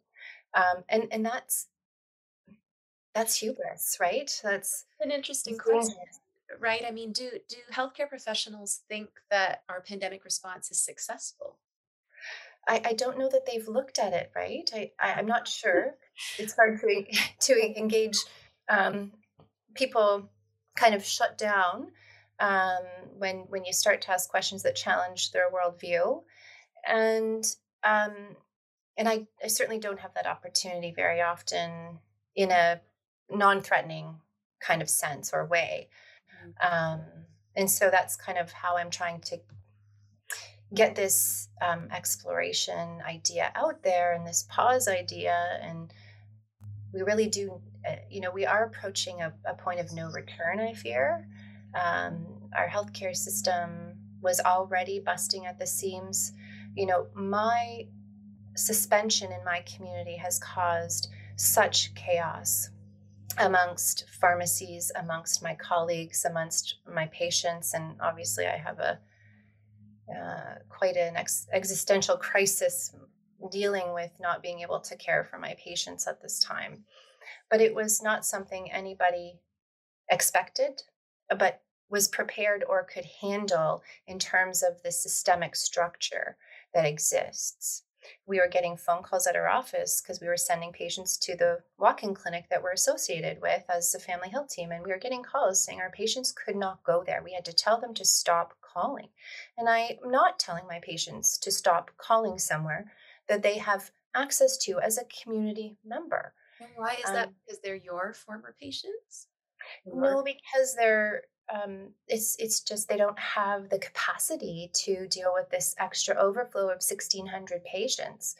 um, 0.54 0.84
and 0.88 1.06
and 1.10 1.24
that's 1.24 1.68
that's 3.14 3.36
hubris, 3.36 3.98
right? 4.00 4.30
That's 4.42 4.86
an 5.00 5.10
interesting 5.10 5.58
question, 5.58 5.96
right? 6.58 6.82
I 6.86 6.90
mean, 6.90 7.12
do 7.12 7.30
do 7.48 7.56
healthcare 7.72 8.08
professionals 8.08 8.82
think 8.88 9.08
that 9.30 9.62
our 9.68 9.80
pandemic 9.80 10.24
response 10.24 10.70
is 10.70 10.80
successful? 10.80 11.58
I, 12.68 12.82
I 12.84 12.92
don't 12.92 13.18
know 13.18 13.28
that 13.28 13.46
they've 13.46 13.66
looked 13.66 13.98
at 13.98 14.12
it, 14.12 14.30
right? 14.34 14.68
I, 14.74 14.92
I 15.00 15.18
am 15.18 15.26
not 15.26 15.48
sure. 15.48 15.96
It's 16.38 16.54
hard 16.54 16.80
to 16.80 17.04
to 17.40 17.78
engage 17.78 18.16
um, 18.68 19.12
people 19.74 20.30
kind 20.76 20.94
of 20.94 21.04
shut 21.04 21.36
down 21.36 21.88
um, 22.40 22.84
when 23.18 23.44
when 23.48 23.64
you 23.64 23.72
start 23.72 24.02
to 24.02 24.12
ask 24.12 24.28
questions 24.30 24.62
that 24.62 24.74
challenge 24.74 25.30
their 25.30 25.50
worldview, 25.50 26.22
and 26.86 27.44
um, 27.84 28.14
and 28.96 29.08
I, 29.08 29.26
I 29.42 29.48
certainly 29.48 29.78
don't 29.78 30.00
have 30.00 30.14
that 30.14 30.26
opportunity 30.26 30.92
very 30.94 31.20
often 31.20 31.98
in 32.34 32.50
a 32.50 32.80
non-threatening 33.30 34.16
kind 34.60 34.82
of 34.82 34.88
sense 34.88 35.32
or 35.32 35.46
way, 35.46 35.88
mm-hmm. 36.42 36.94
um, 36.94 37.00
and 37.54 37.70
so 37.70 37.90
that's 37.90 38.16
kind 38.16 38.38
of 38.38 38.50
how 38.52 38.76
I'm 38.76 38.90
trying 38.90 39.20
to 39.22 39.38
get 40.72 40.94
this 40.94 41.48
um, 41.60 41.88
exploration 41.92 43.02
idea 43.06 43.52
out 43.54 43.82
there 43.82 44.14
and 44.14 44.26
this 44.26 44.46
pause 44.48 44.88
idea. 44.88 45.58
And 45.62 45.92
we 46.92 47.02
really 47.02 47.26
do 47.26 47.60
uh, 47.86 47.96
you 48.08 48.20
know 48.20 48.30
we 48.30 48.46
are 48.46 48.64
approaching 48.64 49.20
a, 49.20 49.32
a 49.44 49.54
point 49.54 49.80
of 49.80 49.92
no 49.92 50.10
return 50.10 50.58
i 50.58 50.72
fear. 50.72 51.26
Um, 51.74 52.29
our 52.56 52.68
healthcare 52.68 53.16
system 53.16 53.94
was 54.20 54.40
already 54.40 55.00
busting 55.00 55.46
at 55.46 55.58
the 55.58 55.66
seams. 55.66 56.32
You 56.74 56.86
know, 56.86 57.06
my 57.14 57.86
suspension 58.56 59.32
in 59.32 59.44
my 59.44 59.62
community 59.62 60.16
has 60.16 60.38
caused 60.38 61.08
such 61.36 61.94
chaos 61.94 62.70
amongst 63.38 64.08
pharmacies, 64.08 64.92
amongst 64.96 65.42
my 65.42 65.54
colleagues, 65.54 66.24
amongst 66.24 66.76
my 66.92 67.06
patients, 67.06 67.74
and 67.74 67.96
obviously 68.00 68.46
I 68.46 68.56
have 68.56 68.78
a 68.78 68.98
uh, 70.10 70.54
quite 70.68 70.96
an 70.96 71.16
ex- 71.16 71.46
existential 71.52 72.16
crisis 72.16 72.92
dealing 73.52 73.94
with 73.94 74.10
not 74.20 74.42
being 74.42 74.60
able 74.60 74.80
to 74.80 74.96
care 74.96 75.24
for 75.24 75.38
my 75.38 75.54
patients 75.56 76.08
at 76.08 76.20
this 76.20 76.40
time. 76.40 76.84
But 77.48 77.60
it 77.60 77.72
was 77.72 78.02
not 78.02 78.26
something 78.26 78.72
anybody 78.72 79.38
expected 80.10 80.82
but 81.38 81.62
was 81.90 82.08
prepared 82.08 82.64
or 82.66 82.84
could 82.84 83.04
handle 83.20 83.82
in 84.06 84.18
terms 84.18 84.62
of 84.62 84.82
the 84.82 84.92
systemic 84.92 85.56
structure 85.56 86.36
that 86.72 86.86
exists. 86.86 87.82
We 88.26 88.38
were 88.38 88.48
getting 88.48 88.76
phone 88.76 89.02
calls 89.02 89.26
at 89.26 89.36
our 89.36 89.48
office 89.48 90.00
because 90.00 90.20
we 90.20 90.26
were 90.28 90.36
sending 90.36 90.72
patients 90.72 91.18
to 91.18 91.36
the 91.36 91.58
walk 91.78 92.02
in 92.02 92.14
clinic 92.14 92.46
that 92.48 92.62
we're 92.62 92.72
associated 92.72 93.42
with 93.42 93.64
as 93.68 93.92
the 93.92 93.98
family 93.98 94.30
health 94.30 94.48
team. 94.48 94.70
And 94.72 94.82
we 94.82 94.90
were 94.90 94.98
getting 94.98 95.22
calls 95.22 95.62
saying 95.62 95.80
our 95.80 95.90
patients 95.90 96.32
could 96.32 96.56
not 96.56 96.82
go 96.82 97.02
there. 97.04 97.22
We 97.22 97.34
had 97.34 97.44
to 97.44 97.52
tell 97.52 97.78
them 97.78 97.92
to 97.94 98.04
stop 98.04 98.54
calling. 98.62 99.08
And 99.58 99.68
I'm 99.68 99.96
not 100.06 100.38
telling 100.38 100.66
my 100.66 100.80
patients 100.82 101.36
to 101.38 101.50
stop 101.50 101.90
calling 101.98 102.38
somewhere 102.38 102.90
that 103.28 103.42
they 103.42 103.58
have 103.58 103.90
access 104.14 104.56
to 104.58 104.80
as 104.80 104.96
a 104.96 105.22
community 105.22 105.76
member. 105.84 106.32
And 106.60 106.70
why 106.76 106.94
is 106.94 107.08
um, 107.08 107.14
that? 107.14 107.30
Because 107.44 107.60
they're 107.62 107.76
your 107.76 108.14
former 108.14 108.54
patients? 108.60 109.28
No, 109.86 110.22
because 110.22 110.74
they're 110.74 111.22
um, 111.52 111.88
it's 112.06 112.36
it's 112.38 112.60
just 112.60 112.88
they 112.88 112.96
don't 112.96 113.18
have 113.18 113.68
the 113.68 113.78
capacity 113.78 114.70
to 114.84 115.06
deal 115.08 115.32
with 115.34 115.50
this 115.50 115.74
extra 115.78 116.14
overflow 116.16 116.64
of 116.64 116.82
1600 116.82 117.64
patients. 117.64 118.36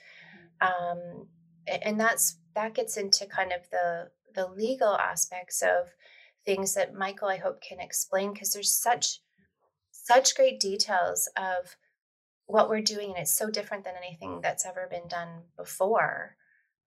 Mm-hmm. 0.62 0.66
um, 0.66 1.26
and 1.82 2.00
that's 2.00 2.38
that 2.54 2.74
gets 2.74 2.96
into 2.96 3.26
kind 3.26 3.52
of 3.52 3.68
the 3.70 4.10
the 4.34 4.46
legal 4.48 4.96
aspects 4.96 5.62
of 5.62 5.88
things 6.44 6.74
that 6.74 6.94
michael 6.94 7.28
i 7.28 7.36
hope 7.36 7.60
can 7.60 7.78
explain 7.80 8.32
because 8.32 8.52
there's 8.52 8.72
such 8.72 9.20
such 9.90 10.34
great 10.34 10.58
details 10.58 11.28
of 11.36 11.76
what 12.50 12.68
we're 12.68 12.80
doing 12.80 13.10
and 13.10 13.18
it's 13.18 13.36
so 13.36 13.50
different 13.50 13.84
than 13.84 13.94
anything 13.96 14.40
that's 14.42 14.66
ever 14.66 14.88
been 14.90 15.08
done 15.08 15.42
before. 15.56 16.36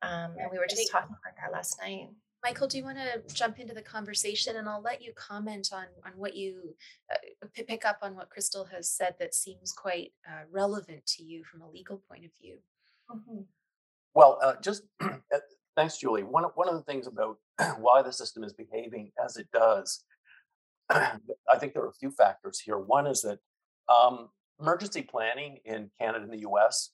Um, 0.01 0.36
and 0.38 0.51
we 0.51 0.57
were 0.57 0.67
just 0.69 0.91
talking 0.91 1.15
about 1.21 1.36
that 1.41 1.55
last 1.55 1.78
night 1.82 2.09
Michael, 2.43 2.67
do 2.67 2.77
you 2.77 2.83
want 2.83 2.97
to 2.97 3.33
jump 3.33 3.59
into 3.59 3.73
the 3.73 3.81
conversation 3.81 4.57
and 4.57 4.67
I'll 4.67 4.81
let 4.81 5.01
you 5.01 5.13
comment 5.15 5.69
on, 5.71 5.85
on 6.05 6.11
what 6.17 6.35
you 6.35 6.75
uh, 7.09 7.47
pick 7.53 7.85
up 7.85 7.99
on 8.01 8.15
what 8.15 8.29
Crystal 8.29 8.65
has 8.65 8.89
said 8.89 9.15
that 9.19 9.33
seems 9.33 9.71
quite 9.71 10.11
uh, 10.27 10.43
relevant 10.51 11.05
to 11.05 11.23
you 11.23 11.45
from 11.45 11.61
a 11.61 11.69
legal 11.69 12.01
point 12.09 12.25
of 12.25 12.31
view? 12.41 12.57
Mm-hmm. 13.09 13.43
Well, 14.13 14.39
uh, 14.43 14.55
just 14.61 14.83
uh, 14.99 15.09
thanks, 15.77 15.97
Julie. 15.97 16.23
One, 16.23 16.43
one 16.55 16.67
of 16.67 16.75
the 16.75 16.83
things 16.83 17.07
about 17.07 17.37
why 17.79 18.01
the 18.01 18.11
system 18.11 18.43
is 18.43 18.51
behaving 18.51 19.11
as 19.23 19.37
it 19.37 19.47
does, 19.53 20.03
I 20.89 21.17
think 21.59 21.73
there 21.73 21.83
are 21.83 21.89
a 21.89 21.93
few 21.93 22.11
factors 22.11 22.59
here. 22.59 22.77
One 22.77 23.07
is 23.07 23.21
that 23.21 23.39
um, 23.87 24.27
emergency 24.59 25.01
planning 25.01 25.59
in 25.63 25.89
Canada 25.97 26.25
and 26.25 26.33
the 26.33 26.47
US 26.49 26.89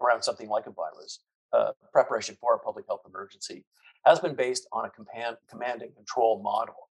around 0.00 0.22
something 0.22 0.48
like 0.48 0.66
a 0.66 0.70
virus, 0.70 1.20
uh, 1.52 1.72
preparation 1.92 2.38
for 2.40 2.54
a 2.54 2.58
public 2.58 2.86
health 2.88 3.02
emergency, 3.06 3.66
has 4.04 4.20
been 4.20 4.34
based 4.34 4.66
on 4.72 4.84
a 4.84 4.90
command, 4.90 5.36
command 5.48 5.82
and 5.82 5.94
control 5.94 6.40
model. 6.42 6.88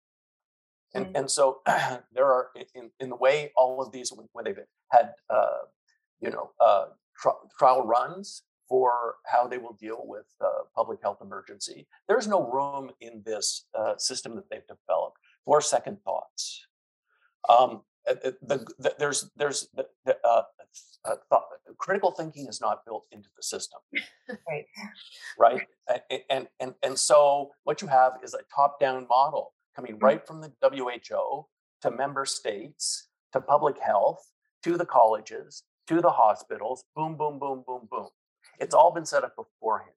And, 0.95 1.07
mm-hmm. 1.07 1.17
and 1.17 1.31
so 1.31 1.61
there 1.67 2.27
are, 2.27 2.49
in, 2.75 2.91
in 3.01 3.09
the 3.09 3.17
way 3.17 3.53
all 3.57 3.83
of 3.83 3.93
these, 3.93 4.13
when 4.33 4.45
they've 4.45 4.59
had, 4.91 5.13
uh, 5.31 5.65
you 6.21 6.31
know, 6.31 6.51
uh, 6.61 6.87
trial 7.59 7.87
runs 7.87 8.43
for 8.69 9.17
how 9.27 9.47
they 9.47 9.59
will 9.59 9.75
deal 9.75 10.03
with 10.05 10.27
uh, 10.45 10.65
public 10.75 11.01
health 11.03 11.19
emergency, 11.23 11.87
there's 12.09 12.27
no 12.27 12.51
room 12.51 12.91
in 13.01 13.23
this 13.25 13.67
uh, 13.79 13.97
system 13.97 14.35
that 14.35 14.51
they've 14.51 14.67
developed 14.67 15.19
for 15.45 15.61
second 15.61 15.99
thoughts. 16.03 16.67
Um, 17.49 17.83
the, 18.07 18.37
the, 18.43 18.67
the, 18.79 18.95
there's 18.99 19.31
there's 19.37 19.69
the, 19.75 19.87
the 20.05 20.17
uh, 20.25 20.43
uh, 21.05 21.15
thought, 21.29 21.45
critical 21.79 22.11
thinking 22.11 22.47
is 22.49 22.61
not 22.61 22.85
built 22.85 23.05
into 23.13 23.29
the 23.37 23.43
system. 23.43 23.81
Right. 24.49 24.67
Right? 25.39 25.63
And, 26.11 26.23
and 26.31 26.49
and 26.61 26.75
and 26.83 26.99
so 26.99 27.51
what 27.65 27.83
you 27.83 27.89
have 27.89 28.15
is 28.23 28.35
a 28.35 28.41
top 28.55 28.81
down 28.81 29.07
model 29.09 29.53
coming 29.75 29.95
mm-hmm. 29.95 30.05
right 30.05 30.27
from 30.27 30.41
the 30.41 30.53
WHO 30.63 31.47
to 31.83 31.91
member 31.91 32.25
states 32.25 33.09
to 33.33 33.41
public 33.41 33.79
health 33.79 34.33
to 34.65 34.77
the 34.77 34.87
colleges 34.87 35.63
to 35.87 36.01
the 36.01 36.11
hospitals 36.11 36.85
boom 36.95 37.17
boom 37.17 37.39
boom 37.39 37.63
boom 37.67 37.89
boom. 37.91 38.09
It's 38.59 38.75
all 38.75 38.93
been 38.93 39.07
set 39.07 39.25
up 39.25 39.35
beforehand. 39.37 39.93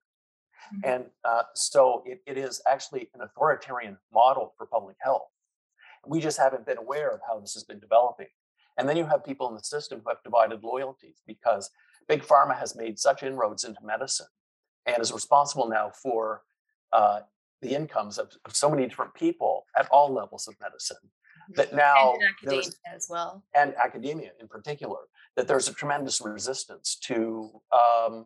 Mm-hmm. 0.74 0.90
and 0.90 1.04
uh, 1.24 1.42
so 1.54 2.02
it, 2.04 2.20
it 2.26 2.36
is 2.36 2.60
actually 2.68 3.08
an 3.14 3.22
authoritarian 3.22 3.96
model 4.12 4.52
for 4.58 4.66
public 4.66 4.96
health 5.00 5.28
we 6.06 6.20
just 6.20 6.38
haven't 6.38 6.66
been 6.66 6.78
aware 6.78 7.10
of 7.10 7.20
how 7.26 7.38
this 7.38 7.54
has 7.54 7.64
been 7.64 7.78
developing. 7.78 8.28
And 8.78 8.88
then 8.88 8.96
you 8.96 9.06
have 9.06 9.24
people 9.24 9.48
in 9.48 9.54
the 9.54 9.62
system 9.62 10.00
who 10.02 10.10
have 10.10 10.22
divided 10.22 10.62
loyalties 10.62 11.22
because 11.26 11.70
big 12.08 12.22
pharma 12.22 12.58
has 12.58 12.74
made 12.74 12.98
such 12.98 13.22
inroads 13.22 13.64
into 13.64 13.80
medicine 13.84 14.26
and 14.86 15.00
is 15.00 15.12
responsible 15.12 15.68
now 15.68 15.90
for 15.90 16.42
uh, 16.92 17.20
the 17.62 17.74
incomes 17.74 18.18
of, 18.18 18.32
of, 18.44 18.56
so 18.56 18.70
many 18.70 18.86
different 18.86 19.14
people 19.14 19.66
at 19.78 19.86
all 19.90 20.12
levels 20.12 20.48
of 20.48 20.54
medicine 20.60 20.96
mm-hmm. 20.96 21.52
that 21.56 21.74
now 21.74 22.14
and 22.14 22.22
academia 22.22 22.72
as 22.94 23.06
well 23.10 23.44
and 23.54 23.74
academia 23.76 24.30
in 24.40 24.48
particular 24.48 24.98
that 25.36 25.46
there's 25.46 25.68
a 25.68 25.74
tremendous 25.74 26.20
resistance 26.20 26.96
to 26.96 27.50
um, 27.72 28.24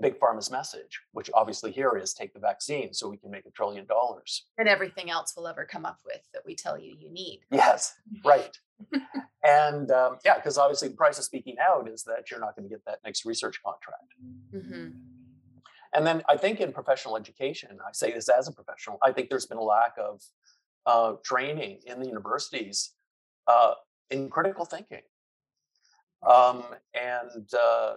big 0.00 0.18
pharma's 0.18 0.50
message, 0.50 1.00
which 1.12 1.30
obviously 1.34 1.70
here 1.70 1.96
is 1.96 2.14
take 2.14 2.32
the 2.32 2.40
vaccine 2.40 2.92
so 2.94 3.08
we 3.08 3.16
can 3.16 3.30
make 3.30 3.46
a 3.46 3.50
trillion 3.50 3.86
dollars. 3.86 4.46
And 4.58 4.68
everything 4.68 5.10
else 5.10 5.34
we'll 5.36 5.48
ever 5.48 5.64
come 5.64 5.84
up 5.84 5.98
with 6.04 6.22
that 6.32 6.42
we 6.46 6.54
tell 6.54 6.78
you 6.78 6.94
you 6.98 7.10
need. 7.10 7.40
Yes, 7.50 7.94
right. 8.24 8.56
and 9.44 9.90
um, 9.90 10.16
yeah, 10.24 10.36
because 10.36 10.58
obviously 10.58 10.88
the 10.88 10.96
price 10.96 11.18
of 11.18 11.24
speaking 11.24 11.56
out 11.60 11.88
is 11.88 12.02
that 12.04 12.30
you're 12.30 12.40
not 12.40 12.56
going 12.56 12.68
to 12.68 12.74
get 12.74 12.84
that 12.86 13.00
next 13.04 13.24
research 13.24 13.60
contract. 13.64 14.14
Mm-hmm. 14.54 14.88
And 15.94 16.06
then 16.06 16.22
I 16.28 16.36
think 16.36 16.60
in 16.60 16.72
professional 16.72 17.16
education, 17.16 17.78
I 17.86 17.92
say 17.92 18.12
this 18.12 18.28
as 18.28 18.48
a 18.48 18.52
professional, 18.52 18.98
I 19.04 19.12
think 19.12 19.28
there's 19.28 19.46
been 19.46 19.58
a 19.58 19.62
lack 19.62 19.92
of 19.98 20.22
uh, 20.86 21.14
training 21.22 21.80
in 21.86 22.00
the 22.00 22.06
universities 22.06 22.92
uh, 23.46 23.74
in 24.10 24.30
critical 24.30 24.64
thinking. 24.64 25.02
Um, 26.28 26.64
and 26.94 27.48
uh, 27.52 27.94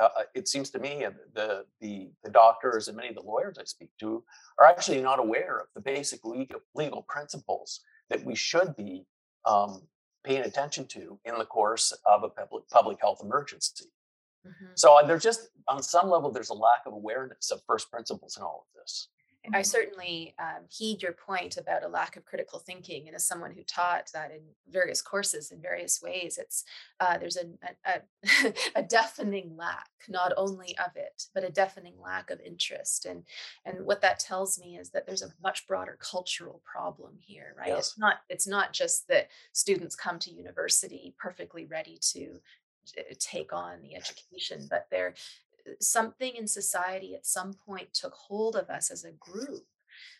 uh, 0.00 0.08
it 0.34 0.48
seems 0.48 0.70
to 0.70 0.78
me 0.78 1.06
the, 1.34 1.64
the, 1.80 2.10
the 2.24 2.30
doctors 2.30 2.88
and 2.88 2.96
many 2.96 3.10
of 3.10 3.14
the 3.14 3.22
lawyers 3.22 3.58
I 3.58 3.64
speak 3.64 3.90
to 4.00 4.24
are 4.58 4.66
actually 4.66 5.02
not 5.02 5.18
aware 5.18 5.60
of 5.60 5.66
the 5.74 5.80
basic 5.80 6.24
legal, 6.24 6.60
legal 6.74 7.02
principles 7.02 7.80
that 8.08 8.24
we 8.24 8.34
should 8.34 8.74
be 8.76 9.04
um, 9.44 9.82
paying 10.24 10.42
attention 10.42 10.86
to 10.86 11.18
in 11.24 11.38
the 11.38 11.44
course 11.44 11.92
of 12.06 12.24
a 12.24 12.28
public, 12.28 12.68
public 12.70 12.98
health 13.00 13.20
emergency. 13.22 13.86
Mm-hmm. 14.46 14.66
So 14.74 14.98
uh, 14.98 15.06
there's 15.06 15.22
just 15.22 15.48
on 15.68 15.82
some 15.82 16.08
level 16.08 16.30
there's 16.30 16.50
a 16.50 16.54
lack 16.54 16.82
of 16.86 16.92
awareness 16.92 17.50
of 17.50 17.60
first 17.66 17.90
principles 17.90 18.36
in 18.36 18.42
all 18.42 18.66
of 18.68 18.80
this. 18.80 19.08
I 19.52 19.62
certainly 19.62 20.34
um, 20.38 20.64
heed 20.68 21.02
your 21.02 21.12
point 21.12 21.56
about 21.56 21.82
a 21.82 21.88
lack 21.88 22.16
of 22.16 22.24
critical 22.24 22.58
thinking, 22.58 23.06
and 23.06 23.14
as 23.14 23.26
someone 23.26 23.52
who 23.52 23.62
taught 23.62 24.10
that 24.12 24.30
in 24.30 24.40
various 24.70 25.02
courses 25.02 25.50
in 25.50 25.60
various 25.60 26.02
ways, 26.02 26.38
it's 26.38 26.64
uh, 27.00 27.18
there's 27.18 27.36
a, 27.36 27.46
a, 27.84 28.52
a 28.76 28.82
deafening 28.82 29.56
lack, 29.56 29.88
not 30.08 30.32
only 30.36 30.76
of 30.78 30.96
it, 30.96 31.24
but 31.34 31.44
a 31.44 31.50
deafening 31.50 31.94
lack 32.02 32.30
of 32.30 32.40
interest. 32.40 33.06
And 33.06 33.24
and 33.64 33.86
what 33.86 34.00
that 34.02 34.18
tells 34.18 34.58
me 34.58 34.76
is 34.76 34.90
that 34.90 35.06
there's 35.06 35.22
a 35.22 35.32
much 35.42 35.66
broader 35.66 35.98
cultural 36.00 36.62
problem 36.64 37.14
here, 37.20 37.54
right? 37.58 37.68
Yes. 37.68 37.78
It's 37.90 37.98
not 37.98 38.16
it's 38.28 38.46
not 38.46 38.72
just 38.72 39.08
that 39.08 39.28
students 39.52 39.96
come 39.96 40.18
to 40.20 40.32
university 40.32 41.14
perfectly 41.18 41.66
ready 41.66 41.98
to 42.12 42.40
take 43.18 43.52
on 43.52 43.82
the 43.82 43.96
education 43.96 44.66
but 44.70 44.86
they're 44.90 45.14
something 45.80 46.34
in 46.34 46.46
society 46.46 47.14
at 47.14 47.26
some 47.26 47.52
point 47.52 47.92
took 47.92 48.14
hold 48.14 48.56
of 48.56 48.68
us 48.70 48.90
as 48.90 49.04
a 49.04 49.12
group 49.12 49.64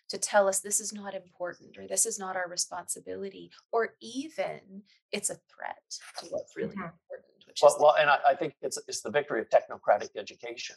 to 0.08 0.18
tell 0.18 0.48
us 0.48 0.60
this 0.60 0.80
is 0.80 0.92
not 0.92 1.14
important 1.14 1.76
or 1.78 1.86
this 1.86 2.06
is 2.06 2.18
not 2.18 2.36
our 2.36 2.48
responsibility 2.48 3.50
or 3.72 3.94
even 4.00 4.82
it's 5.12 5.30
a 5.30 5.38
threat 5.52 5.82
to 6.18 6.26
what's 6.26 6.56
really 6.56 6.70
mm-hmm. 6.70 6.82
important 6.82 7.46
which 7.46 7.60
well, 7.62 7.74
is 7.74 7.80
well 7.80 7.96
and 7.98 8.10
I, 8.10 8.18
I, 8.28 8.34
think 8.34 8.54
it's 8.62 8.78
it's 8.88 9.00
the 9.00 9.10
victory 9.10 9.40
of 9.40 9.48
technocratic 9.48 10.10
education 10.16 10.76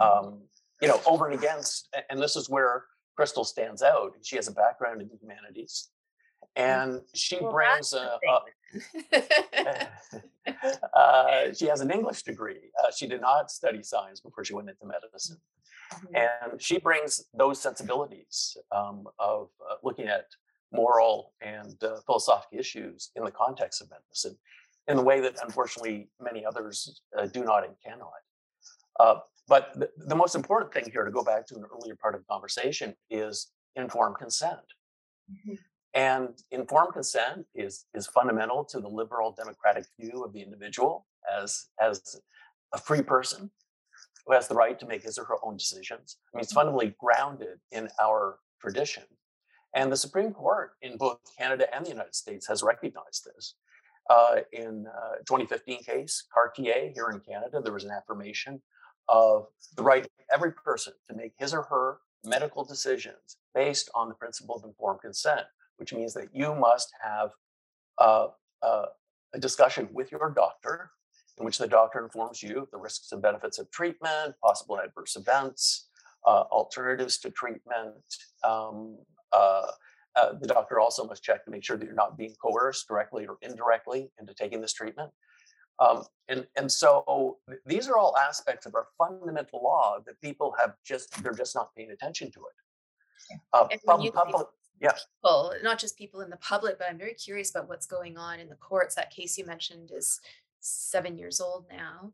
um, 0.00 0.42
you 0.80 0.88
know 0.88 1.00
over 1.06 1.28
and 1.28 1.38
against 1.38 1.88
and 2.10 2.20
this 2.20 2.36
is 2.36 2.48
where 2.48 2.84
crystal 3.16 3.44
stands 3.44 3.82
out 3.82 4.12
she 4.22 4.36
has 4.36 4.48
a 4.48 4.52
background 4.52 5.00
in 5.00 5.08
the 5.08 5.16
humanities. 5.16 5.90
And 6.56 7.00
she 7.14 7.38
well, 7.40 7.52
brings 7.52 7.92
a, 7.92 8.18
a 8.28 8.40
uh, 10.96 11.52
she 11.54 11.66
has 11.66 11.80
an 11.80 11.90
English 11.90 12.22
degree. 12.22 12.70
Uh, 12.82 12.90
she 12.94 13.06
did 13.06 13.20
not 13.20 13.50
study 13.50 13.82
science 13.82 14.20
before 14.20 14.44
she 14.44 14.54
went 14.54 14.68
into 14.68 14.86
medicine. 14.86 15.38
Mm-hmm. 15.92 16.16
And 16.16 16.62
she 16.62 16.78
brings 16.78 17.24
those 17.34 17.60
sensibilities 17.60 18.56
um, 18.70 19.06
of 19.18 19.48
uh, 19.70 19.74
looking 19.82 20.08
at 20.08 20.26
moral 20.72 21.32
and 21.40 21.76
uh, 21.84 21.96
philosophical 22.06 22.58
issues 22.58 23.10
in 23.14 23.24
the 23.24 23.30
context 23.30 23.82
of 23.82 23.90
medicine 23.90 24.38
in 24.88 24.98
a 24.98 25.02
way 25.02 25.20
that 25.20 25.36
unfortunately 25.44 26.08
many 26.20 26.44
others 26.44 27.02
uh, 27.16 27.26
do 27.26 27.44
not 27.44 27.64
and 27.64 27.74
cannot. 27.84 28.10
Uh, 28.98 29.20
but 29.48 29.72
the, 29.74 29.88
the, 30.06 30.14
most 30.14 30.34
important 30.34 30.72
thing 30.72 30.84
here, 30.92 31.04
to 31.04 31.10
go 31.10 31.22
back 31.22 31.46
to 31.46 31.54
an 31.56 31.64
earlier 31.74 31.96
part 31.96 32.14
of 32.14 32.20
the 32.20 32.26
conversation, 32.26 32.94
is 33.10 33.50
informed 33.76 34.16
consent. 34.16 34.60
Mm-hmm. 35.30 35.54
And 35.94 36.30
informed 36.50 36.94
consent 36.94 37.46
is, 37.54 37.84
is 37.94 38.06
fundamental 38.06 38.64
to 38.64 38.80
the 38.80 38.88
liberal 38.88 39.32
democratic 39.32 39.84
view 40.00 40.24
of 40.24 40.32
the 40.32 40.40
individual 40.40 41.06
as, 41.38 41.66
as 41.80 42.20
a 42.72 42.78
free 42.78 43.02
person 43.02 43.50
who 44.26 44.32
has 44.32 44.48
the 44.48 44.54
right 44.54 44.78
to 44.78 44.86
make 44.86 45.02
his 45.02 45.18
or 45.18 45.24
her 45.24 45.36
own 45.42 45.56
decisions. 45.56 46.16
I 46.32 46.36
mean, 46.36 46.42
it's 46.42 46.52
fundamentally 46.52 46.94
grounded 46.98 47.58
in 47.72 47.88
our 48.00 48.38
tradition. 48.60 49.02
And 49.74 49.90
the 49.90 49.96
Supreme 49.96 50.32
Court 50.32 50.72
in 50.82 50.96
both 50.96 51.18
Canada 51.38 51.66
and 51.74 51.84
the 51.84 51.90
United 51.90 52.14
States 52.14 52.46
has 52.46 52.62
recognized 52.62 53.24
this. 53.24 53.54
Uh, 54.10 54.36
in 54.52 54.86
uh, 54.86 55.16
2015 55.26 55.84
case, 55.84 56.24
Carter 56.32 56.62
here 56.62 57.10
in 57.12 57.20
Canada, 57.20 57.60
there 57.62 57.72
was 57.72 57.84
an 57.84 57.90
affirmation 57.90 58.60
of 59.08 59.46
the 59.76 59.82
right 59.82 60.04
of 60.04 60.10
every 60.32 60.52
person 60.52 60.92
to 61.08 61.16
make 61.16 61.32
his 61.38 61.54
or 61.54 61.62
her 61.62 61.98
medical 62.24 62.64
decisions 62.64 63.38
based 63.54 63.90
on 63.94 64.08
the 64.08 64.14
principle 64.14 64.56
of 64.56 64.64
informed 64.64 65.00
consent, 65.00 65.46
which 65.82 65.92
means 65.92 66.14
that 66.14 66.28
you 66.32 66.54
must 66.54 66.92
have 67.02 67.30
uh, 67.98 68.28
uh, 68.62 68.84
a 69.34 69.38
discussion 69.40 69.88
with 69.92 70.12
your 70.12 70.30
doctor 70.30 70.92
in 71.38 71.44
which 71.44 71.58
the 71.58 71.66
doctor 71.66 72.04
informs 72.04 72.40
you 72.40 72.60
of 72.60 72.70
the 72.70 72.78
risks 72.78 73.10
and 73.10 73.20
benefits 73.20 73.58
of 73.58 73.68
treatment, 73.72 74.32
possible 74.40 74.78
adverse 74.78 75.16
events, 75.16 75.88
uh, 76.24 76.44
alternatives 76.52 77.18
to 77.18 77.30
treatment. 77.30 77.96
Um, 78.44 78.96
uh, 79.32 79.72
the 80.40 80.46
doctor 80.46 80.78
also 80.78 81.04
must 81.04 81.24
check 81.24 81.44
to 81.44 81.50
make 81.50 81.64
sure 81.64 81.76
that 81.76 81.84
you're 81.84 81.94
not 81.94 82.16
being 82.16 82.34
coerced 82.40 82.86
directly 82.86 83.26
or 83.26 83.38
indirectly 83.42 84.12
into 84.20 84.32
taking 84.34 84.60
this 84.60 84.72
treatment. 84.72 85.10
Um, 85.80 86.04
and, 86.28 86.46
and 86.56 86.70
so 86.70 87.38
these 87.66 87.88
are 87.88 87.96
all 87.96 88.16
aspects 88.16 88.66
of 88.66 88.76
our 88.76 88.86
fundamental 88.96 89.60
law 89.64 89.98
that 90.06 90.20
people 90.20 90.54
have 90.60 90.74
just, 90.84 91.20
they're 91.24 91.34
just 91.34 91.56
not 91.56 91.74
paying 91.74 91.90
attention 91.90 92.30
to 92.30 92.38
it. 92.38 93.38
Uh, 93.52 93.66
pub, 93.84 94.00
public, 94.14 94.46
yeah. 94.80 94.92
people, 95.22 95.54
not 95.62 95.78
just 95.78 95.96
people 95.96 96.20
in 96.20 96.30
the 96.30 96.36
public, 96.36 96.78
but 96.78 96.88
I'm 96.88 96.98
very 96.98 97.14
curious 97.14 97.50
about 97.50 97.68
what's 97.68 97.86
going 97.86 98.18
on 98.18 98.40
in 98.40 98.48
the 98.48 98.56
courts. 98.56 98.94
That 98.94 99.10
case 99.10 99.38
you 99.38 99.46
mentioned 99.46 99.90
is 99.94 100.20
seven 100.62 101.18
years 101.18 101.40
old 101.40 101.66
now. 101.70 102.12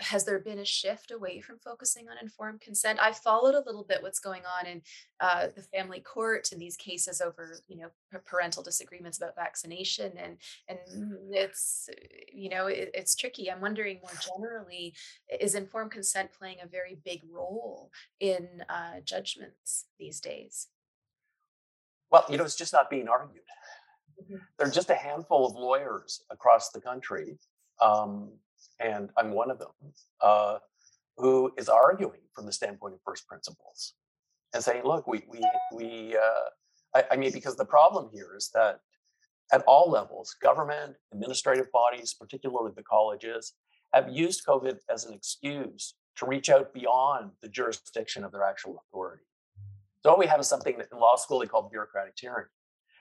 Has 0.00 0.24
there 0.24 0.40
been 0.40 0.58
a 0.58 0.64
shift 0.64 1.12
away 1.12 1.40
from 1.40 1.58
focusing 1.58 2.08
on 2.08 2.16
informed 2.20 2.60
consent? 2.60 2.98
I 3.00 3.12
followed 3.12 3.54
a 3.54 3.62
little 3.64 3.84
bit 3.84 4.02
what's 4.02 4.18
going 4.18 4.42
on 4.58 4.66
in 4.66 4.82
uh, 5.20 5.48
the 5.54 5.62
family 5.62 6.00
court 6.00 6.50
in 6.50 6.58
these 6.58 6.76
cases 6.76 7.20
over, 7.20 7.60
you 7.68 7.76
know, 7.76 7.88
parental 8.26 8.64
disagreements 8.64 9.18
about 9.18 9.36
vaccination, 9.36 10.12
and 10.16 10.36
and 10.68 10.78
it's, 11.32 11.88
you 12.32 12.48
know, 12.48 12.66
it, 12.66 12.90
it's 12.92 13.14
tricky. 13.14 13.50
I'm 13.50 13.60
wondering 13.60 14.00
more 14.02 14.10
generally, 14.36 14.94
is 15.38 15.54
informed 15.54 15.92
consent 15.92 16.30
playing 16.36 16.56
a 16.62 16.68
very 16.68 16.98
big 17.04 17.20
role 17.30 17.92
in 18.18 18.48
uh, 18.68 19.00
judgments 19.04 19.84
these 19.98 20.18
days? 20.18 20.68
Well, 22.10 22.24
you 22.28 22.36
know, 22.36 22.44
it's 22.44 22.56
just 22.56 22.72
not 22.72 22.90
being 22.90 23.08
argued. 23.08 23.42
Mm-hmm. 24.22 24.36
There 24.58 24.68
are 24.68 24.70
just 24.70 24.90
a 24.90 24.94
handful 24.94 25.46
of 25.46 25.54
lawyers 25.54 26.22
across 26.30 26.70
the 26.70 26.80
country, 26.80 27.38
um, 27.80 28.32
and 28.80 29.10
I'm 29.16 29.32
one 29.32 29.50
of 29.50 29.58
them, 29.58 29.70
uh, 30.20 30.58
who 31.16 31.52
is 31.56 31.68
arguing 31.68 32.20
from 32.34 32.46
the 32.46 32.52
standpoint 32.52 32.94
of 32.94 33.00
first 33.04 33.26
principles 33.26 33.94
and 34.54 34.62
saying, 34.62 34.82
look, 34.84 35.06
we, 35.06 35.24
we, 35.28 35.40
we 35.74 36.16
uh, 36.16 36.48
I, 36.94 37.04
I 37.12 37.16
mean, 37.16 37.32
because 37.32 37.56
the 37.56 37.64
problem 37.64 38.08
here 38.12 38.34
is 38.36 38.50
that 38.54 38.80
at 39.52 39.62
all 39.66 39.90
levels, 39.90 40.34
government, 40.42 40.96
administrative 41.12 41.70
bodies, 41.72 42.14
particularly 42.18 42.72
the 42.76 42.82
colleges, 42.82 43.54
have 43.92 44.08
used 44.10 44.44
COVID 44.46 44.78
as 44.92 45.04
an 45.04 45.14
excuse 45.14 45.94
to 46.16 46.26
reach 46.26 46.50
out 46.50 46.74
beyond 46.74 47.30
the 47.42 47.48
jurisdiction 47.48 48.24
of 48.24 48.32
their 48.32 48.44
actual 48.44 48.82
authority. 48.86 49.24
What 50.08 50.18
we 50.18 50.26
have 50.26 50.40
is 50.40 50.46
something 50.46 50.78
that 50.78 50.88
in 50.92 50.98
law 50.98 51.16
school 51.16 51.38
they 51.40 51.46
call 51.46 51.68
bureaucratic 51.68 52.16
tyranny. 52.16 52.48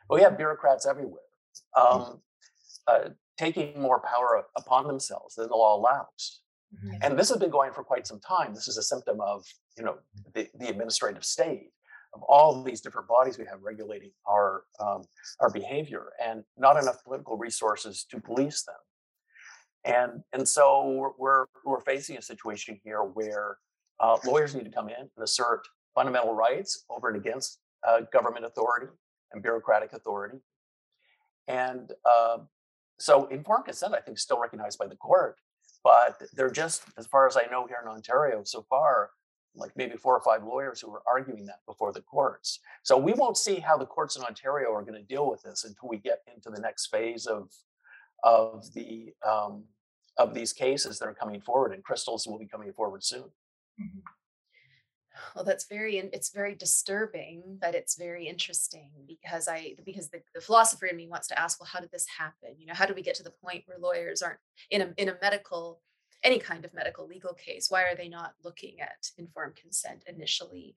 But 0.09 0.15
we 0.15 0.21
have 0.21 0.37
bureaucrats 0.37 0.85
everywhere 0.85 1.21
um, 1.75 2.21
uh, 2.87 3.09
taking 3.37 3.79
more 3.79 4.01
power 4.01 4.43
upon 4.57 4.87
themselves 4.87 5.35
than 5.35 5.47
the 5.47 5.55
law 5.55 5.77
allows. 5.77 6.41
Mm-hmm. 6.75 6.97
And 7.01 7.17
this 7.17 7.29
has 7.29 7.37
been 7.37 7.49
going 7.49 7.71
for 7.71 7.83
quite 7.83 8.05
some 8.07 8.19
time. 8.19 8.53
This 8.53 8.67
is 8.67 8.77
a 8.77 8.83
symptom 8.83 9.21
of 9.21 9.45
you 9.77 9.83
know 9.83 9.97
the, 10.33 10.47
the 10.59 10.67
administrative 10.67 11.23
state 11.23 11.71
of 12.13 12.21
all 12.23 12.63
these 12.63 12.81
different 12.81 13.07
bodies 13.07 13.37
we 13.37 13.45
have 13.45 13.59
regulating 13.61 14.11
our 14.27 14.63
um, 14.79 15.03
our 15.39 15.49
behavior, 15.49 16.07
and 16.23 16.43
not 16.57 16.81
enough 16.81 17.03
political 17.03 17.37
resources 17.37 18.05
to 18.11 18.19
police 18.19 18.63
them. 18.63 18.75
And 19.85 20.23
and 20.33 20.47
so 20.47 21.13
we're 21.17 21.45
we're 21.65 21.81
facing 21.81 22.17
a 22.17 22.21
situation 22.21 22.79
here 22.83 23.01
where 23.01 23.57
uh, 24.01 24.17
lawyers 24.25 24.55
need 24.55 24.65
to 24.65 24.71
come 24.71 24.89
in 24.89 25.09
and 25.15 25.23
assert 25.23 25.67
fundamental 25.97 26.35
rights 26.35 26.85
over 26.91 27.09
and 27.09 27.17
against 27.17 27.57
uh, 27.87 28.01
government 28.13 28.45
authority 28.45 28.85
and 29.31 29.41
bureaucratic 29.41 29.93
authority. 29.93 30.37
And 31.47 31.91
uh, 32.05 32.37
so 32.99 33.25
informed 33.27 33.65
consent, 33.65 33.95
I 33.95 34.01
think, 34.01 34.17
is 34.17 34.23
still 34.23 34.39
recognized 34.39 34.77
by 34.77 34.85
the 34.85 34.95
court, 34.95 35.37
but 35.83 36.21
they're 36.33 36.51
just, 36.51 36.83
as 36.99 37.07
far 37.07 37.25
as 37.25 37.35
I 37.35 37.49
know 37.49 37.65
here 37.65 37.79
in 37.81 37.89
Ontario 37.89 38.43
so 38.43 38.63
far, 38.69 39.09
like 39.55 39.71
maybe 39.75 39.97
four 39.97 40.15
or 40.15 40.21
five 40.21 40.43
lawyers 40.43 40.81
who 40.81 40.91
are 40.93 41.01
arguing 41.07 41.47
that 41.47 41.61
before 41.65 41.91
the 41.91 42.01
courts. 42.01 42.59
So 42.83 42.95
we 42.95 43.13
won't 43.13 43.37
see 43.37 43.55
how 43.55 43.75
the 43.75 43.87
courts 43.87 44.15
in 44.15 44.21
Ontario 44.21 44.71
are 44.73 44.83
going 44.83 45.01
to 45.01 45.07
deal 45.15 45.27
with 45.27 45.41
this 45.41 45.63
until 45.63 45.89
we 45.89 45.97
get 45.97 46.19
into 46.31 46.51
the 46.51 46.61
next 46.61 46.87
phase 46.87 47.25
of 47.25 47.49
of 48.23 48.71
the 48.73 49.13
um, 49.27 49.63
of 50.17 50.33
these 50.33 50.51
cases 50.51 50.99
that 50.99 51.07
are 51.07 51.13
coming 51.13 51.39
forward, 51.39 51.71
and 51.73 51.83
crystals 51.83 52.27
will 52.27 52.39
be 52.39 52.47
coming 52.47 52.73
forward 52.73 53.03
soon. 53.03 53.29
Mm-hmm 53.79 54.16
well 55.35 55.43
that's 55.43 55.67
very 55.67 55.97
it's 55.97 56.29
very 56.29 56.55
disturbing 56.55 57.57
but 57.59 57.75
it's 57.75 57.95
very 57.95 58.27
interesting 58.27 58.89
because 59.07 59.47
i 59.47 59.73
because 59.85 60.09
the, 60.09 60.21
the 60.33 60.41
philosopher 60.41 60.85
in 60.87 60.95
me 60.95 61.07
wants 61.07 61.27
to 61.27 61.39
ask 61.39 61.59
well 61.59 61.69
how 61.71 61.79
did 61.79 61.91
this 61.91 62.05
happen? 62.17 62.55
You 62.57 62.67
know 62.67 62.73
how 62.73 62.85
did 62.85 62.95
we 62.95 63.01
get 63.01 63.15
to 63.15 63.23
the 63.23 63.33
point 63.43 63.63
where 63.65 63.77
lawyers 63.79 64.21
aren't 64.21 64.39
in 64.71 64.81
a 64.81 64.93
in 64.97 65.09
a 65.09 65.17
medical 65.21 65.81
any 66.23 66.39
kind 66.39 66.65
of 66.65 66.73
medical 66.73 67.07
legal 67.07 67.33
case 67.33 67.69
why 67.69 67.83
are 67.83 67.95
they 67.95 68.09
not 68.09 68.33
looking 68.43 68.79
at 68.81 69.09
informed 69.17 69.55
consent 69.55 70.03
initially? 70.07 70.75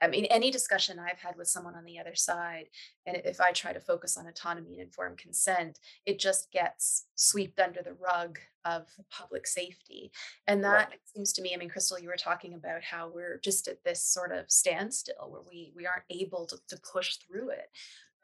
I 0.00 0.08
mean 0.08 0.26
any 0.26 0.50
discussion 0.50 0.98
i've 0.98 1.18
had 1.18 1.36
with 1.36 1.48
someone 1.48 1.74
on 1.74 1.84
the 1.84 1.98
other 1.98 2.14
side 2.14 2.66
and 3.06 3.16
if 3.24 3.40
i 3.40 3.52
try 3.52 3.72
to 3.72 3.80
focus 3.80 4.16
on 4.16 4.26
autonomy 4.26 4.72
and 4.72 4.82
informed 4.82 5.18
consent 5.18 5.78
it 6.06 6.18
just 6.18 6.50
gets 6.52 7.06
swept 7.14 7.60
under 7.60 7.82
the 7.82 7.94
rug 7.94 8.38
of 8.64 8.86
public 9.10 9.46
safety. 9.46 10.12
And 10.46 10.62
that 10.64 10.88
right. 10.90 11.00
seems 11.04 11.32
to 11.34 11.42
me 11.42 11.52
i 11.54 11.56
mean 11.56 11.68
crystal 11.68 11.98
you 11.98 12.08
were 12.08 12.16
talking 12.16 12.54
about 12.54 12.82
how 12.82 13.10
we're 13.12 13.40
just 13.42 13.68
at 13.68 13.82
this 13.84 14.04
sort 14.04 14.32
of 14.32 14.50
standstill 14.50 15.30
where 15.30 15.42
we 15.48 15.72
we 15.76 15.86
aren't 15.86 16.04
able 16.10 16.46
to, 16.46 16.56
to 16.68 16.78
push 16.92 17.16
through 17.16 17.50
it. 17.50 17.70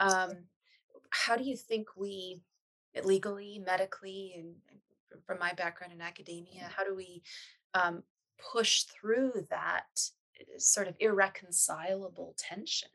Um, 0.00 0.30
how 1.10 1.36
do 1.36 1.44
you 1.44 1.56
think 1.56 1.88
we 1.96 2.42
legally 3.04 3.62
medically 3.64 4.34
and 4.36 4.54
from 5.26 5.38
my 5.38 5.52
background 5.52 5.92
in 5.92 6.00
academia 6.00 6.70
how 6.76 6.84
do 6.84 6.94
we 6.94 7.22
um, 7.74 8.02
push 8.52 8.82
through 8.84 9.32
that 9.50 10.10
eh, 10.38 10.44
sort 10.58 10.88
of 10.88 10.94
irreconcilable 11.00 12.34
tension 12.38 12.88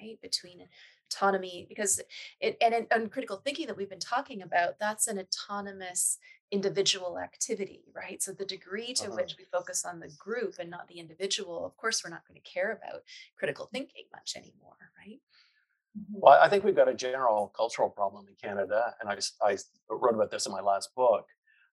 right 0.00 0.20
between 0.20 0.66
autonomy 1.10 1.66
because 1.68 2.00
it 2.40 2.56
and, 2.60 2.86
and 2.90 3.12
critical 3.12 3.36
thinking 3.36 3.66
that 3.66 3.76
we've 3.76 3.90
been 3.90 3.98
talking 3.98 4.42
about 4.42 4.78
that's 4.78 5.06
an 5.06 5.18
autonomous 5.18 6.18
individual 6.50 7.18
activity 7.18 7.84
right 7.94 8.22
so 8.22 8.32
the 8.32 8.44
degree 8.44 8.92
to 8.92 9.06
uh-huh. 9.06 9.16
which 9.16 9.36
we 9.38 9.44
focus 9.44 9.84
on 9.84 10.00
the 10.00 10.10
group 10.18 10.56
and 10.58 10.70
not 10.70 10.86
the 10.88 10.98
individual 10.98 11.64
of 11.64 11.76
course 11.76 12.02
we're 12.04 12.10
not 12.10 12.26
going 12.26 12.40
to 12.40 12.50
care 12.50 12.72
about 12.72 13.02
critical 13.38 13.68
thinking 13.72 14.04
much 14.12 14.34
anymore 14.36 14.76
right 14.98 15.20
mm-hmm. 15.98 16.18
well 16.20 16.38
i 16.40 16.48
think 16.48 16.64
we've 16.64 16.76
got 16.76 16.88
a 16.88 16.94
general 16.94 17.52
cultural 17.56 17.88
problem 17.88 18.26
in 18.28 18.34
canada 18.34 18.94
and 19.00 19.10
i, 19.10 19.16
I 19.44 19.56
wrote 19.90 20.14
about 20.14 20.30
this 20.30 20.46
in 20.46 20.52
my 20.52 20.60
last 20.60 20.94
book 20.94 21.26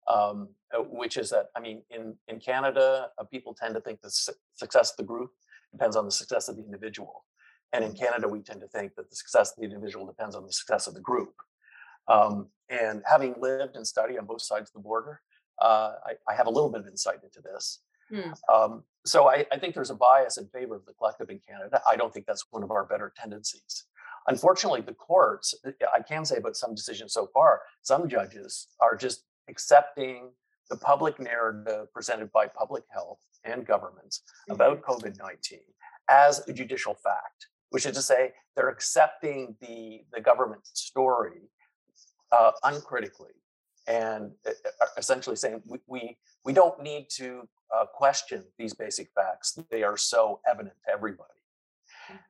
um, 0.08 0.48
uh, 0.74 0.82
which 0.82 1.16
is 1.16 1.30
that 1.30 1.46
I 1.56 1.60
mean, 1.60 1.82
in 1.90 2.16
in 2.28 2.40
Canada, 2.40 3.08
uh, 3.18 3.24
people 3.24 3.54
tend 3.54 3.74
to 3.74 3.80
think 3.80 4.00
the 4.00 4.10
su- 4.10 4.32
success 4.54 4.92
of 4.92 4.96
the 4.98 5.04
group 5.04 5.30
depends 5.72 5.96
on 5.96 6.04
the 6.04 6.12
success 6.12 6.48
of 6.48 6.56
the 6.56 6.64
individual, 6.64 7.24
and 7.72 7.84
in 7.84 7.92
Canada, 7.92 8.28
we 8.28 8.40
tend 8.40 8.60
to 8.60 8.68
think 8.68 8.94
that 8.96 9.08
the 9.10 9.16
success 9.16 9.50
of 9.50 9.56
the 9.58 9.64
individual 9.64 10.06
depends 10.06 10.34
on 10.34 10.44
the 10.46 10.52
success 10.52 10.86
of 10.86 10.94
the 10.94 11.00
group. 11.00 11.34
Um, 12.08 12.48
and 12.68 13.02
having 13.06 13.34
lived 13.40 13.76
and 13.76 13.86
studied 13.86 14.18
on 14.18 14.26
both 14.26 14.42
sides 14.42 14.70
of 14.70 14.74
the 14.74 14.80
border, 14.80 15.20
uh, 15.60 15.92
I, 16.04 16.12
I, 16.28 16.34
have 16.34 16.46
a 16.46 16.50
little 16.50 16.70
bit 16.70 16.80
of 16.80 16.86
insight 16.86 17.18
into 17.22 17.40
this. 17.40 17.80
Hmm. 18.12 18.32
Um, 18.52 18.84
so 19.04 19.28
I, 19.28 19.46
I, 19.52 19.58
think 19.58 19.74
there's 19.74 19.90
a 19.90 19.94
bias 19.94 20.38
in 20.38 20.48
favor 20.48 20.74
of 20.74 20.84
the 20.86 20.94
collective 20.94 21.30
in 21.30 21.40
Canada. 21.46 21.80
I 21.88 21.96
don't 21.96 22.12
think 22.12 22.26
that's 22.26 22.44
one 22.50 22.62
of 22.62 22.70
our 22.70 22.84
better 22.84 23.12
tendencies. 23.16 23.84
Unfortunately, 24.26 24.80
the 24.80 24.94
courts, 24.94 25.54
I 25.94 26.00
can 26.02 26.24
say 26.24 26.36
about 26.36 26.56
some 26.56 26.74
decisions 26.74 27.12
so 27.12 27.28
far, 27.32 27.62
some 27.82 28.08
judges 28.08 28.68
are 28.80 28.96
just 28.96 29.24
accepting 29.48 30.30
the 30.68 30.76
public 30.76 31.18
narrative 31.18 31.92
presented 31.92 32.30
by 32.32 32.46
public 32.46 32.84
health 32.90 33.18
and 33.44 33.66
governments 33.66 34.22
mm-hmm. 34.48 34.54
about 34.54 34.82
COVID 34.82 35.18
19 35.18 35.58
as 36.08 36.46
a 36.48 36.52
judicial 36.52 36.94
fact, 36.94 37.46
which 37.70 37.86
is 37.86 37.94
to 37.96 38.02
say, 38.02 38.32
they're 38.56 38.68
accepting 38.68 39.56
the, 39.60 40.02
the 40.12 40.20
government 40.20 40.62
story 40.64 41.50
uh, 42.32 42.52
uncritically 42.64 43.32
and 43.86 44.32
essentially 44.98 45.36
saying 45.36 45.62
we, 45.66 45.78
we, 45.86 46.18
we 46.44 46.52
don't 46.52 46.82
need 46.82 47.06
to 47.10 47.48
uh, 47.74 47.84
question 47.86 48.44
these 48.58 48.74
basic 48.74 49.08
facts. 49.14 49.58
They 49.70 49.82
are 49.82 49.96
so 49.96 50.40
evident 50.48 50.74
to 50.86 50.92
everybody. 50.92 51.39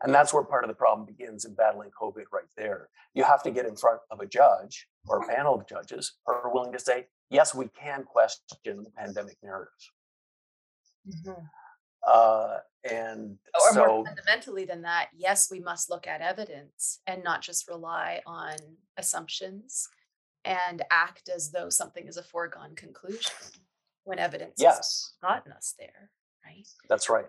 And 0.02 0.14
that's 0.14 0.32
where 0.32 0.42
part 0.42 0.64
of 0.64 0.68
the 0.68 0.74
problem 0.74 1.06
begins 1.06 1.44
in 1.44 1.54
battling 1.54 1.90
COVID 1.90 2.24
right 2.32 2.44
there. 2.56 2.88
You 3.14 3.24
have 3.24 3.42
to 3.44 3.50
get 3.50 3.66
in 3.66 3.76
front 3.76 4.00
of 4.10 4.20
a 4.20 4.26
judge 4.26 4.86
or 5.08 5.18
a 5.18 5.26
panel 5.26 5.54
of 5.54 5.66
judges 5.66 6.14
who 6.26 6.32
are 6.32 6.52
willing 6.52 6.72
to 6.72 6.78
say, 6.78 7.06
yes, 7.30 7.54
we 7.54 7.68
can 7.68 8.04
question 8.04 8.84
the 8.84 8.90
pandemic 8.96 9.36
narrative. 9.42 9.72
Mm-hmm. 11.08 11.42
Uh, 12.06 12.58
and 12.90 13.36
or 13.54 13.74
so, 13.74 13.86
more 13.86 14.06
fundamentally 14.06 14.64
than 14.64 14.82
that, 14.82 15.08
yes, 15.14 15.50
we 15.50 15.60
must 15.60 15.90
look 15.90 16.06
at 16.06 16.20
evidence 16.20 17.00
and 17.06 17.22
not 17.22 17.42
just 17.42 17.68
rely 17.68 18.22
on 18.26 18.56
assumptions 18.96 19.88
and 20.44 20.82
act 20.90 21.28
as 21.34 21.50
though 21.50 21.68
something 21.68 22.06
is 22.06 22.16
a 22.16 22.22
foregone 22.22 22.74
conclusion 22.74 23.32
when 24.04 24.18
evidence 24.18 24.54
yes. 24.58 24.76
has 24.76 25.12
gotten 25.22 25.52
us 25.52 25.74
there, 25.78 26.10
right? 26.44 26.66
That's 26.88 27.10
right. 27.10 27.26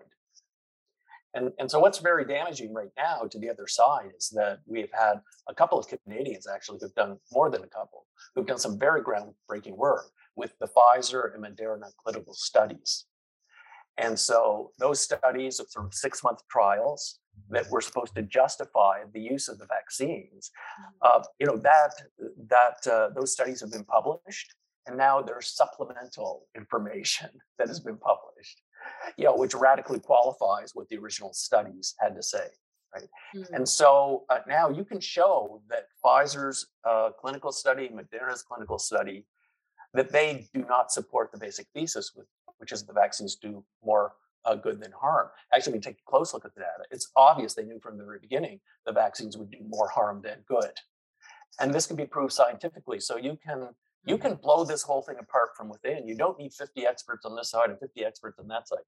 And, 1.34 1.50
and 1.58 1.70
so 1.70 1.78
what's 1.78 1.98
very 1.98 2.24
damaging 2.24 2.74
right 2.74 2.90
now 2.96 3.22
to 3.30 3.38
the 3.38 3.48
other 3.48 3.66
side 3.66 4.10
is 4.16 4.28
that 4.30 4.60
we've 4.66 4.92
had 4.92 5.20
a 5.48 5.54
couple 5.54 5.78
of 5.78 5.86
Canadians 5.88 6.46
actually 6.46 6.78
who've 6.80 6.94
done 6.94 7.18
more 7.32 7.50
than 7.50 7.62
a 7.62 7.68
couple, 7.68 8.06
who've 8.34 8.46
done 8.46 8.58
some 8.58 8.78
very 8.78 9.02
groundbreaking 9.02 9.76
work 9.76 10.10
with 10.36 10.54
the 10.60 10.68
Pfizer 10.68 11.34
and 11.34 11.44
Moderna 11.44 11.90
clinical 12.02 12.34
studies. 12.34 13.06
And 13.98 14.18
so 14.18 14.72
those 14.78 15.00
studies 15.00 15.58
of 15.60 15.70
sort 15.70 15.86
of 15.86 15.94
six 15.94 16.22
month 16.22 16.40
trials 16.50 17.18
that 17.50 17.70
were 17.70 17.80
supposed 17.80 18.14
to 18.14 18.22
justify 18.22 19.00
the 19.12 19.20
use 19.20 19.48
of 19.48 19.58
the 19.58 19.66
vaccines, 19.66 20.50
mm-hmm. 20.80 21.20
uh, 21.20 21.24
you 21.38 21.46
know, 21.46 21.56
that, 21.56 21.94
that 22.48 22.92
uh, 22.92 23.08
those 23.14 23.32
studies 23.32 23.60
have 23.60 23.70
been 23.70 23.84
published 23.84 24.54
and 24.86 24.96
now 24.96 25.22
there's 25.22 25.48
supplemental 25.48 26.46
information 26.56 27.28
that 27.58 27.68
has 27.68 27.80
been 27.80 27.96
published 27.96 28.60
you 29.16 29.24
know, 29.24 29.36
which 29.36 29.54
radically 29.54 30.00
qualifies 30.00 30.72
what 30.74 30.88
the 30.88 30.96
original 30.98 31.32
studies 31.32 31.94
had 31.98 32.14
to 32.14 32.22
say. 32.22 32.46
Right. 32.94 33.08
Mm-hmm. 33.34 33.54
And 33.54 33.68
so 33.68 34.24
uh, 34.28 34.40
now 34.46 34.68
you 34.68 34.84
can 34.84 35.00
show 35.00 35.62
that 35.70 35.86
Pfizer's 36.04 36.66
uh, 36.84 37.10
clinical 37.18 37.50
study, 37.50 37.88
Moderna's 37.88 38.42
clinical 38.42 38.78
study, 38.78 39.24
that 39.94 40.12
they 40.12 40.46
do 40.52 40.64
not 40.68 40.92
support 40.92 41.32
the 41.32 41.38
basic 41.38 41.66
thesis, 41.74 42.12
with, 42.14 42.26
which 42.58 42.70
is 42.70 42.84
the 42.84 42.92
vaccines 42.92 43.36
do 43.36 43.64
more 43.82 44.12
uh, 44.44 44.54
good 44.54 44.80
than 44.80 44.92
harm. 44.92 45.28
Actually, 45.54 45.74
you 45.74 45.80
take 45.80 45.98
a 46.06 46.10
close 46.10 46.34
look 46.34 46.44
at 46.44 46.54
the 46.54 46.60
data, 46.60 46.84
it's 46.90 47.10
obvious 47.16 47.54
they 47.54 47.64
knew 47.64 47.80
from 47.80 47.96
the 47.96 48.04
very 48.04 48.18
beginning 48.18 48.60
the 48.84 48.92
vaccines 48.92 49.36
would 49.36 49.50
do 49.50 49.58
more 49.66 49.88
harm 49.88 50.20
than 50.22 50.38
good. 50.46 50.72
And 51.60 51.72
this 51.72 51.86
can 51.86 51.96
be 51.96 52.06
proved 52.06 52.32
scientifically. 52.32 53.00
So 53.00 53.16
you 53.16 53.38
can 53.44 53.68
you 54.04 54.18
can 54.18 54.34
blow 54.34 54.64
this 54.64 54.82
whole 54.82 55.02
thing 55.02 55.16
apart 55.20 55.50
from 55.56 55.68
within. 55.68 56.08
You 56.08 56.16
don't 56.16 56.38
need 56.38 56.52
50 56.52 56.86
experts 56.86 57.24
on 57.24 57.36
this 57.36 57.50
side 57.50 57.70
and 57.70 57.78
50 57.78 58.04
experts 58.04 58.38
on 58.38 58.48
that 58.48 58.66
side. 58.68 58.80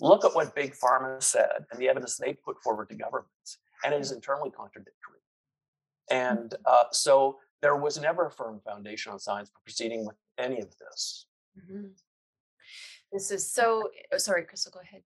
Look 0.00 0.24
at 0.24 0.34
what 0.34 0.54
Big 0.54 0.74
Pharma 0.74 1.22
said 1.22 1.66
and 1.70 1.80
the 1.80 1.88
evidence 1.88 2.16
they 2.16 2.32
put 2.34 2.60
forward 2.62 2.88
to 2.88 2.96
governments, 2.96 3.58
and 3.84 3.94
it 3.94 4.00
is 4.00 4.12
internally 4.12 4.50
contradictory. 4.50 5.20
And 6.10 6.54
uh, 6.64 6.84
so 6.92 7.38
there 7.62 7.76
was 7.76 7.98
never 7.98 8.26
a 8.26 8.30
firm 8.30 8.60
foundation 8.64 9.12
on 9.12 9.18
science 9.18 9.50
for 9.50 9.60
proceeding 9.60 10.04
with 10.04 10.16
any 10.38 10.60
of 10.60 10.76
this. 10.78 11.26
Mm-hmm. 11.58 11.86
This 13.12 13.30
is 13.30 13.50
so. 13.50 13.88
Oh, 14.12 14.18
sorry, 14.18 14.44
Crystal, 14.44 14.72
go 14.72 14.80
ahead. 14.80 15.02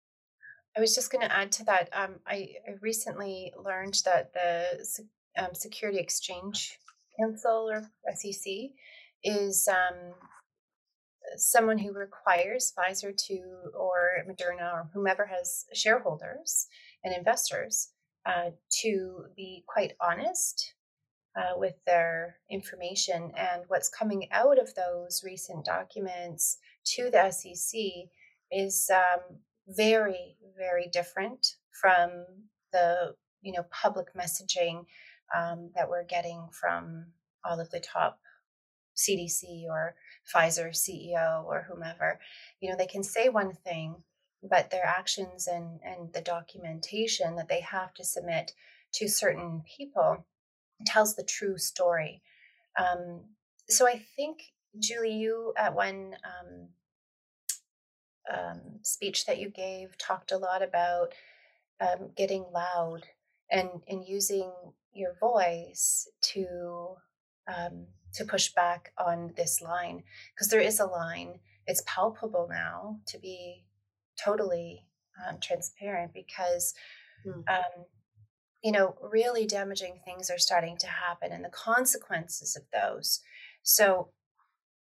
I 0.77 0.81
was 0.81 0.95
just 0.95 1.11
going 1.13 1.27
to 1.27 1.37
add 1.37 1.53
to 1.53 1.65
that. 1.65 1.89
Um, 1.93 2.17
I, 2.27 2.55
I, 2.67 2.73
recently 2.81 3.53
learned 3.63 4.01
that 4.05 4.33
the 4.33 5.05
um, 5.37 5.53
Security 5.53 5.99
Exchange 5.99 6.79
Council 7.19 7.69
or 7.71 7.91
SEC 8.15 8.53
is 9.23 9.69
um, 9.69 10.15
someone 11.37 11.79
who 11.79 11.93
requires 11.93 12.73
Pfizer 12.77 13.17
to, 13.27 13.41
or 13.79 14.25
Moderna, 14.29 14.73
or 14.73 14.91
whomever 14.93 15.27
has 15.27 15.65
shareholders 15.75 16.67
and 17.05 17.15
investors 17.15 17.93
uh, 18.27 18.51
to 18.83 19.25
be 19.37 19.65
quite 19.67 19.93
honest 20.01 20.75
uh, 21.37 21.57
with 21.57 21.75
their 21.87 22.37
information. 22.51 23.33
And 23.37 23.63
what's 23.69 23.89
coming 23.89 24.29
out 24.33 24.59
of 24.59 24.75
those 24.75 25.23
recent 25.25 25.65
documents 25.65 26.59
to 26.97 27.11
the 27.11 27.31
SEC 27.31 27.81
is 28.51 28.91
um, 28.93 29.39
very, 29.69 30.37
very 30.59 30.89
different 30.93 31.47
from 31.81 32.25
the 32.73 33.15
you 33.43 33.53
know 33.53 33.65
public 33.71 34.09
messaging 34.15 34.85
um, 35.37 35.71
that 35.75 35.89
we're 35.89 36.05
getting 36.05 36.49
from 36.53 37.07
all 37.45 37.59
of 37.61 37.71
the 37.71 37.81
top 37.81 38.19
CDC 39.09 39.65
or 39.69 39.95
Pfizer 40.35 40.71
CEO 40.71 41.45
or 41.45 41.67
whomever, 41.69 42.19
you 42.61 42.71
know, 42.71 42.77
they 42.77 42.87
can 42.87 43.03
say 43.03 43.29
one 43.29 43.53
thing, 43.53 43.97
but 44.43 44.71
their 44.71 44.85
actions 44.85 45.47
and, 45.47 45.81
and 45.83 46.13
the 46.13 46.21
documentation 46.21 47.37
that 47.37 47.49
they 47.49 47.61
have 47.61 47.95
to 47.95 48.05
submit 48.05 48.53
to 48.93 49.09
certain 49.09 49.63
people 49.77 50.27
tells 50.87 51.15
the 51.15 51.25
true 51.25 51.59
story. 51.59 52.23
Um, 52.79 53.23
so 53.69 53.87
I 53.87 54.03
think, 54.17 54.43
Julie, 54.79 55.13
you 55.13 55.53
at 55.57 55.75
one 55.75 56.15
um, 56.25 56.69
um, 58.33 58.61
speech 58.83 59.27
that 59.27 59.39
you 59.39 59.51
gave 59.51 59.97
talked 59.99 60.33
a 60.33 60.39
lot 60.39 60.63
about 60.63 61.15
um, 61.81 62.11
getting 62.17 62.45
loud 62.53 63.03
and, 63.51 63.69
and 63.89 64.05
using 64.07 64.51
your 64.93 65.15
voice 65.19 66.09
to 66.21 66.97
um, 67.49 67.87
to 68.15 68.25
push 68.25 68.53
back 68.53 68.93
on 68.99 69.33
this 69.37 69.61
line 69.61 70.03
because 70.35 70.49
there 70.49 70.61
is 70.61 70.81
a 70.81 70.87
line. 70.87 71.41
It's 71.67 71.83
palpable 71.87 72.49
now 72.51 73.01
to 73.07 73.19
be 73.19 73.65
totally 74.23 74.87
um, 75.27 75.39
transparent 75.41 76.13
because, 76.13 76.75
mm. 77.27 77.49
um, 77.49 77.85
you 78.63 78.73
know, 78.73 78.97
really 79.03 79.47
damaging 79.47 80.01
things 80.05 80.31
are 80.31 80.39
starting 80.39 80.77
to 80.79 80.87
happen 80.87 81.33
and 81.33 81.45
the 81.45 81.51
consequences 81.51 82.57
of 82.57 82.63
those. 82.73 83.21
So 83.63 84.11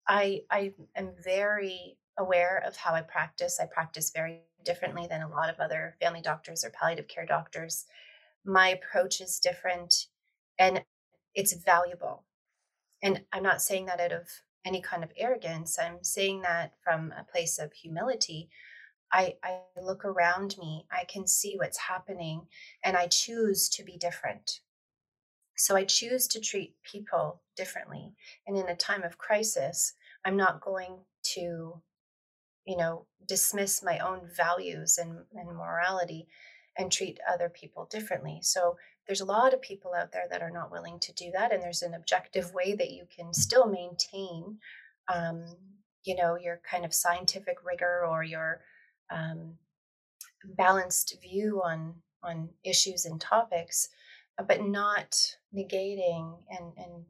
I 0.08 0.42
I 0.52 0.74
am 0.96 1.12
very 1.24 1.98
aware 2.18 2.64
of 2.66 2.76
how 2.76 2.94
I 2.94 3.02
practice. 3.02 3.60
I 3.60 3.66
practice 3.66 4.12
very 4.12 4.42
differently 4.64 5.08
than 5.08 5.22
a 5.22 5.30
lot 5.30 5.50
of 5.50 5.60
other 5.60 5.96
family 6.02 6.22
doctors 6.22 6.64
or 6.64 6.70
palliative 6.70 7.08
care 7.08 7.26
doctors. 7.26 7.86
My 8.46 8.70
approach 8.70 9.22
is 9.22 9.40
different 9.40 10.08
and 10.58 10.84
it's 11.34 11.54
valuable. 11.54 12.24
And 13.04 13.22
I'm 13.32 13.44
not 13.44 13.62
saying 13.62 13.86
that 13.86 14.00
out 14.00 14.12
of 14.12 14.28
any 14.66 14.82
kind 14.82 15.04
of 15.04 15.12
arrogance. 15.18 15.78
I'm 15.80 16.04
saying 16.04 16.42
that 16.42 16.74
from 16.84 17.14
a 17.18 17.24
place 17.24 17.60
of 17.60 17.72
humility. 17.74 18.50
I, 19.14 19.36
I 19.44 19.60
look 19.82 20.04
around 20.04 20.58
me, 20.58 20.86
I 20.92 21.06
can 21.06 21.28
see 21.28 21.56
what's 21.56 21.78
happening, 21.78 22.48
and 22.84 22.98
I 22.98 23.08
choose 23.08 23.70
to 23.70 23.84
be 23.84 23.98
different. 23.98 24.60
So 25.56 25.76
I 25.76 25.86
choose 25.86 26.28
to 26.30 26.42
treat 26.42 26.74
people 26.84 27.42
differently. 27.56 28.12
And 28.46 28.58
in 28.58 28.68
a 28.68 28.76
time 28.76 29.04
of 29.04 29.18
crisis, 29.18 29.94
I'm 30.26 30.36
not 30.36 30.62
going 30.62 30.98
to, 31.36 31.82
you 32.66 32.78
know, 32.78 33.06
dismiss 33.28 33.84
my 33.84 34.00
own 34.00 34.28
values 34.36 34.98
and, 34.98 35.20
and 35.34 35.56
morality 35.56 36.28
and 36.78 36.92
treat 36.92 37.20
other 37.32 37.48
people 37.48 37.88
differently. 37.90 38.40
So 38.42 38.76
there's 39.08 39.22
a 39.22 39.26
lot 39.26 39.54
of 39.54 39.62
people 39.62 39.94
out 39.94 40.12
there 40.12 40.28
that 40.30 40.42
are 40.42 40.52
not 40.52 40.72
willing 40.72 41.00
to 41.00 41.14
do 41.14 41.32
that. 41.34 41.54
And 41.54 41.62
there's 41.62 41.84
an 41.84 41.94
objective 41.94 42.54
way 42.54 42.76
that 42.76 42.92
you 42.92 43.06
can 43.16 43.34
still 43.34 43.68
maintain, 43.68 44.58
um, 45.14 45.46
you 46.04 46.16
know, 46.16 46.38
your 46.38 46.62
kind 46.70 46.86
of 46.86 46.94
scientific 46.94 47.58
rigor 47.64 48.06
or 48.06 48.24
your 48.24 48.62
um, 49.12 49.56
balanced 50.44 51.18
view 51.22 51.62
on 51.64 51.96
on 52.24 52.50
issues 52.64 53.06
and 53.06 53.22
topics, 53.22 53.90
uh, 54.40 54.44
but 54.44 54.66
not 54.66 55.36
negating 55.56 56.40
and 56.50 56.74
and 56.78 57.06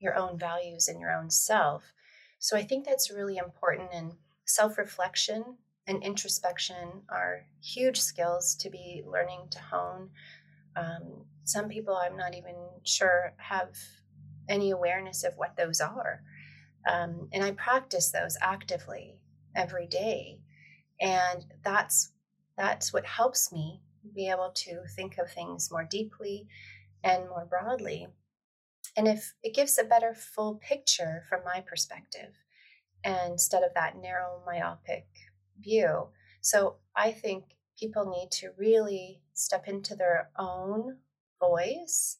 your 0.00 0.16
own 0.16 0.38
values 0.38 0.88
and 0.88 1.00
your 1.00 1.12
own 1.12 1.30
self. 1.30 1.92
So 2.38 2.56
I 2.56 2.62
think 2.62 2.84
that's 2.84 3.10
really 3.10 3.36
important. 3.38 3.90
And 3.92 4.12
self 4.44 4.76
reflection 4.76 5.56
and 5.86 6.02
introspection 6.02 7.02
are 7.08 7.46
huge 7.62 8.00
skills 8.00 8.54
to 8.56 8.70
be 8.70 9.02
learning 9.06 9.48
to 9.50 9.58
hone. 9.58 10.10
Um, 10.76 11.24
some 11.44 11.68
people 11.68 11.94
I'm 11.94 12.16
not 12.16 12.34
even 12.34 12.54
sure 12.84 13.34
have 13.36 13.76
any 14.48 14.70
awareness 14.70 15.24
of 15.24 15.34
what 15.36 15.56
those 15.56 15.80
are. 15.80 16.22
Um, 16.90 17.28
and 17.32 17.42
I 17.42 17.52
practice 17.52 18.10
those 18.10 18.36
actively 18.40 19.18
every 19.56 19.86
day. 19.86 20.40
And 21.00 21.44
that's 21.64 22.12
that's 22.56 22.92
what 22.92 23.04
helps 23.04 23.52
me 23.52 23.80
be 24.14 24.28
able 24.28 24.52
to 24.54 24.82
think 24.94 25.18
of 25.18 25.30
things 25.30 25.70
more 25.72 25.86
deeply 25.90 26.46
and 27.02 27.28
more 27.28 27.46
broadly. 27.48 28.06
And 28.96 29.08
if 29.08 29.34
it 29.42 29.54
gives 29.54 29.78
a 29.78 29.84
better 29.84 30.14
full 30.14 30.56
picture 30.56 31.24
from 31.28 31.40
my 31.44 31.60
perspective 31.66 32.32
instead 33.04 33.62
of 33.62 33.74
that 33.74 33.96
narrow 34.00 34.40
myopic 34.46 35.06
view. 35.60 36.08
So 36.40 36.76
I 36.96 37.10
think 37.10 37.44
people 37.78 38.06
need 38.06 38.30
to 38.32 38.50
really 38.56 39.20
step 39.34 39.68
into 39.68 39.94
their 39.94 40.30
own 40.38 40.98
voice. 41.40 42.18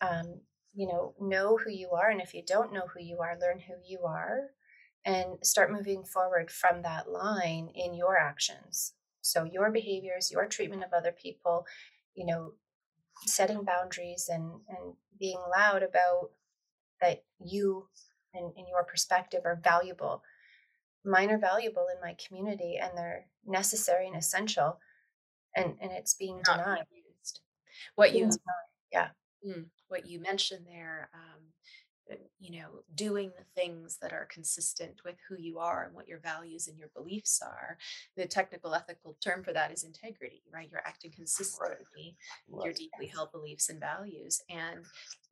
Um, 0.00 0.40
you 0.74 0.86
know, 0.86 1.14
know 1.20 1.58
who 1.58 1.70
you 1.70 1.90
are. 1.90 2.10
And 2.10 2.20
if 2.20 2.34
you 2.34 2.42
don't 2.46 2.72
know 2.72 2.86
who 2.92 3.02
you 3.02 3.18
are, 3.18 3.38
learn 3.38 3.60
who 3.60 3.74
you 3.86 4.00
are 4.06 4.50
and 5.04 5.38
start 5.42 5.72
moving 5.72 6.04
forward 6.04 6.50
from 6.50 6.82
that 6.82 7.10
line 7.10 7.68
in 7.74 7.94
your 7.94 8.16
actions. 8.16 8.94
So, 9.20 9.44
your 9.44 9.70
behaviors, 9.70 10.30
your 10.30 10.46
treatment 10.46 10.82
of 10.84 10.92
other 10.92 11.12
people, 11.12 11.66
you 12.14 12.26
know, 12.26 12.54
setting 13.26 13.64
boundaries 13.64 14.28
and, 14.32 14.44
and 14.68 14.94
being 15.18 15.38
loud 15.50 15.82
about 15.82 16.30
that 17.00 17.24
you 17.44 17.86
and, 18.34 18.52
and 18.56 18.66
your 18.68 18.84
perspective 18.84 19.42
are 19.44 19.60
valuable. 19.62 20.22
Mine 21.04 21.30
are 21.30 21.38
valuable 21.38 21.86
in 21.92 22.00
my 22.00 22.16
community 22.26 22.78
and 22.80 22.96
they're 22.96 23.26
necessary 23.46 24.06
and 24.06 24.16
essential. 24.16 24.78
And, 25.56 25.74
and 25.80 25.92
it's 25.92 26.14
being 26.14 26.40
Not 26.46 26.58
denied. 26.58 26.84
Used. 26.92 27.40
What 27.94 28.12
you, 28.12 28.20
denied. 28.20 28.38
yeah. 28.92 29.08
Mm, 29.46 29.66
what 29.88 30.06
you 30.06 30.20
mentioned 30.20 30.66
there, 30.66 31.10
um, 31.14 31.42
uh, 32.10 32.16
you 32.38 32.60
know, 32.60 32.68
doing 32.94 33.30
the 33.36 33.44
things 33.60 33.98
that 34.02 34.12
are 34.12 34.26
consistent 34.30 35.00
with 35.04 35.16
who 35.28 35.36
you 35.36 35.58
are 35.58 35.84
and 35.84 35.94
what 35.94 36.08
your 36.08 36.18
values 36.20 36.68
and 36.68 36.78
your 36.78 36.90
beliefs 36.96 37.40
are. 37.42 37.76
The 38.16 38.26
technical 38.26 38.74
ethical 38.74 39.16
term 39.22 39.42
for 39.44 39.52
that 39.52 39.72
is 39.72 39.84
integrity, 39.84 40.42
right? 40.52 40.68
You're 40.70 40.86
acting 40.86 41.12
consistently 41.12 42.16
with 42.48 42.64
your 42.64 42.72
deeply 42.72 43.06
held 43.06 43.32
beliefs 43.32 43.68
and 43.68 43.80
values. 43.80 44.40
And 44.48 44.84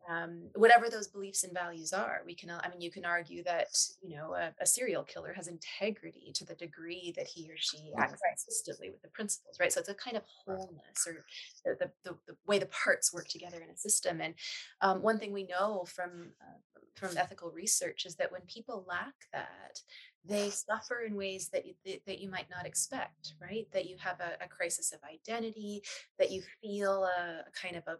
um, 0.08 0.48
whatever 0.54 0.88
those 0.88 1.08
beliefs 1.08 1.44
and 1.44 1.52
values 1.52 1.92
are, 1.92 2.22
we 2.24 2.34
can, 2.34 2.50
I 2.50 2.68
mean, 2.68 2.80
you 2.80 2.90
can 2.90 3.04
argue 3.04 3.44
that, 3.44 3.68
you 4.02 4.16
know, 4.16 4.34
a, 4.34 4.52
a 4.60 4.66
serial 4.66 5.04
killer 5.04 5.32
has 5.34 5.46
integrity 5.46 6.32
to 6.34 6.44
the 6.44 6.54
degree 6.54 7.12
that 7.16 7.26
he 7.26 7.50
or 7.50 7.56
she 7.56 7.92
acts 7.98 8.12
right. 8.12 8.30
consistently 8.30 8.90
with 8.90 9.02
the 9.02 9.08
principles, 9.08 9.58
right? 9.60 9.72
So 9.72 9.80
it's 9.80 9.88
a 9.88 9.94
kind 9.94 10.16
of 10.16 10.22
wholeness 10.44 11.06
or 11.06 11.24
the, 11.64 11.90
the, 12.04 12.16
the 12.26 12.36
way 12.46 12.58
the 12.58 12.66
parts 12.66 13.12
work 13.12 13.28
together 13.28 13.60
in 13.60 13.70
a 13.70 13.76
system. 13.76 14.20
And 14.20 14.34
um, 14.80 15.02
one 15.02 15.18
thing 15.18 15.32
we 15.32 15.44
know 15.44 15.84
from, 15.86 16.30
uh, 16.40 16.80
from 16.94 17.16
ethical 17.16 17.50
research 17.50 18.04
is 18.06 18.16
that 18.16 18.32
when 18.32 18.42
people 18.42 18.84
lack 18.88 19.14
that, 19.32 19.80
they 20.24 20.50
suffer 20.50 21.00
in 21.00 21.14
ways 21.14 21.48
that 21.48 21.64
you, 21.66 21.74
that 22.06 22.18
you 22.18 22.28
might 22.28 22.50
not 22.50 22.66
expect, 22.66 23.34
right? 23.40 23.66
That 23.72 23.88
you 23.88 23.96
have 23.98 24.20
a, 24.20 24.44
a 24.44 24.48
crisis 24.48 24.92
of 24.92 24.98
identity, 25.02 25.82
that 26.18 26.30
you 26.30 26.42
feel 26.60 27.04
a, 27.04 27.44
a 27.46 27.50
kind 27.52 27.76
of 27.76 27.84
a 27.86 27.96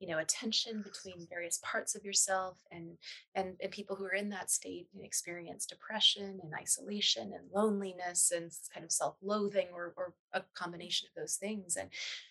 you 0.00 0.08
know 0.08 0.18
a 0.18 0.24
tension 0.24 0.82
between 0.82 1.26
various 1.28 1.60
parts 1.62 1.94
of 1.94 2.04
yourself 2.04 2.58
and 2.70 2.96
and 3.34 3.54
and 3.62 3.70
people 3.70 3.96
who 3.96 4.04
are 4.04 4.14
in 4.14 4.28
that 4.30 4.50
state 4.50 4.88
can 4.92 5.04
experience 5.04 5.66
depression 5.66 6.40
and 6.42 6.52
isolation 6.54 7.32
and 7.32 7.50
loneliness 7.54 8.32
and 8.34 8.50
kind 8.72 8.84
of 8.84 8.92
self-loathing 8.92 9.68
or 9.72 9.94
or 9.96 10.14
a 10.32 10.42
combination 10.54 11.08
of 11.08 11.20
those 11.20 11.36
things. 11.36 11.76
And 11.76 11.88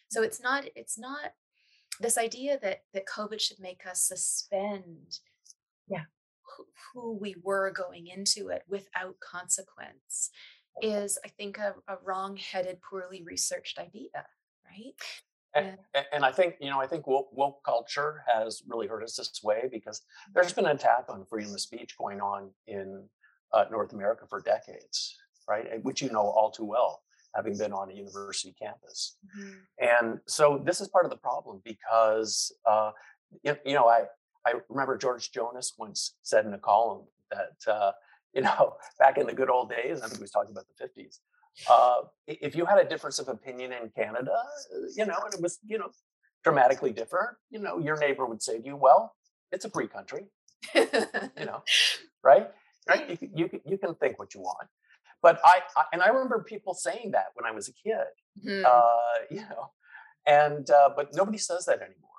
so 0.09 0.22
it's 0.24 0.41
not 0.41 0.66
it's 0.76 0.97
not 0.97 1.34
this 1.99 2.18
idea 2.18 2.59
that 2.61 2.84
that 2.93 3.05
covid 3.05 3.39
should 3.39 3.59
make 3.59 3.86
us 3.86 4.01
suspend 4.01 5.20
yeah. 5.88 6.03
who, 6.41 6.66
who 6.93 7.14
we 7.14 7.36
were 7.43 7.72
going 7.72 8.07
into 8.07 8.49
it 8.49 8.64
without 8.68 9.20
consequence 9.20 10.30
is 10.82 11.20
i 11.24 11.28
think 11.28 11.57
a, 11.57 11.76
a 11.88 11.97
wrong-headed 12.03 12.80
poorly 12.82 13.24
researched 13.24 13.78
idea 13.78 14.26
right 14.66 14.95
and, 15.55 15.77
and, 16.11 16.25
I 16.25 16.31
think, 16.31 16.55
you 16.59 16.69
know, 16.69 16.79
I 16.79 16.87
think 16.87 17.07
woke, 17.07 17.29
woke, 17.31 17.63
culture 17.63 18.23
has 18.33 18.63
really 18.67 18.87
hurt 18.87 19.03
us 19.03 19.15
this 19.15 19.41
way 19.43 19.69
because 19.71 20.01
there's 20.33 20.53
been 20.53 20.65
an 20.65 20.75
attack 20.75 21.05
on 21.09 21.25
freedom 21.25 21.53
of 21.53 21.61
speech 21.61 21.97
going 21.97 22.21
on 22.21 22.49
in 22.67 23.03
uh, 23.53 23.65
North 23.71 23.93
America 23.93 24.25
for 24.29 24.41
decades, 24.41 25.15
right? 25.47 25.83
Which 25.83 26.01
you 26.01 26.09
know 26.11 26.21
all 26.21 26.51
too 26.51 26.65
well, 26.65 27.01
having 27.35 27.57
been 27.57 27.73
on 27.73 27.91
a 27.91 27.93
university 27.93 28.55
campus. 28.59 29.17
Mm-hmm. 29.37 29.99
And 30.01 30.19
so 30.27 30.61
this 30.63 30.81
is 30.81 30.87
part 30.87 31.05
of 31.05 31.11
the 31.11 31.17
problem 31.17 31.61
because, 31.63 32.51
uh, 32.65 32.91
you, 33.43 33.55
you, 33.65 33.73
know, 33.75 33.87
I, 33.87 34.05
I 34.45 34.53
remember 34.69 34.97
George 34.97 35.31
Jonas 35.31 35.73
once 35.77 36.15
said 36.23 36.45
in 36.45 36.53
a 36.53 36.59
column 36.59 37.03
that, 37.31 37.71
uh, 37.71 37.91
you 38.33 38.41
know, 38.41 38.77
back 38.97 39.19
in 39.19 39.27
the 39.27 39.33
good 39.33 39.51
old 39.51 39.69
days, 39.69 40.01
I 40.01 40.07
think 40.07 40.17
he 40.17 40.23
was 40.23 40.31
talking 40.31 40.51
about 40.51 40.65
the 40.67 40.83
50s, 40.83 41.19
uh, 41.69 42.01
if 42.27 42.55
you 42.55 42.65
had 42.65 42.79
a 42.79 42.87
difference 42.87 43.19
of 43.19 43.27
opinion 43.27 43.71
in 43.73 43.89
Canada, 43.95 44.33
uh, 44.33 44.77
you 44.95 45.05
know, 45.05 45.17
and 45.25 45.33
it 45.33 45.41
was, 45.41 45.59
you 45.65 45.77
know, 45.77 45.89
dramatically 46.43 46.91
different, 46.91 47.37
you 47.49 47.59
know, 47.59 47.79
your 47.79 47.97
neighbor 47.97 48.25
would 48.25 48.41
say 48.41 48.59
to 48.59 48.65
you, 48.65 48.75
well, 48.75 49.15
it's 49.51 49.65
a 49.65 49.69
free 49.69 49.87
country, 49.87 50.25
you 50.75 51.45
know, 51.45 51.63
right? 52.23 52.49
Right? 52.87 53.17
You, 53.21 53.29
you, 53.35 53.61
you 53.65 53.77
can 53.77 53.95
think 53.95 54.19
what 54.19 54.33
you 54.33 54.41
want. 54.41 54.67
But 55.21 55.39
I, 55.45 55.61
I, 55.77 55.83
and 55.93 56.01
I 56.01 56.07
remember 56.09 56.43
people 56.43 56.73
saying 56.73 57.11
that 57.11 57.27
when 57.35 57.45
I 57.45 57.51
was 57.51 57.69
a 57.69 57.73
kid, 57.73 58.07
mm-hmm. 58.45 58.65
uh, 58.65 59.25
you 59.31 59.41
know, 59.49 59.71
and, 60.25 60.69
uh, 60.69 60.89
but 60.95 61.15
nobody 61.15 61.37
says 61.37 61.65
that 61.65 61.79
anymore. 61.81 62.09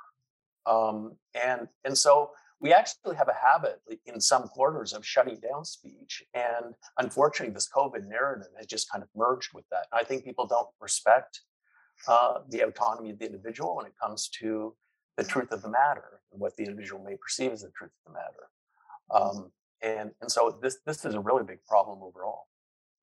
Um, 0.67 1.17
and, 1.35 1.69
and 1.85 1.97
so 1.97 2.31
we 2.65 2.73
actually 2.73 3.15
have 3.15 3.29
a 3.29 3.35
habit 3.35 3.83
in 4.07 4.19
some 4.19 4.45
quarters 4.45 4.95
of 4.95 5.05
shutting 5.05 5.39
down 5.39 5.67
speech. 5.67 6.23
And 6.33 6.75
unfortunately, 6.99 7.53
this 7.53 7.69
COVID 7.69 8.09
narrative 8.09 8.49
has 8.57 8.65
just 8.65 8.91
kind 8.91 9.05
of 9.05 9.11
merged 9.15 9.51
with 9.53 9.67
that. 9.71 9.87
I 9.93 10.03
think 10.03 10.25
people 10.25 10.47
don't 10.47 10.69
respect 10.81 11.43
uh, 12.09 12.39
the 12.49 12.61
autonomy 12.61 13.11
of 13.11 13.19
the 13.19 13.27
individual 13.27 13.77
when 13.77 13.85
it 13.85 13.93
comes 14.03 14.31
to 14.41 14.75
the 15.19 15.25
truth 15.25 15.53
of 15.53 15.61
the 15.61 15.69
matter 15.69 16.23
and 16.33 16.41
what 16.41 16.57
the 16.57 16.65
individual 16.65 17.05
may 17.05 17.17
perceive 17.17 17.53
as 17.53 17.61
the 17.61 17.71
truth 17.77 17.91
of 18.07 18.15
the 18.15 18.19
matter. 18.19 18.49
Um, 19.11 19.53
and, 19.83 20.13
and 20.23 20.33
so 20.33 20.59
this, 20.63 20.79
this 20.87 21.05
is 21.05 21.13
a 21.13 21.21
really 21.21 21.45
big 21.45 21.63
problem 21.67 21.99
overall 22.03 22.47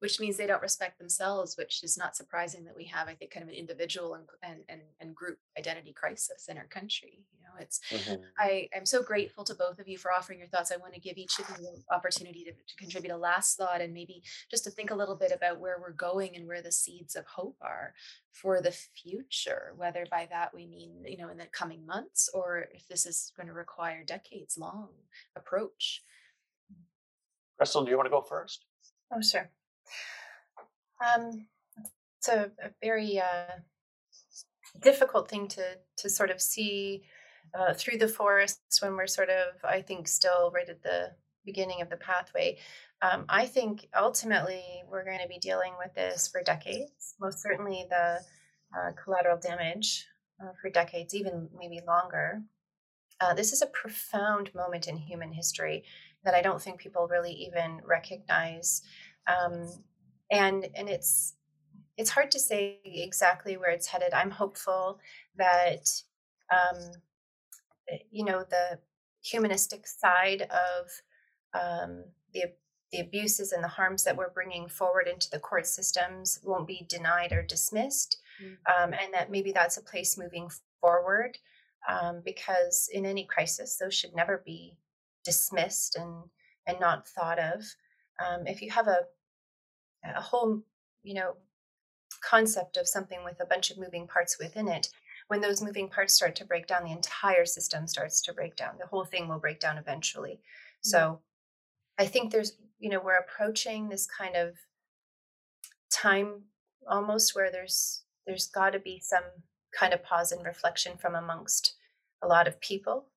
which 0.02 0.20
means 0.20 0.36
they 0.36 0.48
don't 0.48 0.64
respect 0.64 0.98
themselves, 0.98 1.56
which 1.58 1.84
is 1.84 1.96
not 1.96 2.16
surprising 2.16 2.66
that 2.66 2.76
we 2.76 2.86
have, 2.86 3.08
I 3.08 3.14
think, 3.14 3.30
kind 3.30 3.44
of 3.44 3.50
an 3.50 3.56
individual 3.56 4.16
and 4.16 4.26
and 4.42 4.62
and, 4.68 4.82
and 5.00 5.16
group 5.16 5.38
identity 5.58 5.94
crisis 5.94 6.48
in 6.50 6.58
our 6.58 6.66
country. 6.66 7.24
You 7.32 7.40
know, 7.44 7.52
it's 7.60 7.80
mm-hmm. 7.92 8.24
I 8.40 8.68
am 8.74 8.84
so 8.88 9.04
grateful 9.04 9.44
to 9.44 9.54
both 9.54 9.78
of 9.78 9.88
you 9.88 10.00
for 10.00 10.12
offering 10.12 10.40
your 10.40 10.48
thoughts. 10.48 10.72
I 10.72 10.78
want 10.78 10.96
to 10.96 11.00
give 11.00 11.18
each 11.18 11.38
of 11.38 11.46
you 11.60 11.68
an 11.68 11.84
opportunity 11.92 12.44
to, 12.46 12.52
to 12.52 12.76
contribute 12.80 13.14
a 13.14 13.18
last 13.18 13.58
thought 13.58 13.80
and 13.80 13.94
maybe 13.94 14.24
just 14.50 14.64
to 14.64 14.72
think 14.72 14.90
a 14.90 14.96
little 14.96 15.16
bit 15.16 15.32
about 15.32 15.60
where 15.60 15.78
we're 15.80 15.92
going 15.92 16.36
and 16.36 16.48
where 16.48 16.64
the 16.64 16.72
seeds 16.72 17.16
of 17.16 17.28
hope 17.28 17.58
are 17.62 17.94
for 18.32 18.60
the 18.60 18.72
future, 18.72 19.74
whether 19.76 20.08
by 20.10 20.28
that 20.32 20.52
we 20.52 20.66
mean, 20.66 21.04
you 21.06 21.18
know, 21.18 21.30
in 21.30 21.38
the 21.38 21.46
coming 21.46 21.86
months 21.86 22.28
or 22.34 22.66
if 22.74 22.88
this 22.88 23.06
is 23.06 23.32
going 23.38 23.48
to 23.48 23.54
require 23.54 24.04
decades 24.04 24.58
long 24.58 24.90
approach. 25.36 26.02
Crystal, 27.58 27.84
do 27.84 27.92
you 27.92 27.98
want 27.98 28.08
to 28.08 28.12
go 28.12 28.24
first? 28.24 28.66
Oh, 29.14 29.22
sure. 29.22 29.52
Um, 31.02 31.48
it's 32.20 32.28
a, 32.28 32.52
a 32.64 32.70
very 32.82 33.20
uh, 33.20 33.56
difficult 34.82 35.30
thing 35.30 35.48
to 35.50 35.78
to 35.98 36.10
sort 36.10 36.30
of 36.30 36.42
see 36.42 37.04
uh, 37.58 37.74
through 37.74 37.98
the 37.98 38.08
forest 38.08 38.60
when 38.82 38.96
we're 38.96 39.08
sort 39.08 39.30
of, 39.30 39.56
I 39.64 39.82
think, 39.82 40.08
still 40.08 40.52
right 40.54 40.70
at 40.70 40.84
the 40.84 41.12
beginning 41.46 41.82
of 41.82 41.90
the 41.90 41.98
pathway. 41.98 42.58
Um, 43.02 43.26
I 43.30 43.48
think 43.48 43.88
ultimately 43.98 44.64
we're 44.90 45.04
going 45.04 45.20
to 45.22 45.28
be 45.28 45.40
dealing 45.40 45.74
with 45.80 45.94
this 45.96 46.28
for 46.28 46.44
decades. 46.44 47.16
Most 47.20 47.42
certainly, 47.42 47.86
the 47.90 48.20
uh, 48.78 48.92
collateral 49.04 49.38
damage 49.38 50.06
uh, 50.42 50.52
for 50.62 50.70
decades, 50.70 51.16
even 51.16 51.50
maybe 51.58 51.82
longer. 51.86 52.42
Uh, 53.20 53.34
this 53.34 53.54
is 53.54 53.62
a 53.62 53.68
profound 53.68 54.54
moment 54.56 54.88
in 54.88 54.98
human 54.98 55.32
history 55.32 55.84
that 56.24 56.34
I 56.36 56.42
don't 56.42 56.62
think 56.62 56.80
people 56.80 57.08
really 57.08 57.34
even 57.34 57.82
recognize, 57.86 58.82
um, 59.28 59.68
and 60.32 60.68
and 60.76 60.90
it's 60.90 61.36
it's 61.98 62.10
hard 62.10 62.32
to 62.32 62.40
say 62.40 62.80
exactly 62.84 63.58
where 63.58 63.70
it's 63.70 63.88
headed. 63.88 64.14
I'm 64.14 64.32
hopeful 64.32 65.00
that 65.38 65.88
um, 66.52 66.92
eh, 67.90 67.98
you 68.12 68.26
know 68.26 68.44
the 68.50 68.80
humanistic 69.24 69.86
side 69.86 70.44
of 70.44 70.90
um, 71.54 72.06
the 72.34 72.46
the 72.92 73.00
abuses 73.00 73.54
and 73.54 73.64
the 73.64 73.70
harms 73.70 74.04
that 74.04 74.18
we're 74.18 74.32
bringing 74.32 74.68
forward 74.68 75.08
into 75.08 75.30
the 75.30 75.40
court 75.40 75.66
systems 75.66 76.40
won't 76.44 76.68
be 76.68 76.86
denied 76.90 77.32
or 77.32 77.42
dismissed, 77.42 78.18
mm. 78.44 78.58
um, 78.68 78.94
and 78.94 79.14
that 79.14 79.32
maybe 79.32 79.52
that's 79.52 79.78
a 79.78 79.84
place 79.84 80.18
moving 80.18 80.50
forward. 80.80 81.38
Um, 81.90 82.22
because 82.24 82.90
in 82.94 83.08
any 83.08 83.26
crisis, 83.26 83.78
those 83.78 83.96
should 83.96 84.16
never 84.16 84.44
be 84.46 84.78
dismissed 85.24 85.96
and 85.96 86.24
and 86.68 86.80
not 86.80 87.08
thought 87.08 87.40
of. 87.40 87.64
Um, 88.22 88.48
if 88.48 88.62
you 88.62 88.70
have 88.72 88.88
a 88.88 89.02
a 90.04 90.22
whole 90.22 90.62
you 91.04 91.14
know 91.14 91.36
concept 92.24 92.78
of 92.78 92.88
something 92.88 93.24
with 93.24 93.40
a 93.40 93.46
bunch 93.46 93.72
of 93.72 93.78
moving 93.78 94.08
parts 94.08 94.38
within 94.40 94.68
it, 94.68 94.90
when 95.28 95.42
those 95.42 95.62
moving 95.62 95.90
parts 95.90 96.14
start 96.14 96.36
to 96.36 96.46
break 96.46 96.68
down, 96.68 96.84
the 96.84 96.92
entire 96.92 97.46
system 97.46 97.88
starts 97.88 98.22
to 98.22 98.34
break 98.34 98.56
down. 98.56 98.76
The 98.80 98.88
whole 98.88 99.06
thing 99.06 99.28
will 99.28 99.40
break 99.40 99.60
down 99.60 99.78
eventually. 99.78 100.34
Mm-hmm. 100.34 100.90
So 100.90 101.20
I 101.98 102.06
think 102.06 102.32
there's, 102.32 102.58
you 102.80 102.90
know, 102.90 103.00
we're 103.04 103.18
approaching 103.18 103.90
this 103.90 104.08
kind 104.08 104.36
of 104.36 104.56
time 105.92 106.44
almost 106.88 107.36
where 107.36 107.52
there's 107.52 108.04
there's 108.26 108.48
got 108.48 108.72
to 108.72 108.80
be 108.80 109.00
some 109.00 109.24
kind 109.78 109.94
of 109.94 110.04
pause 110.04 110.32
and 110.32 110.46
reflection 110.46 110.98
from 110.98 111.16
amongst 111.16 111.76
a 112.22 112.28
lot 112.28 112.48
of 112.48 112.60
people 112.60 113.08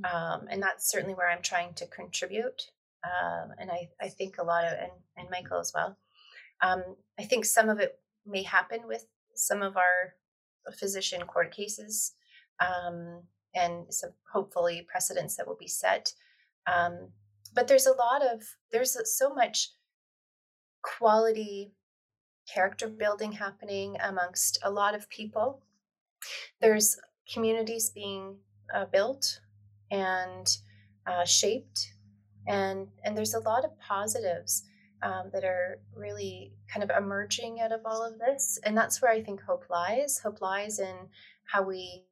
mm-hmm. 0.00 0.16
um, 0.16 0.46
and 0.50 0.62
that's 0.62 0.90
certainly 0.90 1.14
where 1.14 1.30
i'm 1.30 1.42
trying 1.42 1.72
to 1.74 1.86
contribute 1.86 2.70
um, 3.04 3.50
and 3.58 3.70
I, 3.70 3.88
I 4.00 4.08
think 4.08 4.38
a 4.38 4.44
lot 4.44 4.64
of 4.64 4.72
and, 4.72 4.92
and 5.16 5.28
michael 5.30 5.60
as 5.60 5.72
well 5.74 5.96
um, 6.62 6.82
i 7.18 7.22
think 7.22 7.44
some 7.44 7.68
of 7.68 7.78
it 7.80 7.98
may 8.26 8.42
happen 8.42 8.80
with 8.86 9.06
some 9.34 9.62
of 9.62 9.76
our 9.76 10.14
physician 10.78 11.22
court 11.22 11.54
cases 11.54 12.14
um, 12.60 13.22
and 13.54 13.92
some 13.92 14.10
hopefully 14.32 14.86
precedents 14.88 15.36
that 15.36 15.46
will 15.46 15.56
be 15.56 15.68
set. 15.68 16.12
Um, 16.66 17.10
but 17.54 17.68
there's 17.68 17.86
a 17.86 17.92
lot 17.92 18.22
of, 18.22 18.42
there's 18.72 18.96
so 19.16 19.32
much 19.32 19.70
quality 20.82 21.72
character 22.52 22.88
building 22.88 23.32
happening 23.32 23.96
amongst 24.02 24.58
a 24.62 24.70
lot 24.70 24.94
of 24.94 25.08
people. 25.08 25.62
There's 26.60 26.98
communities 27.32 27.90
being 27.90 28.36
uh, 28.74 28.86
built 28.86 29.40
and 29.90 30.46
uh, 31.06 31.24
shaped, 31.24 31.93
and 32.46 32.88
and 33.04 33.16
there's 33.16 33.34
a 33.34 33.40
lot 33.40 33.64
of 33.64 33.78
positives 33.78 34.64
um, 35.04 35.30
that 35.32 35.44
are 35.44 35.80
really 35.94 36.52
kind 36.72 36.82
of 36.82 36.90
emerging 36.96 37.60
out 37.60 37.72
of 37.72 37.80
all 37.84 38.04
of 38.04 38.18
this. 38.18 38.58
And 38.64 38.76
that's 38.76 39.02
where 39.02 39.12
I 39.12 39.22
think 39.22 39.42
hope 39.42 39.66
lies. 39.68 40.18
Hope 40.18 40.40
lies 40.40 40.78
in 40.78 40.94
how 41.44 41.62
we 41.62 42.04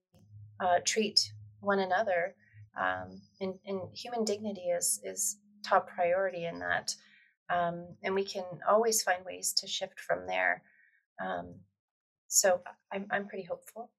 uh, 0.60 0.78
treat 0.84 1.32
one 1.60 1.78
another. 1.78 2.34
Um, 2.78 3.20
and, 3.40 3.54
and, 3.66 3.80
human 3.92 4.24
dignity 4.24 4.68
is, 4.68 5.00
is 5.04 5.38
top 5.62 5.88
priority 5.88 6.46
in 6.46 6.58
that. 6.60 6.94
Um, 7.50 7.86
and 8.02 8.14
we 8.14 8.24
can 8.24 8.44
always 8.66 9.02
find 9.02 9.24
ways 9.26 9.52
to 9.54 9.66
shift 9.66 10.00
from 10.00 10.26
there. 10.26 10.62
Um, 11.22 11.54
so 12.28 12.60
I'm, 12.90 13.06
I'm 13.10 13.28
pretty 13.28 13.44
hopeful 13.44 13.90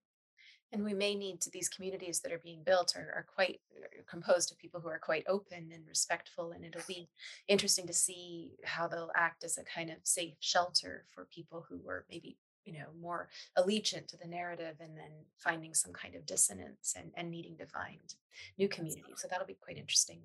and 0.74 0.84
we 0.84 0.94
may 0.94 1.14
need 1.14 1.40
to 1.42 1.52
these 1.52 1.70
communities 1.70 2.20
that 2.20 2.32
are 2.32 2.42
being 2.44 2.64
built 2.66 2.96
are, 2.98 3.14
are 3.16 3.26
quite 3.34 3.62
are 3.78 3.86
uh, 3.86 4.04
composed 4.10 4.52
of 4.52 4.58
people 4.58 4.82
who 4.82 4.90
are 4.90 5.00
quite 5.00 5.24
open 5.28 5.70
and 5.74 5.88
respectful 5.88 6.52
and 6.52 6.66
it'll 6.66 6.82
be 6.88 7.08
interesting 7.48 7.88
to 7.88 7.94
see 7.94 8.52
how 8.66 8.88
they'll 8.88 9.12
act 9.16 9.44
as 9.44 9.58
a 9.58 9.64
kind 9.64 9.90
of 9.90 9.98
safe 10.04 10.34
shelter 10.40 11.06
for 11.12 11.28
people 11.34 11.66
who 11.70 11.80
were 11.86 12.06
maybe 12.10 12.36
you 12.66 12.74
know 12.74 12.88
more 13.00 13.30
allegiant 13.58 14.08
to 14.08 14.18
the 14.18 14.28
narrative 14.28 14.76
and 14.80 14.98
then 14.98 15.12
finding 15.38 15.74
some 15.74 15.94
kind 15.94 16.16
of 16.16 16.26
dissonance 16.26 16.96
and, 16.98 17.12
and 17.16 17.30
needing 17.30 17.56
to 17.58 17.66
find 17.66 18.16
new 18.58 18.68
communities. 18.68 19.18
So 19.18 19.28
that'll 19.30 19.48
be 19.48 19.58
quite 19.62 19.78
interesting 19.78 20.22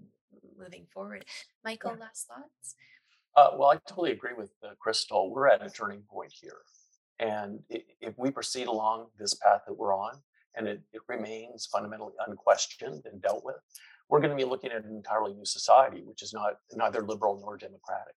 moving 0.59 0.87
forward. 0.93 1.25
Michael 1.65 1.93
yeah. 1.93 2.05
last 2.05 2.27
thoughts? 2.27 2.75
Uh, 3.37 3.51
well 3.57 3.71
i 3.71 3.77
totally 3.89 4.13
agree 4.13 4.35
with 4.37 4.51
uh, 4.65 4.71
crystal. 4.79 5.31
We're 5.31 5.49
at 5.49 5.65
a 5.65 5.71
turning 5.71 6.03
point 6.09 6.33
here. 6.33 6.59
And 7.21 7.61
if 8.01 8.17
we 8.17 8.31
proceed 8.31 8.69
along 8.69 9.07
this 9.19 9.35
path 9.35 9.63
that 9.67 9.75
we're 9.75 9.95
on 9.95 10.21
and 10.59 10.67
it, 10.67 10.83
it 10.93 11.01
remains 11.09 11.67
fundamentally 11.67 12.13
unquestioned 12.27 13.05
and 13.11 13.23
dealt 13.23 13.45
with, 13.45 13.57
we're 14.09 14.21
going 14.21 14.37
to 14.37 14.37
be 14.37 14.49
looking 14.49 14.71
at 14.71 14.85
an 14.85 14.95
entirely 14.95 15.33
new 15.33 15.45
society, 15.45 16.03
which 16.05 16.23
is 16.23 16.35
not 16.35 16.59
neither 16.75 17.03
liberal 17.03 17.39
nor 17.41 17.57
democratic 17.57 18.15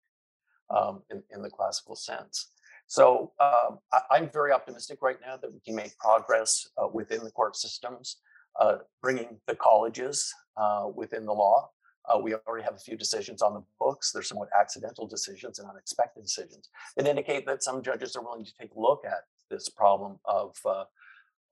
um, 0.69 1.01
in, 1.09 1.21
in 1.31 1.41
the 1.41 1.49
classical 1.49 1.95
sense. 1.95 2.47
So 2.87 3.33
um, 3.39 3.79
I, 3.93 4.17
am 4.17 4.29
very 4.31 4.51
optimistic 4.51 4.99
right 5.01 5.17
now 5.23 5.37
that 5.37 5.53
we 5.53 5.59
can 5.59 5.75
make 5.75 5.97
progress 5.99 6.67
uh, 6.77 6.87
within 6.91 7.23
the 7.23 7.31
court 7.31 7.55
systems, 7.55 8.17
uh, 8.59 8.77
bringing 9.01 9.37
the 9.47 9.55
colleges 9.55 10.33
uh, 10.57 10.87
within 10.95 11.25
the 11.25 11.33
law. 11.33 11.69
Uh, 12.05 12.17
we 12.17 12.33
already 12.47 12.63
have 12.63 12.73
a 12.73 12.79
few 12.79 12.97
decisions 12.97 13.43
on 13.43 13.53
the 13.53 13.63
books. 13.79 14.11
They're 14.11 14.23
somewhat 14.23 14.49
accidental 14.59 15.07
decisions 15.07 15.59
and 15.59 15.69
unexpected 15.69 16.23
decisions 16.23 16.69
that 16.97 17.05
indicate 17.05 17.45
that 17.45 17.61
some 17.61 17.83
judges 17.83 18.15
are 18.15 18.23
willing 18.23 18.45
to 18.45 18.53
take 18.59 18.73
a 18.73 18.79
look 18.79 19.03
at 19.05 19.25
this 19.51 19.69
problem 19.69 20.19
of 20.25 20.55
uh, 20.65 20.85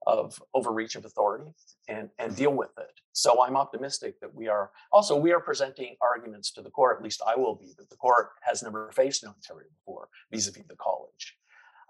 of 0.06 0.40
overreach 0.54 0.94
of 0.96 1.04
authority 1.04 1.52
and, 1.88 2.08
and 2.18 2.34
deal 2.34 2.52
with 2.52 2.70
it. 2.78 2.92
So 3.12 3.42
I'm 3.42 3.56
optimistic 3.56 4.20
that 4.20 4.34
we 4.34 4.48
are 4.48 4.70
also 4.92 5.16
we 5.16 5.32
are 5.32 5.40
presenting 5.40 5.96
arguments 6.00 6.50
to 6.52 6.62
the 6.62 6.70
court, 6.70 6.98
at 6.98 7.04
least 7.04 7.20
I 7.26 7.36
will 7.36 7.56
be, 7.56 7.72
that 7.78 7.90
the 7.90 7.96
court 7.96 8.30
has 8.42 8.62
never 8.62 8.90
faced 8.92 9.22
in 9.22 9.28
Ontario 9.28 9.68
before, 9.80 10.08
vis-a-vis 10.30 10.64
the 10.68 10.76
college. 10.76 11.36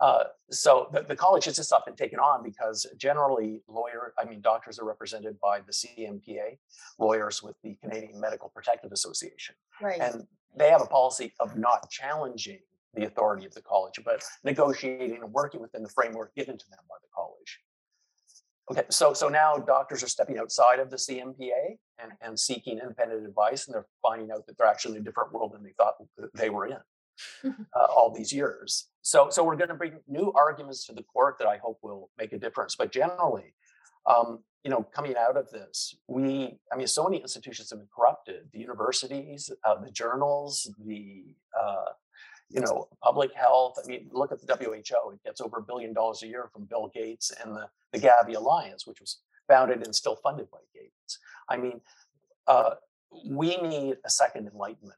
Uh, 0.00 0.24
so 0.50 0.88
the, 0.92 1.02
the, 1.02 1.16
college 1.16 1.44
has 1.44 1.56
just 1.56 1.72
not 1.72 1.84
been 1.84 1.96
taken 1.96 2.20
on 2.20 2.42
because 2.42 2.86
generally 2.96 3.62
lawyer, 3.66 4.14
I 4.16 4.24
mean 4.24 4.40
doctors 4.40 4.78
are 4.78 4.84
represented 4.84 5.38
by 5.40 5.60
the 5.60 5.72
CMPA, 5.72 6.58
lawyers 7.00 7.42
with 7.42 7.56
the 7.64 7.76
Canadian 7.82 8.20
Medical 8.20 8.48
Protective 8.48 8.92
Association. 8.92 9.56
Right. 9.82 10.00
And 10.00 10.24
they 10.56 10.70
have 10.70 10.82
a 10.82 10.86
policy 10.86 11.32
of 11.40 11.56
not 11.56 11.90
challenging 11.90 12.60
the 12.94 13.06
authority 13.06 13.44
of 13.44 13.54
the 13.54 13.60
college, 13.60 14.00
but 14.04 14.24
negotiating 14.44 15.20
and 15.22 15.32
working 15.32 15.60
within 15.60 15.82
the 15.82 15.88
framework 15.88 16.34
given 16.34 16.56
to 16.56 16.70
them 16.70 16.80
by 16.88 16.96
the 17.02 17.08
college. 17.14 17.60
Okay, 18.70 18.84
so 18.90 19.14
so 19.14 19.28
now 19.28 19.56
doctors 19.56 20.02
are 20.02 20.08
stepping 20.08 20.38
outside 20.38 20.78
of 20.78 20.90
the 20.90 20.96
CMPA 20.96 21.78
and, 22.02 22.12
and 22.20 22.38
seeking 22.38 22.78
independent 22.78 23.26
advice, 23.26 23.66
and 23.66 23.74
they're 23.74 23.86
finding 24.02 24.30
out 24.30 24.46
that 24.46 24.58
they're 24.58 24.66
actually 24.66 24.96
in 24.96 25.02
a 25.02 25.04
different 25.04 25.32
world 25.32 25.52
than 25.54 25.62
they 25.62 25.72
thought 25.78 25.94
they 26.34 26.50
were 26.50 26.66
in 26.66 26.76
uh, 27.44 27.84
all 27.84 28.14
these 28.14 28.32
years. 28.32 28.88
So 29.02 29.30
so 29.30 29.42
we're 29.42 29.56
going 29.56 29.68
to 29.68 29.74
bring 29.74 30.00
new 30.06 30.32
arguments 30.34 30.84
to 30.86 30.92
the 30.92 31.02
court 31.02 31.36
that 31.38 31.48
I 31.48 31.56
hope 31.56 31.78
will 31.82 32.10
make 32.18 32.32
a 32.34 32.38
difference. 32.38 32.76
But 32.76 32.92
generally, 32.92 33.54
um, 34.06 34.40
you 34.64 34.70
know, 34.70 34.82
coming 34.94 35.14
out 35.16 35.38
of 35.38 35.50
this, 35.50 35.96
we 36.06 36.58
I 36.70 36.76
mean, 36.76 36.88
so 36.88 37.04
many 37.04 37.18
institutions 37.18 37.70
have 37.70 37.78
been 37.78 37.88
corrupted: 37.94 38.50
the 38.52 38.58
universities, 38.58 39.50
uh, 39.64 39.76
the 39.76 39.90
journals, 39.90 40.70
the 40.84 41.24
uh, 41.58 41.92
you 42.50 42.60
know, 42.60 42.88
public 43.02 43.34
health. 43.34 43.78
I 43.82 43.86
mean, 43.86 44.08
look 44.10 44.32
at 44.32 44.40
the 44.40 44.54
WHO. 44.54 45.10
It 45.10 45.22
gets 45.24 45.40
over 45.40 45.58
a 45.58 45.62
billion 45.62 45.92
dollars 45.92 46.22
a 46.22 46.26
year 46.26 46.48
from 46.52 46.64
Bill 46.64 46.90
Gates 46.94 47.30
and 47.42 47.54
the, 47.54 47.68
the 47.92 47.98
Gavi 47.98 48.36
Alliance, 48.36 48.86
which 48.86 49.00
was 49.00 49.18
founded 49.48 49.84
and 49.84 49.94
still 49.94 50.16
funded 50.16 50.50
by 50.50 50.58
Gates. 50.74 51.18
I 51.48 51.56
mean, 51.56 51.80
uh, 52.46 52.74
we 53.26 53.56
need 53.58 53.96
a 54.04 54.10
second 54.10 54.48
enlightenment 54.48 54.94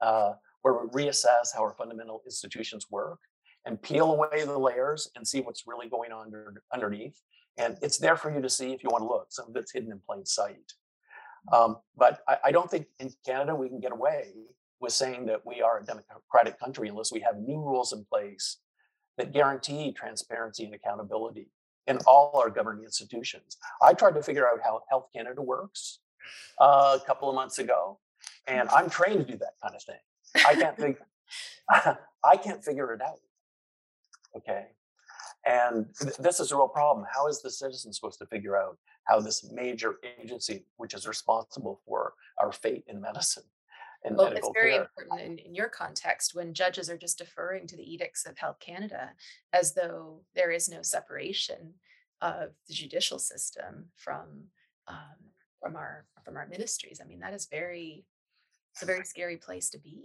uh, 0.00 0.34
where 0.62 0.74
we 0.74 1.04
reassess 1.04 1.54
how 1.54 1.60
our 1.62 1.74
fundamental 1.74 2.22
institutions 2.24 2.86
work 2.90 3.18
and 3.64 3.80
peel 3.80 4.12
away 4.12 4.44
the 4.44 4.58
layers 4.58 5.10
and 5.16 5.26
see 5.26 5.40
what's 5.40 5.64
really 5.66 5.88
going 5.88 6.12
on 6.12 6.26
under, 6.26 6.62
underneath. 6.72 7.20
And 7.56 7.76
it's 7.82 7.98
there 7.98 8.16
for 8.16 8.32
you 8.32 8.40
to 8.40 8.48
see 8.48 8.72
if 8.72 8.82
you 8.82 8.88
want 8.90 9.02
to 9.02 9.08
look. 9.08 9.26
Some 9.30 9.50
of 9.50 9.56
it's 9.56 9.72
hidden 9.72 9.90
in 9.90 10.00
plain 10.06 10.24
sight. 10.24 10.72
Um, 11.52 11.76
but 11.96 12.20
I, 12.28 12.36
I, 12.46 12.52
don't 12.52 12.70
think 12.70 12.86
in 12.98 13.10
Canada 13.24 13.54
we 13.54 13.68
can 13.68 13.80
get 13.80 13.92
away 13.92 14.32
with 14.80 14.92
saying 14.92 15.26
that 15.26 15.44
we 15.44 15.60
are 15.60 15.80
a 15.80 15.84
democratic 15.84 16.58
country 16.58 16.88
unless 16.88 17.12
we 17.12 17.20
have 17.20 17.36
new 17.38 17.58
rules 17.58 17.92
in 17.92 18.04
place 18.04 18.58
that 19.16 19.32
guarantee 19.32 19.92
transparency 19.92 20.64
and 20.64 20.74
accountability 20.74 21.48
in 21.86 21.98
all 22.06 22.38
our 22.42 22.50
governing 22.50 22.84
institutions. 22.84 23.56
I 23.82 23.94
tried 23.94 24.14
to 24.14 24.22
figure 24.22 24.46
out 24.46 24.60
how 24.62 24.82
Health 24.88 25.08
Canada 25.14 25.42
works 25.42 26.00
uh, 26.60 26.98
a 27.02 27.06
couple 27.06 27.28
of 27.28 27.34
months 27.34 27.58
ago, 27.58 27.98
and 28.46 28.68
I'm 28.68 28.88
trained 28.88 29.26
to 29.26 29.32
do 29.32 29.38
that 29.38 29.54
kind 29.62 29.74
of 29.74 29.82
thing. 29.82 30.44
I 30.46 30.54
can't 30.54 30.76
think. 30.76 30.98
I 32.24 32.36
can't 32.36 32.64
figure 32.64 32.92
it 32.94 33.02
out. 33.02 33.20
Okay. 34.36 34.66
And 35.44 35.86
th- 36.00 36.16
this 36.16 36.40
is 36.40 36.52
a 36.52 36.56
real 36.56 36.68
problem. 36.68 37.06
How 37.12 37.28
is 37.28 37.42
the 37.42 37.50
citizen 37.50 37.92
supposed 37.92 38.18
to 38.20 38.26
figure 38.26 38.56
out 38.56 38.78
how 39.04 39.20
this 39.20 39.50
major 39.52 39.96
agency, 40.20 40.64
which 40.76 40.94
is 40.94 41.06
responsible 41.06 41.80
for 41.86 42.14
our 42.38 42.52
fate 42.52 42.84
in 42.88 43.00
medicine 43.00 43.44
and 44.08 44.16
Well, 44.16 44.32
it's 44.32 44.50
very 44.54 44.72
care, 44.72 44.82
important 44.82 45.20
in, 45.20 45.38
in 45.38 45.54
your 45.54 45.68
context 45.68 46.34
when 46.34 46.54
judges 46.54 46.90
are 46.90 46.96
just 46.96 47.18
deferring 47.18 47.66
to 47.68 47.76
the 47.76 47.92
edicts 47.94 48.26
of 48.26 48.38
Health 48.38 48.58
Canada 48.58 49.10
as 49.52 49.74
though 49.74 50.22
there 50.34 50.50
is 50.50 50.68
no 50.68 50.82
separation 50.82 51.74
of 52.20 52.50
the 52.66 52.74
judicial 52.74 53.18
system 53.18 53.86
from 53.94 54.44
um, 54.88 55.16
from 55.60 55.76
our 55.76 56.06
from 56.24 56.36
our 56.36 56.48
ministries. 56.48 57.00
I 57.02 57.06
mean, 57.06 57.20
that 57.20 57.34
is 57.34 57.46
very 57.46 58.04
it's 58.74 58.82
a 58.82 58.86
very 58.86 59.04
scary 59.04 59.36
place 59.36 59.70
to 59.70 59.78
be. 59.78 60.02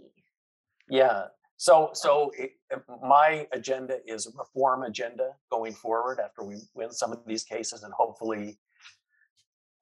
Yeah. 0.88 1.26
So, 1.56 1.90
so 1.92 2.32
it, 2.36 2.52
uh, 2.74 2.78
my 3.06 3.46
agenda 3.52 3.98
is 4.06 4.26
a 4.26 4.30
reform 4.36 4.82
agenda 4.82 5.30
going 5.50 5.72
forward 5.72 6.18
after 6.18 6.42
we 6.42 6.56
win 6.74 6.90
some 6.90 7.12
of 7.12 7.20
these 7.26 7.44
cases 7.44 7.84
and 7.84 7.92
hopefully 7.92 8.58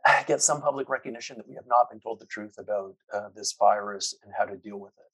get 0.26 0.42
some 0.42 0.60
public 0.60 0.88
recognition 0.88 1.36
that 1.36 1.48
we 1.48 1.54
have 1.54 1.66
not 1.66 1.90
been 1.90 2.00
told 2.00 2.20
the 2.20 2.26
truth 2.26 2.54
about 2.58 2.94
uh, 3.12 3.28
this 3.34 3.54
virus 3.58 4.14
and 4.24 4.32
how 4.36 4.44
to 4.44 4.56
deal 4.56 4.78
with 4.78 4.92
it. 4.98 5.12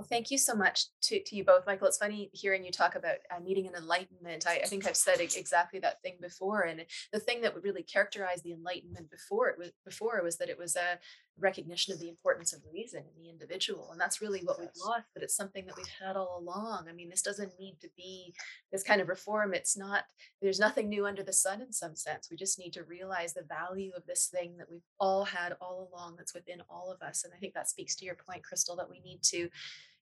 Well, 0.00 0.06
thank 0.08 0.30
you 0.30 0.38
so 0.38 0.54
much 0.54 0.86
to, 1.02 1.22
to 1.22 1.36
you 1.36 1.44
both, 1.44 1.66
Michael. 1.66 1.86
It's 1.86 1.98
funny 1.98 2.30
hearing 2.32 2.64
you 2.64 2.70
talk 2.72 2.94
about 2.94 3.16
uh, 3.30 3.38
needing 3.38 3.66
an 3.66 3.74
enlightenment. 3.74 4.46
I, 4.48 4.60
I 4.64 4.64
think 4.64 4.86
I've 4.86 4.96
said 4.96 5.20
exactly 5.20 5.78
that 5.80 6.00
thing 6.00 6.14
before, 6.22 6.62
and 6.62 6.86
the 7.12 7.20
thing 7.20 7.42
that 7.42 7.54
would 7.54 7.64
really 7.64 7.82
characterize 7.82 8.40
the 8.40 8.52
enlightenment 8.52 9.10
before 9.10 9.48
it 9.48 9.58
was 9.58 9.72
before 9.84 10.22
was 10.24 10.38
that 10.38 10.48
it 10.48 10.56
was 10.56 10.74
a 10.74 10.98
recognition 11.38 11.92
of 11.92 12.00
the 12.00 12.08
importance 12.08 12.52
of 12.52 12.60
reason 12.72 13.00
in 13.00 13.22
the 13.22 13.30
individual, 13.30 13.90
and 13.92 14.00
that's 14.00 14.20
really 14.20 14.40
what 14.40 14.58
we've 14.58 14.68
lost. 14.84 15.04
But 15.14 15.22
it's 15.22 15.36
something 15.36 15.66
that 15.66 15.76
we've 15.76 15.86
had 16.02 16.16
all 16.16 16.38
along. 16.40 16.86
I 16.88 16.92
mean, 16.92 17.08
this 17.08 17.22
doesn't 17.22 17.58
need 17.58 17.76
to 17.80 17.88
be 17.96 18.34
this 18.72 18.82
kind 18.82 19.00
of 19.00 19.08
reform. 19.08 19.54
It's 19.54 19.76
not. 19.76 20.04
There's 20.42 20.60
nothing 20.60 20.88
new 20.88 21.06
under 21.06 21.22
the 21.22 21.32
sun 21.32 21.60
in 21.60 21.72
some 21.72 21.96
sense. 21.96 22.28
We 22.30 22.36
just 22.36 22.58
need 22.58 22.72
to 22.74 22.84
realize 22.84 23.34
the 23.34 23.42
value 23.42 23.92
of 23.96 24.06
this 24.06 24.26
thing 24.26 24.56
that 24.58 24.70
we've 24.70 24.80
all 24.98 25.24
had 25.24 25.56
all 25.60 25.90
along. 25.92 26.16
That's 26.16 26.34
within 26.34 26.62
all 26.68 26.92
of 26.92 27.06
us, 27.06 27.24
and 27.24 27.32
I 27.34 27.38
think 27.38 27.54
that 27.54 27.68
speaks 27.70 27.96
to 27.96 28.04
your 28.04 28.16
point, 28.16 28.44
Crystal, 28.44 28.76
that 28.76 28.90
we 28.90 29.00
need 29.00 29.22
to 29.24 29.48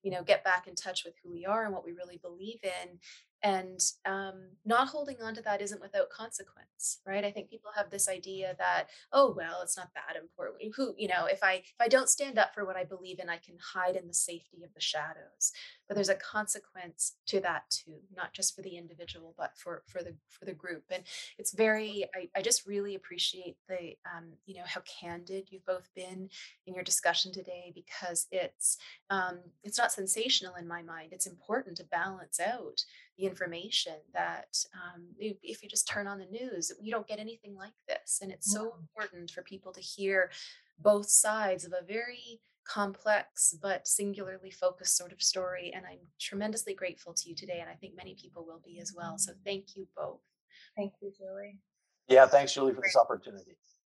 you 0.02 0.12
know 0.12 0.22
get 0.22 0.44
back 0.44 0.66
in 0.66 0.74
touch 0.74 1.04
with 1.04 1.14
who 1.22 1.32
we 1.32 1.44
are 1.44 1.64
and 1.64 1.74
what 1.74 1.84
we 1.84 1.92
really 1.92 2.18
believe 2.22 2.60
in 2.62 2.98
and 3.43 3.80
um, 4.05 4.49
not 4.64 4.89
holding 4.89 5.16
on 5.22 5.34
to 5.34 5.43
that 5.43 5.62
isn't 5.62 5.80
without 5.80 6.11
consequence 6.11 6.68
right? 7.07 7.24
I 7.24 7.30
think 7.30 7.51
people 7.51 7.70
have 7.76 7.91
this 7.91 8.09
idea 8.09 8.55
that 8.59 8.89
oh 9.12 9.34
well 9.36 9.61
it's 9.62 9.76
not 9.76 9.91
that 9.95 10.20
important. 10.20 10.74
Who 10.76 10.95
you 10.97 11.09
know 11.09 11.26
if 11.26 11.43
i 11.43 11.55
if 11.55 11.80
i 11.80 11.89
don't 11.89 12.09
stand 12.09 12.39
up 12.39 12.55
for 12.55 12.64
what 12.64 12.76
i 12.76 12.84
believe 12.84 13.18
in 13.18 13.28
i 13.28 13.36
can 13.36 13.57
hide 13.74 13.97
in 13.97 14.07
the 14.07 14.14
safety 14.14 14.62
of 14.64 14.72
the 14.74 14.80
shadows. 14.80 15.53
But 15.86 15.95
there's 15.95 16.09
a 16.09 16.14
consequence 16.14 17.16
to 17.26 17.41
that 17.41 17.68
too 17.70 17.99
not 18.16 18.32
just 18.32 18.55
for 18.55 18.62
the 18.62 18.76
individual 18.76 19.34
but 19.36 19.53
for 19.57 19.82
for 19.86 20.03
the 20.03 20.14
for 20.28 20.45
the 20.45 20.53
group. 20.53 20.84
And 20.91 21.03
it's 21.39 21.55
very 21.55 22.05
i, 22.14 22.28
I 22.36 22.43
just 22.43 22.66
really 22.66 22.95
appreciate 22.95 23.57
the 23.68 23.97
um, 24.16 24.32
you 24.47 24.57
know 24.57 24.66
how 24.66 24.82
candid 25.01 25.49
you've 25.51 25.66
both 25.66 25.89
been 25.95 26.28
in 26.66 26.74
your 26.74 26.84
discussion 26.84 27.32
today 27.32 27.72
because 27.74 28.26
it's 28.30 28.76
um, 29.11 29.41
it's 29.64 29.78
not 29.78 29.93
sensational 29.93 30.55
in 30.55 30.68
my 30.68 30.82
mind. 30.82 31.12
It's 31.12 31.26
important 31.26 31.76
to 31.78 31.84
balance 31.84 32.41
out 32.41 32.82
the 33.18 33.26
information 33.26 33.94
that 34.14 34.56
um, 34.72 35.08
if 35.18 35.36
if 35.42 35.62
you 35.62 35.68
just 35.68 35.88
turn 35.88 36.06
on 36.06 36.18
the 36.18 36.26
news, 36.26 36.72
you 36.80 36.92
don't 36.92 37.06
get 37.06 37.18
anything 37.18 37.56
like 37.56 37.72
this. 37.88 38.20
And 38.22 38.30
it's 38.30 38.50
so 38.50 38.74
important 38.80 39.30
for 39.30 39.42
people 39.42 39.72
to 39.72 39.80
hear 39.80 40.30
both 40.78 41.10
sides 41.10 41.64
of 41.64 41.72
a 41.72 41.84
very 41.84 42.40
complex 42.64 43.56
but 43.60 43.88
singularly 43.88 44.50
focused 44.50 44.96
sort 44.96 45.12
of 45.12 45.20
story. 45.20 45.72
And 45.74 45.84
I'm 45.84 45.98
tremendously 46.20 46.74
grateful 46.74 47.12
to 47.14 47.28
you 47.28 47.34
today. 47.34 47.58
And 47.60 47.68
I 47.68 47.74
think 47.74 47.94
many 47.96 48.14
people 48.14 48.46
will 48.46 48.62
be 48.64 48.78
as 48.78 48.92
well. 48.96 49.18
So 49.18 49.32
thank 49.44 49.74
you 49.74 49.88
both. 49.96 50.20
Thank 50.76 50.92
you, 51.02 51.10
Julie. 51.18 51.58
Yeah. 52.08 52.26
Thanks, 52.26 52.52
Julie, 52.52 52.74
for 52.74 52.82
this 52.82 52.96
opportunity. 52.96 53.56